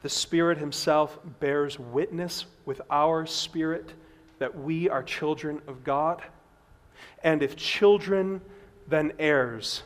The 0.01 0.09
Spirit 0.09 0.57
Himself 0.57 1.19
bears 1.39 1.77
witness 1.77 2.45
with 2.65 2.81
our 2.89 3.25
spirit 3.25 3.93
that 4.39 4.57
we 4.57 4.89
are 4.89 5.03
children 5.03 5.61
of 5.67 5.83
God. 5.83 6.23
And 7.23 7.43
if 7.43 7.55
children, 7.55 8.41
then 8.87 9.13
heirs, 9.19 9.83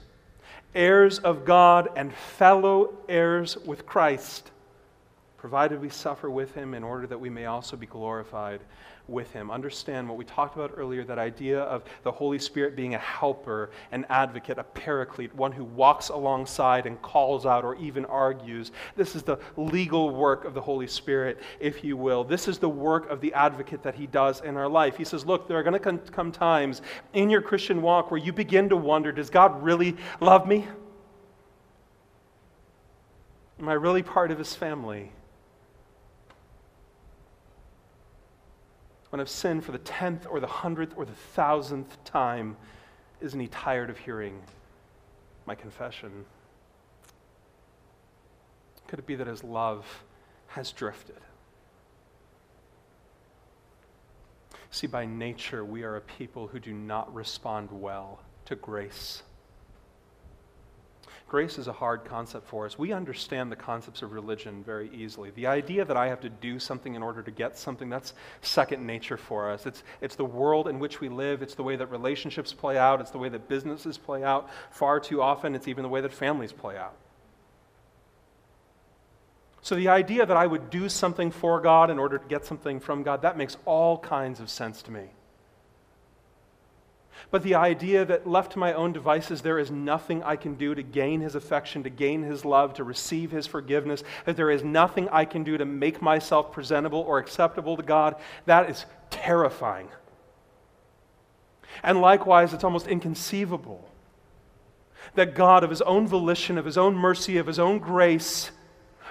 heirs 0.73 1.19
of 1.19 1.43
God 1.43 1.89
and 1.97 2.13
fellow 2.13 2.93
heirs 3.09 3.57
with 3.57 3.85
Christ 3.85 4.51
provided 5.45 5.79
we 5.79 5.89
suffer 5.89 6.27
with 6.27 6.55
him 6.55 6.73
in 6.73 6.83
order 6.83 7.05
that 7.05 7.19
we 7.19 7.29
may 7.29 7.45
also 7.45 7.77
be 7.77 7.85
glorified 7.85 8.61
with 9.07 9.31
him. 9.31 9.51
Understand 9.51 10.09
what 10.09 10.17
we 10.17 10.25
talked 10.25 10.55
about 10.55 10.73
earlier 10.75 11.03
that 11.03 11.19
idea 11.19 11.59
of 11.59 11.83
the 12.01 12.11
Holy 12.11 12.39
Spirit 12.39 12.75
being 12.75 12.95
a 12.95 12.97
helper, 12.97 13.69
an 13.91 14.07
advocate, 14.09 14.57
a 14.57 14.63
paraclete, 14.63 15.35
one 15.35 15.51
who 15.51 15.63
walks 15.63 16.09
alongside 16.09 16.87
and 16.87 16.99
calls 17.03 17.45
out 17.45 17.63
or 17.63 17.75
even 17.75 18.05
argues. 18.05 18.71
This 18.95 19.15
is 19.15 19.21
the 19.21 19.37
legal 19.55 20.09
work 20.09 20.45
of 20.45 20.55
the 20.55 20.61
Holy 20.61 20.87
Spirit, 20.87 21.39
if 21.59 21.83
you 21.83 21.95
will. 21.95 22.23
This 22.23 22.47
is 22.47 22.57
the 22.57 22.67
work 22.67 23.07
of 23.11 23.21
the 23.21 23.31
advocate 23.35 23.83
that 23.83 23.93
he 23.93 24.07
does 24.07 24.41
in 24.41 24.57
our 24.57 24.67
life. 24.67 24.97
He 24.97 25.05
says, 25.05 25.27
Look, 25.27 25.47
there 25.47 25.59
are 25.59 25.63
going 25.63 25.79
to 25.79 26.11
come 26.11 26.31
times 26.31 26.81
in 27.13 27.29
your 27.29 27.43
Christian 27.43 27.83
walk 27.83 28.09
where 28.09 28.19
you 28.19 28.33
begin 28.33 28.67
to 28.69 28.75
wonder 28.75 29.11
does 29.11 29.29
God 29.29 29.61
really 29.61 29.95
love 30.19 30.47
me? 30.47 30.65
Am 33.59 33.69
I 33.69 33.73
really 33.73 34.01
part 34.01 34.31
of 34.31 34.39
his 34.39 34.55
family? 34.55 35.11
When 39.15 39.21
I've 39.21 39.29
for 39.63 39.71
the 39.71 39.77
tenth 39.77 40.27
or 40.29 40.41
the 40.41 40.47
hundredth 40.47 40.93
or 40.97 41.05
the 41.05 41.13
thousandth 41.13 42.03
time, 42.03 42.57
isn't 43.21 43.39
he 43.39 43.47
tired 43.47 43.89
of 43.89 43.97
hearing 43.97 44.41
my 45.45 45.55
confession? 45.55 46.25
Could 48.89 48.99
it 48.99 49.05
be 49.05 49.15
that 49.15 49.25
his 49.25 49.41
love 49.41 49.85
has 50.47 50.73
drifted? 50.73 51.21
See, 54.69 54.87
by 54.87 55.05
nature, 55.05 55.63
we 55.63 55.83
are 55.83 55.95
a 55.95 56.01
people 56.01 56.47
who 56.47 56.59
do 56.59 56.73
not 56.73 57.15
respond 57.15 57.69
well 57.71 58.19
to 58.47 58.57
grace. 58.57 59.23
Grace 61.35 61.57
is 61.57 61.67
a 61.67 61.73
hard 61.73 62.05
concept 62.05 62.47
for 62.47 62.65
us. 62.65 62.79
We 62.79 62.93
understand 62.93 63.51
the 63.51 63.57
concepts 63.57 64.01
of 64.01 64.13
religion 64.13 64.63
very 64.63 64.89
easily. 64.93 65.31
The 65.31 65.47
idea 65.47 65.83
that 65.83 65.97
I 65.97 66.07
have 66.07 66.21
to 66.21 66.29
do 66.29 66.59
something 66.59 66.95
in 66.95 67.03
order 67.03 67.21
to 67.21 67.29
get 67.29 67.57
something, 67.57 67.89
that's 67.89 68.13
second 68.39 68.87
nature 68.87 69.17
for 69.17 69.51
us. 69.51 69.65
It's, 69.65 69.83
it's 69.99 70.15
the 70.15 70.23
world 70.23 70.69
in 70.69 70.79
which 70.79 71.01
we 71.01 71.09
live, 71.09 71.41
it's 71.41 71.55
the 71.55 71.61
way 71.61 71.75
that 71.75 71.87
relationships 71.87 72.53
play 72.53 72.77
out, 72.77 73.01
it's 73.01 73.11
the 73.11 73.17
way 73.17 73.27
that 73.27 73.49
businesses 73.49 73.97
play 73.97 74.23
out. 74.23 74.49
Far 74.71 75.01
too 75.01 75.21
often, 75.21 75.55
it's 75.55 75.67
even 75.67 75.83
the 75.83 75.89
way 75.89 75.99
that 75.99 76.13
families 76.13 76.53
play 76.53 76.77
out. 76.77 76.95
So 79.61 79.75
the 79.75 79.89
idea 79.89 80.25
that 80.25 80.37
I 80.37 80.47
would 80.47 80.69
do 80.69 80.87
something 80.87 81.31
for 81.31 81.59
God 81.59 81.89
in 81.89 81.99
order 81.99 82.17
to 82.17 82.27
get 82.29 82.45
something 82.45 82.79
from 82.79 83.03
God, 83.03 83.23
that 83.23 83.37
makes 83.37 83.57
all 83.65 83.97
kinds 83.97 84.39
of 84.39 84.49
sense 84.49 84.81
to 84.83 84.91
me. 84.91 85.09
But 87.31 87.43
the 87.43 87.55
idea 87.55 88.05
that 88.05 88.27
left 88.27 88.53
to 88.53 88.59
my 88.59 88.73
own 88.73 88.93
devices, 88.93 89.41
there 89.41 89.59
is 89.59 89.71
nothing 89.71 90.23
I 90.23 90.35
can 90.35 90.55
do 90.55 90.75
to 90.75 90.83
gain 90.83 91.21
his 91.21 91.35
affection, 91.35 91.83
to 91.83 91.89
gain 91.89 92.23
his 92.23 92.45
love, 92.45 92.73
to 92.75 92.83
receive 92.83 93.31
his 93.31 93.47
forgiveness, 93.47 94.03
that 94.25 94.35
there 94.35 94.51
is 94.51 94.63
nothing 94.63 95.09
I 95.09 95.25
can 95.25 95.43
do 95.43 95.57
to 95.57 95.65
make 95.65 96.01
myself 96.01 96.51
presentable 96.51 96.99
or 96.99 97.17
acceptable 97.17 97.77
to 97.77 97.83
God, 97.83 98.15
that 98.45 98.69
is 98.69 98.85
terrifying. 99.09 99.89
And 101.83 102.01
likewise, 102.01 102.53
it's 102.53 102.63
almost 102.63 102.87
inconceivable 102.87 103.89
that 105.13 105.35
God, 105.35 105.63
of 105.63 105.69
his 105.69 105.81
own 105.83 106.07
volition, 106.07 106.57
of 106.57 106.65
his 106.65 106.77
own 106.77 106.95
mercy, 106.95 107.37
of 107.37 107.47
his 107.47 107.59
own 107.59 107.79
grace, 107.79 108.51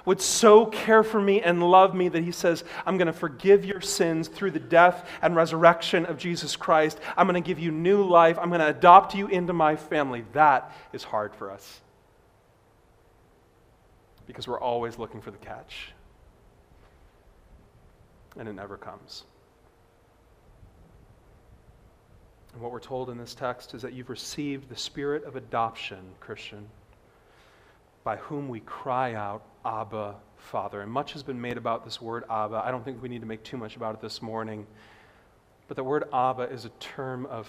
would 0.05 0.21
so 0.21 0.67
care 0.67 1.03
for 1.03 1.21
me 1.21 1.41
and 1.41 1.63
love 1.63 1.95
me 1.95 2.09
that 2.09 2.23
he 2.23 2.33
says, 2.33 2.65
I'm 2.85 2.99
going 2.99 3.07
to 3.07 3.13
forgive 3.13 3.65
your 3.65 3.81
sins 3.81 4.29
through 4.29 4.51
the 4.51 4.61
death 4.61 5.09
and 5.23 5.35
resurrection 5.35 6.07
of 6.07 6.19
Jesus 6.19 6.57
Christ. 6.57 7.01
I'm 7.17 7.27
going 7.27 7.43
to 7.43 7.47
give 7.47 7.59
you 7.59 7.71
new 7.71 8.05
life. 8.05 8.39
I'm 8.39 8.49
going 8.49 8.61
to 8.61 8.69
adopt 8.69 9.15
you 9.15 9.29
into 9.29 9.53
my 9.53 9.77
family. 9.77 10.25
That 10.33 10.73
is 10.93 11.05
hard 11.05 11.35
for 11.35 11.51
us 11.51 11.81
because 14.27 14.49
we're 14.49 14.61
always 14.61 14.99
looking 14.99 15.21
for 15.21 15.31
the 15.31 15.39
catch, 15.39 15.93
and 18.39 18.49
it 18.49 18.55
never 18.55 18.77
comes. 18.77 19.25
And 22.55 22.63
what 22.63 22.73
we're 22.73 22.81
told 22.81 23.11
in 23.11 23.19
this 23.19 23.35
text 23.35 23.75
is 23.75 23.83
that 23.83 23.93
you've 23.93 24.09
received 24.09 24.69
the 24.69 24.77
spirit 24.77 25.25
of 25.25 25.37
adoption, 25.37 25.99
Christian 26.21 26.69
by 28.05 28.17
whom 28.17 28.49
we 28.49 28.61
cry 28.61 29.15
out, 29.15 29.43
Abba, 29.65 30.17
Father. 30.37 30.83
And 30.83 30.93
much 30.93 31.15
has 31.15 31.23
been 31.23 31.41
made 31.41 31.57
about 31.57 31.85
this 31.85 32.01
word 32.01 32.25
Abba. 32.31 32.63
I 32.65 32.71
don't 32.71 32.85
think 32.85 33.03
we 33.03 33.09
need 33.09 33.23
to 33.23 33.27
make 33.27 33.43
too 33.43 33.57
much 33.57 33.77
about 33.77 33.95
it 33.95 34.01
this 34.03 34.21
morning. 34.21 34.67
But 35.67 35.77
the 35.77 35.85
word 35.85 36.05
Abba 36.13 36.51
is 36.53 36.67
a 36.67 36.69
term 36.81 37.27
of 37.27 37.49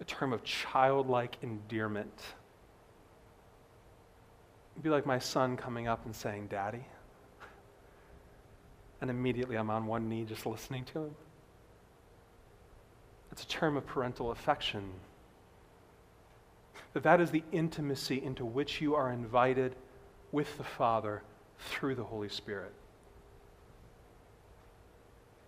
a 0.00 0.04
term 0.04 0.32
of 0.32 0.44
childlike 0.44 1.36
endearment. 1.42 2.22
It'd 4.74 4.84
be 4.84 4.90
like 4.90 5.06
my 5.06 5.18
son 5.18 5.56
coming 5.56 5.88
up 5.88 6.04
and 6.04 6.14
saying, 6.14 6.46
Daddy. 6.46 6.86
And 9.00 9.10
immediately 9.10 9.56
I'm 9.56 9.70
on 9.70 9.86
one 9.86 10.08
knee 10.08 10.24
just 10.24 10.46
listening 10.46 10.84
to 10.92 11.06
him. 11.06 11.16
It's 13.32 13.42
a 13.42 13.48
term 13.48 13.76
of 13.76 13.84
parental 13.86 14.30
affection 14.30 14.84
that 16.92 17.02
that 17.02 17.20
is 17.20 17.30
the 17.30 17.44
intimacy 17.52 18.22
into 18.22 18.44
which 18.44 18.80
you 18.80 18.94
are 18.94 19.12
invited 19.12 19.74
with 20.32 20.56
the 20.58 20.64
Father 20.64 21.22
through 21.58 21.94
the 21.94 22.04
Holy 22.04 22.28
Spirit. 22.28 22.72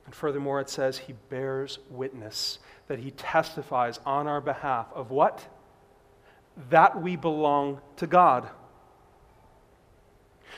And 0.07 0.15
furthermore, 0.15 0.61
it 0.61 0.69
says 0.69 0.99
he 0.99 1.15
bears 1.29 1.79
witness, 1.89 2.59
that 2.89 2.99
he 2.99 3.13
testifies 3.13 4.01
on 4.05 4.27
our 4.27 4.41
behalf 4.41 4.87
of 4.95 5.11
what? 5.11 5.47
That 6.69 7.01
we 7.01 7.17
belong 7.17 7.81
to 7.97 8.07
God. 8.07 8.49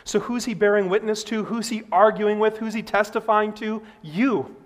So, 0.04 0.20
who's 0.20 0.46
he 0.46 0.54
bearing 0.54 0.88
witness 0.88 1.22
to? 1.24 1.44
Who's 1.44 1.68
he 1.68 1.82
arguing 1.92 2.38
with? 2.38 2.58
Who's 2.58 2.74
he 2.74 2.82
testifying 2.82 3.52
to? 3.54 3.82
You 4.00 4.56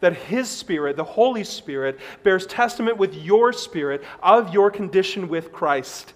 that 0.00 0.14
His 0.14 0.48
Spirit, 0.48 0.96
the 0.96 1.04
Holy 1.04 1.44
Spirit, 1.44 1.98
bears 2.22 2.46
testament 2.46 2.96
with 2.96 3.14
your 3.14 3.52
spirit 3.52 4.02
of 4.22 4.52
your 4.52 4.70
condition 4.70 5.28
with 5.28 5.52
Christ, 5.52 6.14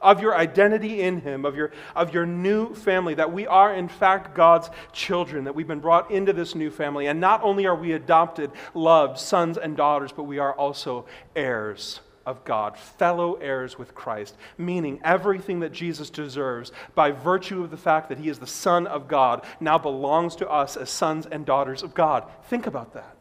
of 0.00 0.20
your 0.20 0.36
identity 0.36 1.02
in 1.02 1.20
Him, 1.20 1.44
of 1.44 1.56
your, 1.56 1.72
of 1.94 2.14
your 2.14 2.26
new 2.26 2.74
family, 2.74 3.14
that 3.14 3.32
we 3.32 3.46
are 3.46 3.74
in 3.74 3.88
fact 3.88 4.34
God's 4.34 4.70
children, 4.92 5.44
that 5.44 5.54
we've 5.54 5.66
been 5.66 5.80
brought 5.80 6.10
into 6.10 6.32
this 6.32 6.54
new 6.54 6.70
family. 6.70 7.06
And 7.06 7.20
not 7.20 7.42
only 7.42 7.66
are 7.66 7.76
we 7.76 7.92
adopted, 7.92 8.50
loved 8.74 9.18
sons 9.18 9.58
and 9.58 9.76
daughters, 9.76 10.12
but 10.12 10.24
we 10.24 10.38
are 10.38 10.54
also 10.54 11.06
heirs 11.34 12.00
of 12.28 12.44
God, 12.44 12.76
fellow 12.76 13.36
heirs 13.36 13.78
with 13.78 13.94
Christ, 13.94 14.36
meaning 14.58 15.00
everything 15.02 15.60
that 15.60 15.72
Jesus 15.72 16.10
deserves 16.10 16.72
by 16.94 17.10
virtue 17.10 17.64
of 17.64 17.70
the 17.70 17.78
fact 17.78 18.10
that 18.10 18.18
he 18.18 18.28
is 18.28 18.38
the 18.38 18.46
Son 18.46 18.86
of 18.86 19.08
God 19.08 19.46
now 19.60 19.78
belongs 19.78 20.36
to 20.36 20.48
us 20.48 20.76
as 20.76 20.90
sons 20.90 21.24
and 21.24 21.46
daughters 21.46 21.82
of 21.82 21.94
God. 21.94 22.30
Think 22.44 22.66
about 22.66 22.92
that. 22.92 23.16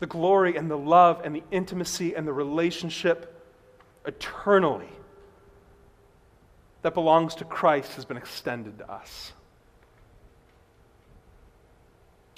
The 0.00 0.06
glory 0.06 0.56
and 0.56 0.70
the 0.70 0.78
love 0.78 1.20
and 1.22 1.36
the 1.36 1.42
intimacy 1.50 2.14
and 2.14 2.26
the 2.26 2.32
relationship 2.32 3.30
eternally 4.06 4.88
that 6.80 6.94
belongs 6.94 7.34
to 7.36 7.44
Christ 7.44 7.92
has 7.96 8.06
been 8.06 8.16
extended 8.16 8.78
to 8.78 8.90
us. 8.90 9.34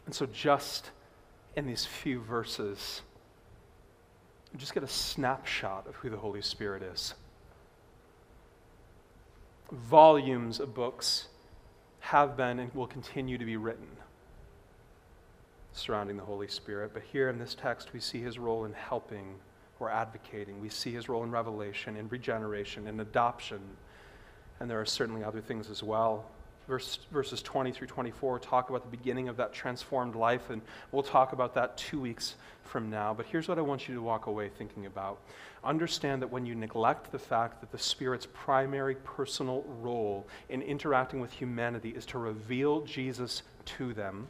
And 0.04 0.14
so, 0.14 0.26
just 0.26 0.90
in 1.56 1.66
these 1.66 1.84
few 1.84 2.20
verses, 2.20 3.02
just 4.56 4.74
get 4.74 4.82
a 4.82 4.88
snapshot 4.88 5.86
of 5.86 5.94
who 5.96 6.10
the 6.10 6.16
Holy 6.16 6.42
Spirit 6.42 6.82
is. 6.82 7.14
Volumes 9.70 10.60
of 10.60 10.74
books 10.74 11.28
have 12.00 12.36
been 12.36 12.58
and 12.60 12.72
will 12.74 12.86
continue 12.86 13.36
to 13.36 13.44
be 13.44 13.56
written 13.56 13.88
surrounding 15.72 16.16
the 16.16 16.22
Holy 16.22 16.48
Spirit. 16.48 16.92
But 16.94 17.02
here 17.02 17.28
in 17.28 17.38
this 17.38 17.54
text, 17.54 17.92
we 17.92 18.00
see 18.00 18.20
his 18.20 18.38
role 18.38 18.64
in 18.64 18.72
helping 18.72 19.34
or 19.78 19.90
advocating. 19.90 20.60
We 20.60 20.70
see 20.70 20.92
his 20.92 21.08
role 21.08 21.22
in 21.22 21.30
revelation, 21.30 21.96
in 21.96 22.08
regeneration, 22.08 22.86
in 22.86 23.00
adoption. 23.00 23.60
And 24.58 24.70
there 24.70 24.80
are 24.80 24.86
certainly 24.86 25.22
other 25.22 25.40
things 25.40 25.68
as 25.68 25.82
well. 25.82 26.24
Verse, 26.68 26.98
verses 27.12 27.42
20 27.42 27.70
through 27.70 27.86
24 27.86 28.40
talk 28.40 28.70
about 28.70 28.82
the 28.82 28.96
beginning 28.96 29.28
of 29.28 29.36
that 29.36 29.52
transformed 29.52 30.16
life, 30.16 30.50
and 30.50 30.60
we'll 30.90 31.02
talk 31.02 31.32
about 31.32 31.54
that 31.54 31.76
two 31.76 32.00
weeks 32.00 32.34
from 32.64 32.90
now. 32.90 33.14
But 33.14 33.26
here's 33.26 33.46
what 33.46 33.56
I 33.58 33.60
want 33.60 33.88
you 33.88 33.94
to 33.94 34.02
walk 34.02 34.26
away 34.26 34.48
thinking 34.48 34.86
about. 34.86 35.20
Understand 35.62 36.22
that 36.22 36.28
when 36.28 36.44
you 36.44 36.56
neglect 36.56 37.12
the 37.12 37.20
fact 37.20 37.60
that 37.60 37.70
the 37.70 37.78
Spirit's 37.78 38.26
primary 38.32 38.96
personal 38.96 39.64
role 39.80 40.26
in 40.48 40.60
interacting 40.60 41.20
with 41.20 41.32
humanity 41.32 41.90
is 41.90 42.04
to 42.06 42.18
reveal 42.18 42.80
Jesus 42.80 43.42
to 43.64 43.94
them, 43.94 44.26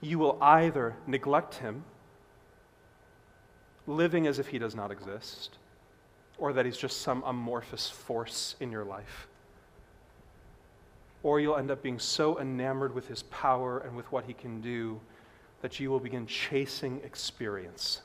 you 0.00 0.18
will 0.18 0.38
either 0.40 0.94
neglect 1.06 1.56
Him, 1.56 1.84
living 3.86 4.26
as 4.26 4.38
if 4.38 4.48
He 4.48 4.58
does 4.58 4.74
not 4.74 4.90
exist, 4.90 5.58
or 6.38 6.54
that 6.54 6.64
He's 6.64 6.78
just 6.78 7.02
some 7.02 7.22
amorphous 7.26 7.90
force 7.90 8.56
in 8.60 8.72
your 8.72 8.84
life 8.84 9.28
or 11.26 11.40
you'll 11.40 11.56
end 11.56 11.72
up 11.72 11.82
being 11.82 11.98
so 11.98 12.38
enamored 12.38 12.94
with 12.94 13.08
his 13.08 13.24
power 13.24 13.80
and 13.80 13.96
with 13.96 14.10
what 14.12 14.24
he 14.26 14.32
can 14.32 14.60
do 14.60 15.00
that 15.60 15.80
you 15.80 15.90
will 15.90 15.98
begin 15.98 16.24
chasing 16.24 17.00
experience. 17.02 18.02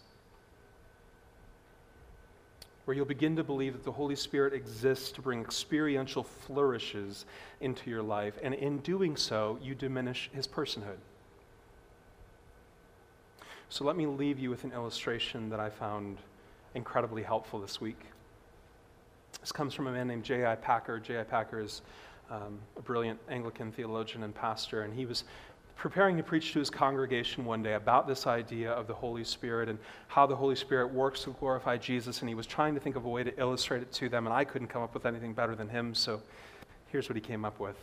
Where 2.86 2.98
you'll 2.98 3.06
begin 3.06 3.36
to 3.36 3.44
believe 3.44 3.74
that 3.74 3.84
the 3.84 3.92
Holy 3.92 4.16
Spirit 4.16 4.54
exists 4.54 5.12
to 5.12 5.22
bring 5.22 5.40
experiential 5.40 6.24
flourishes 6.24 7.26
into 7.60 7.92
your 7.92 8.02
life, 8.02 8.40
and 8.42 8.56
in 8.56 8.80
doing 8.80 9.16
so, 9.16 9.60
you 9.62 9.76
diminish 9.76 10.32
his 10.34 10.48
personhood. 10.48 10.98
So 13.70 13.86
let 13.86 13.96
me 13.96 14.08
leave 14.08 14.40
you 14.40 14.50
with 14.50 14.64
an 14.64 14.72
illustration 14.72 15.48
that 15.52 15.60
I 15.60 15.70
found 15.70 16.18
incredibly 16.74 17.22
helpful 17.22 17.60
this 17.60 17.80
week. 17.80 18.02
This 19.42 19.52
comes 19.52 19.76
from 19.76 19.86
a 19.86 19.92
man 19.92 20.08
named 20.08 20.24
J.I. 20.24 20.56
Packer. 20.56 21.00
J.I. 21.00 21.22
Packer 21.22 21.60
is 21.60 21.84
um, 22.32 22.60
a 22.78 22.82
brilliant 22.82 23.20
Anglican 23.30 23.72
theologian 23.72 24.24
and 24.24 24.34
pastor, 24.34 24.84
and 24.84 24.94
he 24.94 25.06
was 25.06 25.26
preparing 25.76 26.16
to 26.16 26.24
preach 26.24 26.54
to 26.54 26.60
his 26.60 26.70
congregation 26.70 27.44
one 27.44 27.62
day 27.62 27.74
about 27.74 28.08
this 28.08 28.28
idea 28.28 28.72
of 28.72 28.88
the 28.88 28.94
Holy 28.94 29.24
Spirit 29.24 29.68
and 29.68 29.78
how 30.08 30.26
the 30.26 30.36
Holy 30.36 30.56
Spirit 30.56 30.94
works 30.94 31.24
to 31.24 31.36
glorify 31.40 31.76
Jesus, 31.76 32.22
and 32.22 32.30
he 32.30 32.36
was 32.36 32.46
trying 32.46 32.74
to 32.74 32.80
think 32.80 32.96
of 32.96 33.06
a 33.06 33.10
way 33.10 33.24
to 33.24 33.38
illustrate 33.40 33.82
it 33.82 33.92
to 33.94 34.08
them, 34.08 34.26
and 34.28 34.34
I 34.34 34.46
couldn't 34.46 34.68
come 34.70 34.82
up 34.82 34.94
with 34.94 35.06
anything 35.06 35.34
better 35.34 35.56
than 35.56 35.68
him, 35.68 35.94
so 35.94 36.22
here's 36.88 37.10
what 37.10 37.16
he 37.16 37.22
came 37.22 37.44
up 37.44 37.60
with. 37.60 37.78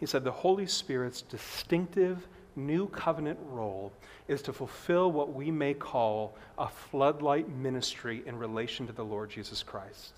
He 0.00 0.06
said, 0.06 0.24
The 0.24 0.32
Holy 0.32 0.66
Spirit's 0.66 1.22
distinctive 1.22 2.26
new 2.56 2.88
covenant 2.88 3.38
role 3.50 3.92
is 4.28 4.42
to 4.42 4.52
fulfill 4.52 5.12
what 5.12 5.34
we 5.34 5.50
may 5.50 5.74
call 5.74 6.36
a 6.58 6.68
floodlight 6.68 7.48
ministry 7.48 8.22
in 8.26 8.36
relation 8.38 8.86
to 8.86 8.92
the 8.92 9.04
Lord 9.04 9.30
Jesus 9.30 9.62
Christ. 9.62 10.12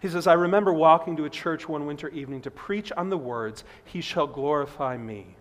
He 0.00 0.08
says, 0.08 0.26
I 0.26 0.34
remember 0.34 0.72
walking 0.72 1.16
to 1.16 1.24
a 1.24 1.30
church 1.30 1.68
one 1.68 1.86
winter 1.86 2.08
evening 2.08 2.42
to 2.42 2.50
preach 2.50 2.92
on 2.92 3.10
the 3.10 3.18
words, 3.18 3.64
He 3.84 4.00
shall 4.00 4.26
glorify 4.26 4.96
me. 4.96 5.36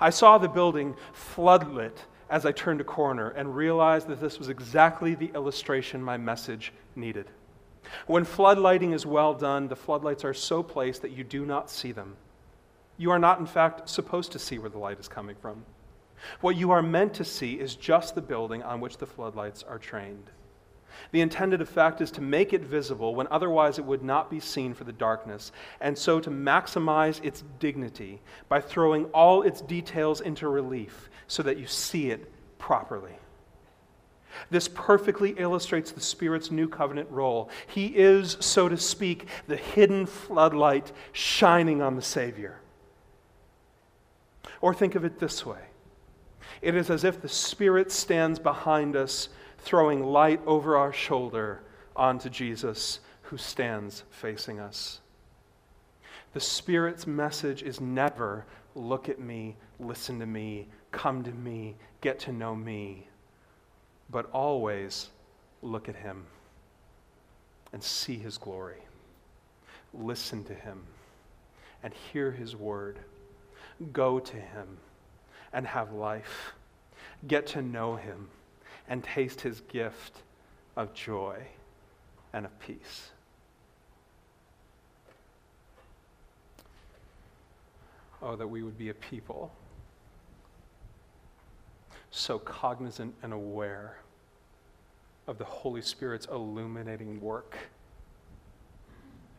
I 0.00 0.10
saw 0.10 0.38
the 0.38 0.48
building 0.48 0.94
floodlit 1.12 1.96
as 2.30 2.46
I 2.46 2.52
turned 2.52 2.80
a 2.80 2.84
corner 2.84 3.30
and 3.30 3.54
realized 3.54 4.08
that 4.08 4.20
this 4.20 4.38
was 4.38 4.48
exactly 4.48 5.14
the 5.14 5.30
illustration 5.34 6.02
my 6.02 6.16
message 6.16 6.72
needed. 6.96 7.26
When 8.06 8.24
floodlighting 8.24 8.94
is 8.94 9.04
well 9.04 9.34
done, 9.34 9.68
the 9.68 9.76
floodlights 9.76 10.24
are 10.24 10.34
so 10.34 10.62
placed 10.62 11.02
that 11.02 11.10
you 11.10 11.24
do 11.24 11.44
not 11.44 11.70
see 11.70 11.92
them. 11.92 12.16
You 12.96 13.10
are 13.10 13.18
not, 13.18 13.40
in 13.40 13.46
fact, 13.46 13.88
supposed 13.88 14.32
to 14.32 14.38
see 14.38 14.58
where 14.58 14.70
the 14.70 14.78
light 14.78 15.00
is 15.00 15.08
coming 15.08 15.36
from. 15.36 15.64
What 16.40 16.56
you 16.56 16.70
are 16.70 16.82
meant 16.82 17.14
to 17.14 17.24
see 17.24 17.54
is 17.54 17.74
just 17.74 18.14
the 18.14 18.22
building 18.22 18.62
on 18.62 18.80
which 18.80 18.98
the 18.98 19.06
floodlights 19.06 19.62
are 19.64 19.78
trained. 19.78 20.30
The 21.10 21.20
intended 21.20 21.60
effect 21.60 22.00
is 22.00 22.10
to 22.12 22.20
make 22.20 22.52
it 22.52 22.62
visible 22.62 23.14
when 23.14 23.28
otherwise 23.30 23.78
it 23.78 23.84
would 23.84 24.02
not 24.02 24.30
be 24.30 24.40
seen 24.40 24.74
for 24.74 24.84
the 24.84 24.92
darkness, 24.92 25.52
and 25.80 25.96
so 25.96 26.20
to 26.20 26.30
maximize 26.30 27.24
its 27.24 27.44
dignity 27.58 28.20
by 28.48 28.60
throwing 28.60 29.06
all 29.06 29.42
its 29.42 29.60
details 29.60 30.20
into 30.20 30.48
relief 30.48 31.10
so 31.26 31.42
that 31.42 31.58
you 31.58 31.66
see 31.66 32.10
it 32.10 32.30
properly. 32.58 33.18
This 34.50 34.68
perfectly 34.68 35.30
illustrates 35.36 35.92
the 35.92 36.00
Spirit's 36.00 36.50
new 36.50 36.68
covenant 36.68 37.10
role. 37.10 37.50
He 37.66 37.86
is, 37.86 38.36
so 38.40 38.68
to 38.68 38.76
speak, 38.76 39.26
the 39.46 39.56
hidden 39.56 40.06
floodlight 40.06 40.92
shining 41.12 41.82
on 41.82 41.96
the 41.96 42.02
Savior. 42.02 42.58
Or 44.60 44.72
think 44.72 44.94
of 44.94 45.04
it 45.04 45.18
this 45.18 45.44
way 45.44 45.60
it 46.60 46.76
is 46.76 46.90
as 46.90 47.04
if 47.04 47.20
the 47.20 47.28
Spirit 47.28 47.90
stands 47.90 48.38
behind 48.38 48.94
us, 48.94 49.28
throwing 49.62 50.04
light 50.04 50.40
over 50.46 50.76
our 50.76 50.92
shoulder 50.92 51.62
onto 51.94 52.28
Jesus, 52.28 53.00
who 53.22 53.36
stands 53.36 54.02
facing 54.10 54.58
us. 54.60 55.00
The 56.34 56.40
Spirit's 56.40 57.06
message 57.06 57.62
is 57.62 57.80
never 57.80 58.44
look 58.74 59.08
at 59.08 59.20
me, 59.20 59.56
listen 59.78 60.18
to 60.18 60.26
me, 60.26 60.68
come 60.90 61.22
to 61.22 61.30
me, 61.30 61.76
get 62.00 62.18
to 62.20 62.32
know 62.32 62.54
me, 62.54 63.06
but 64.10 64.30
always 64.32 65.10
look 65.62 65.88
at 65.88 65.96
Him 65.96 66.24
and 67.72 67.82
see 67.82 68.16
His 68.16 68.38
glory. 68.38 68.82
Listen 69.94 70.42
to 70.44 70.54
Him 70.54 70.82
and 71.82 71.92
hear 72.12 72.30
His 72.32 72.56
word. 72.56 72.98
Go 73.92 74.18
to 74.18 74.36
Him 74.36 74.78
and 75.52 75.66
have 75.66 75.92
life. 75.92 76.54
Get 77.26 77.46
to 77.48 77.62
know 77.62 77.96
Him 77.96 78.28
and 78.88 79.02
taste 79.02 79.40
His 79.40 79.60
gift 79.62 80.18
of 80.76 80.94
joy 80.94 81.38
and 82.32 82.46
of 82.46 82.58
peace. 82.60 83.10
Oh, 88.22 88.36
that 88.36 88.46
we 88.46 88.62
would 88.62 88.78
be 88.78 88.88
a 88.88 88.94
people 88.94 89.52
so 92.12 92.38
cognizant 92.38 93.14
and 93.22 93.32
aware 93.32 93.96
of 95.26 95.38
the 95.38 95.44
Holy 95.44 95.80
Spirit's 95.80 96.26
illuminating 96.26 97.20
work 97.20 97.56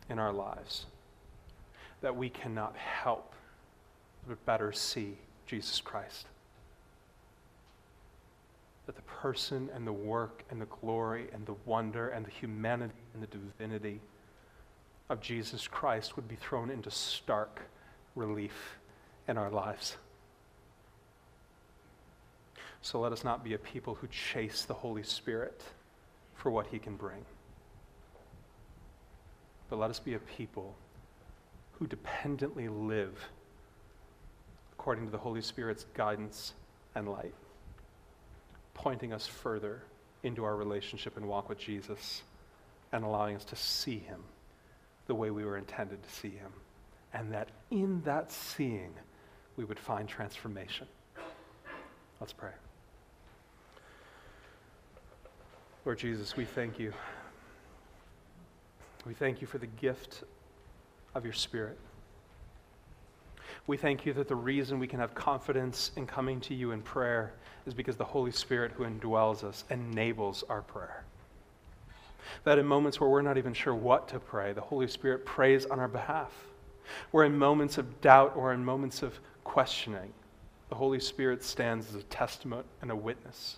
in 0.10 0.20
our 0.20 0.34
lives 0.34 0.88
that 2.02 2.16
we 2.16 2.30
cannot 2.30 2.76
help 2.76 3.34
but 4.28 4.44
better 4.46 4.72
see 4.72 5.18
Jesus 5.46 5.80
Christ. 5.82 6.28
That 8.86 8.96
the 8.96 9.02
person 9.04 9.70
and 9.74 9.88
the 9.88 9.94
work 9.94 10.44
and 10.50 10.62
the 10.62 10.66
glory 10.66 11.28
and 11.34 11.46
the 11.46 11.56
wonder 11.66 12.10
and 12.10 12.26
the 12.26 12.32
humanity 12.32 12.94
and 13.14 13.24
the 13.24 13.28
divinity 13.28 14.02
of 15.10 15.22
Jesus 15.22 15.68
Christ 15.68 16.16
would 16.16 16.28
be 16.28 16.36
thrown 16.36 16.70
into 16.70 16.92
stark 16.92 17.62
relief 18.16 18.78
in 19.28 19.38
our 19.38 19.50
lives. 19.50 19.96
So 22.82 23.00
let 23.00 23.14
us 23.14 23.24
not 23.24 23.44
be 23.44 23.54
a 23.54 23.58
people 23.58 23.96
who 23.96 24.08
chase 24.08 24.66
the 24.66 24.74
Holy 24.74 25.04
Spirit 25.04 25.64
for 26.36 26.52
what 26.52 26.68
he 26.68 26.80
can 26.80 26.98
bring. 26.98 27.26
But 29.70 29.80
let 29.80 29.90
us 29.90 30.00
be 30.00 30.16
a 30.16 30.20
people 30.20 30.76
who 31.74 31.88
dependently 31.88 32.68
live 32.68 33.30
according 34.74 35.06
to 35.06 35.12
the 35.12 35.18
Holy 35.18 35.42
Spirit's 35.42 35.86
guidance 35.94 36.54
and 36.94 37.08
light, 37.08 37.34
pointing 38.74 39.14
us 39.14 39.28
further 39.28 39.82
into 40.24 40.44
our 40.44 40.56
relationship 40.56 41.18
and 41.18 41.28
walk 41.28 41.50
with 41.50 41.58
Jesus 41.58 42.24
and 42.92 43.04
allowing 43.04 43.36
us 43.36 43.46
to 43.46 43.56
see 43.56 44.00
him 44.00 44.22
the 45.08 45.16
way 45.16 45.32
we 45.32 45.44
were 45.44 45.58
intended 45.58 46.02
to 46.02 46.10
see 46.10 46.30
him. 46.30 46.52
And 47.14 47.32
that 47.34 47.50
in 47.72 48.02
that 48.04 48.32
seeing, 48.32 48.94
we 49.58 49.66
would 49.66 49.80
find 49.80 50.08
transformation. 50.08 50.88
Let's 52.20 52.34
pray. 52.34 52.52
Lord 55.86 56.00
Jesus, 56.00 56.38
we 56.38 56.46
thank 56.46 56.80
you. 56.80 56.94
We 59.06 59.14
thank 59.14 59.42
you 59.42 59.48
for 59.48 59.58
the 59.58 59.68
gift 59.68 60.24
of 61.14 61.26
your 61.26 61.34
Spirit. 61.34 61.78
We 63.68 63.78
thank 63.78 64.06
you 64.06 64.14
that 64.14 64.28
the 64.28 64.36
reason 64.36 64.80
we 64.80 64.88
can 64.88 65.00
have 65.00 65.14
confidence 65.14 65.92
in 65.98 66.08
coming 66.08 66.40
to 66.42 66.54
you 66.54 66.72
in 66.72 66.82
prayer 66.82 67.34
is 67.66 67.74
because 67.74 67.96
the 67.96 68.04
Holy 68.04 68.32
Spirit 68.32 68.72
who 68.74 68.84
indwells 68.84 69.44
us 69.44 69.64
enables 69.70 70.44
our 70.50 70.62
prayer. 70.62 71.04
That 72.44 72.60
in 72.60 72.66
moments 72.66 73.00
where 73.00 73.10
we're 73.10 73.22
not 73.22 73.38
even 73.38 73.54
sure 73.54 73.76
what 73.76 74.08
to 74.10 74.20
pray, 74.20 74.54
the 74.54 74.62
Holy 74.62 74.88
Spirit 74.88 75.26
prays 75.26 75.66
on 75.66 75.80
our 75.80 75.88
behalf. 75.88 76.32
Where 77.12 77.26
in 77.26 77.38
moments 77.38 77.78
of 77.78 78.02
doubt 78.02 78.34
or 78.36 78.54
in 78.54 78.64
moments 78.64 79.04
of 79.04 79.20
questioning, 79.44 80.12
the 80.70 80.76
Holy 80.76 81.00
Spirit 81.00 81.44
stands 81.44 81.90
as 81.90 81.96
a 81.96 82.04
testament 82.04 82.66
and 82.82 82.92
a 82.92 82.96
witness 82.96 83.58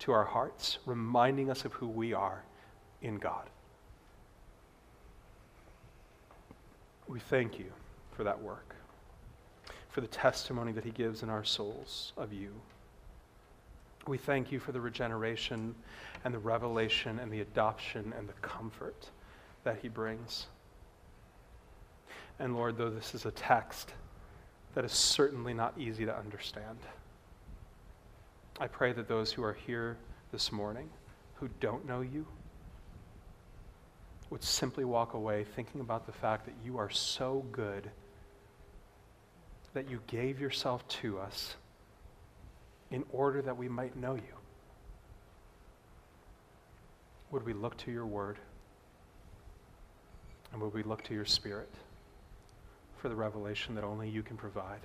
to 0.00 0.12
our 0.12 0.24
hearts, 0.24 0.78
reminding 0.86 1.50
us 1.50 1.64
of 1.64 1.72
who 1.74 1.86
we 1.86 2.12
are 2.12 2.42
in 3.02 3.18
God. 3.18 3.48
We 7.06 7.20
thank 7.20 7.58
you 7.58 7.72
for 8.12 8.24
that 8.24 8.40
work, 8.40 8.74
for 9.88 10.00
the 10.00 10.06
testimony 10.06 10.72
that 10.72 10.84
He 10.84 10.90
gives 10.90 11.22
in 11.22 11.28
our 11.28 11.44
souls 11.44 12.12
of 12.16 12.32
you. 12.32 12.52
We 14.06 14.18
thank 14.18 14.50
you 14.50 14.58
for 14.58 14.72
the 14.72 14.80
regeneration 14.80 15.74
and 16.24 16.34
the 16.34 16.38
revelation 16.38 17.18
and 17.18 17.30
the 17.30 17.40
adoption 17.40 18.12
and 18.16 18.28
the 18.28 18.34
comfort 18.34 19.10
that 19.64 19.78
He 19.80 19.88
brings. 19.88 20.46
And 22.38 22.56
Lord, 22.56 22.78
though 22.78 22.90
this 22.90 23.14
is 23.14 23.26
a 23.26 23.30
text 23.30 23.92
that 24.74 24.84
is 24.84 24.92
certainly 24.92 25.52
not 25.52 25.74
easy 25.78 26.06
to 26.06 26.16
understand, 26.16 26.78
I 28.58 28.66
pray 28.66 28.92
that 28.92 29.08
those 29.08 29.32
who 29.32 29.42
are 29.42 29.52
here 29.52 29.96
this 30.32 30.50
morning 30.50 30.88
who 31.34 31.48
don't 31.60 31.86
know 31.86 32.00
you 32.00 32.26
would 34.30 34.44
simply 34.44 34.84
walk 34.84 35.14
away 35.14 35.44
thinking 35.44 35.80
about 35.80 36.06
the 36.06 36.12
fact 36.12 36.46
that 36.46 36.54
you 36.64 36.78
are 36.78 36.90
so 36.90 37.44
good 37.50 37.90
that 39.74 39.88
you 39.90 40.00
gave 40.06 40.40
yourself 40.40 40.86
to 40.88 41.18
us 41.18 41.56
in 42.90 43.04
order 43.12 43.42
that 43.42 43.56
we 43.56 43.68
might 43.68 43.96
know 43.96 44.14
you. 44.14 44.34
Would 47.30 47.44
we 47.44 47.52
look 47.52 47.76
to 47.78 47.92
your 47.92 48.06
word? 48.06 48.38
And 50.52 50.60
would 50.60 50.74
we 50.74 50.82
look 50.82 51.04
to 51.04 51.14
your 51.14 51.24
spirit 51.24 51.70
for 52.98 53.08
the 53.08 53.14
revelation 53.14 53.74
that 53.76 53.84
only 53.84 54.08
you 54.08 54.22
can 54.22 54.36
provide? 54.36 54.80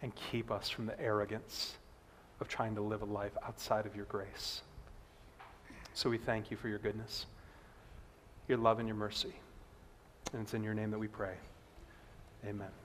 And 0.00 0.12
keep 0.14 0.50
us 0.50 0.68
from 0.68 0.86
the 0.86 0.98
arrogance 1.00 1.74
of 2.40 2.48
trying 2.48 2.74
to 2.74 2.80
live 2.80 3.02
a 3.02 3.06
life 3.06 3.36
outside 3.46 3.86
of 3.86 3.94
your 3.94 4.06
grace. 4.06 4.62
So 5.94 6.08
we 6.08 6.18
thank 6.18 6.50
you 6.50 6.56
for 6.56 6.68
your 6.68 6.78
goodness, 6.78 7.26
your 8.48 8.58
love, 8.58 8.78
and 8.78 8.88
your 8.88 8.96
mercy. 8.96 9.34
And 10.32 10.42
it's 10.42 10.54
in 10.54 10.64
your 10.64 10.74
name 10.74 10.90
that 10.90 10.98
we 10.98 11.08
pray. 11.08 11.34
Amen. 12.44 12.81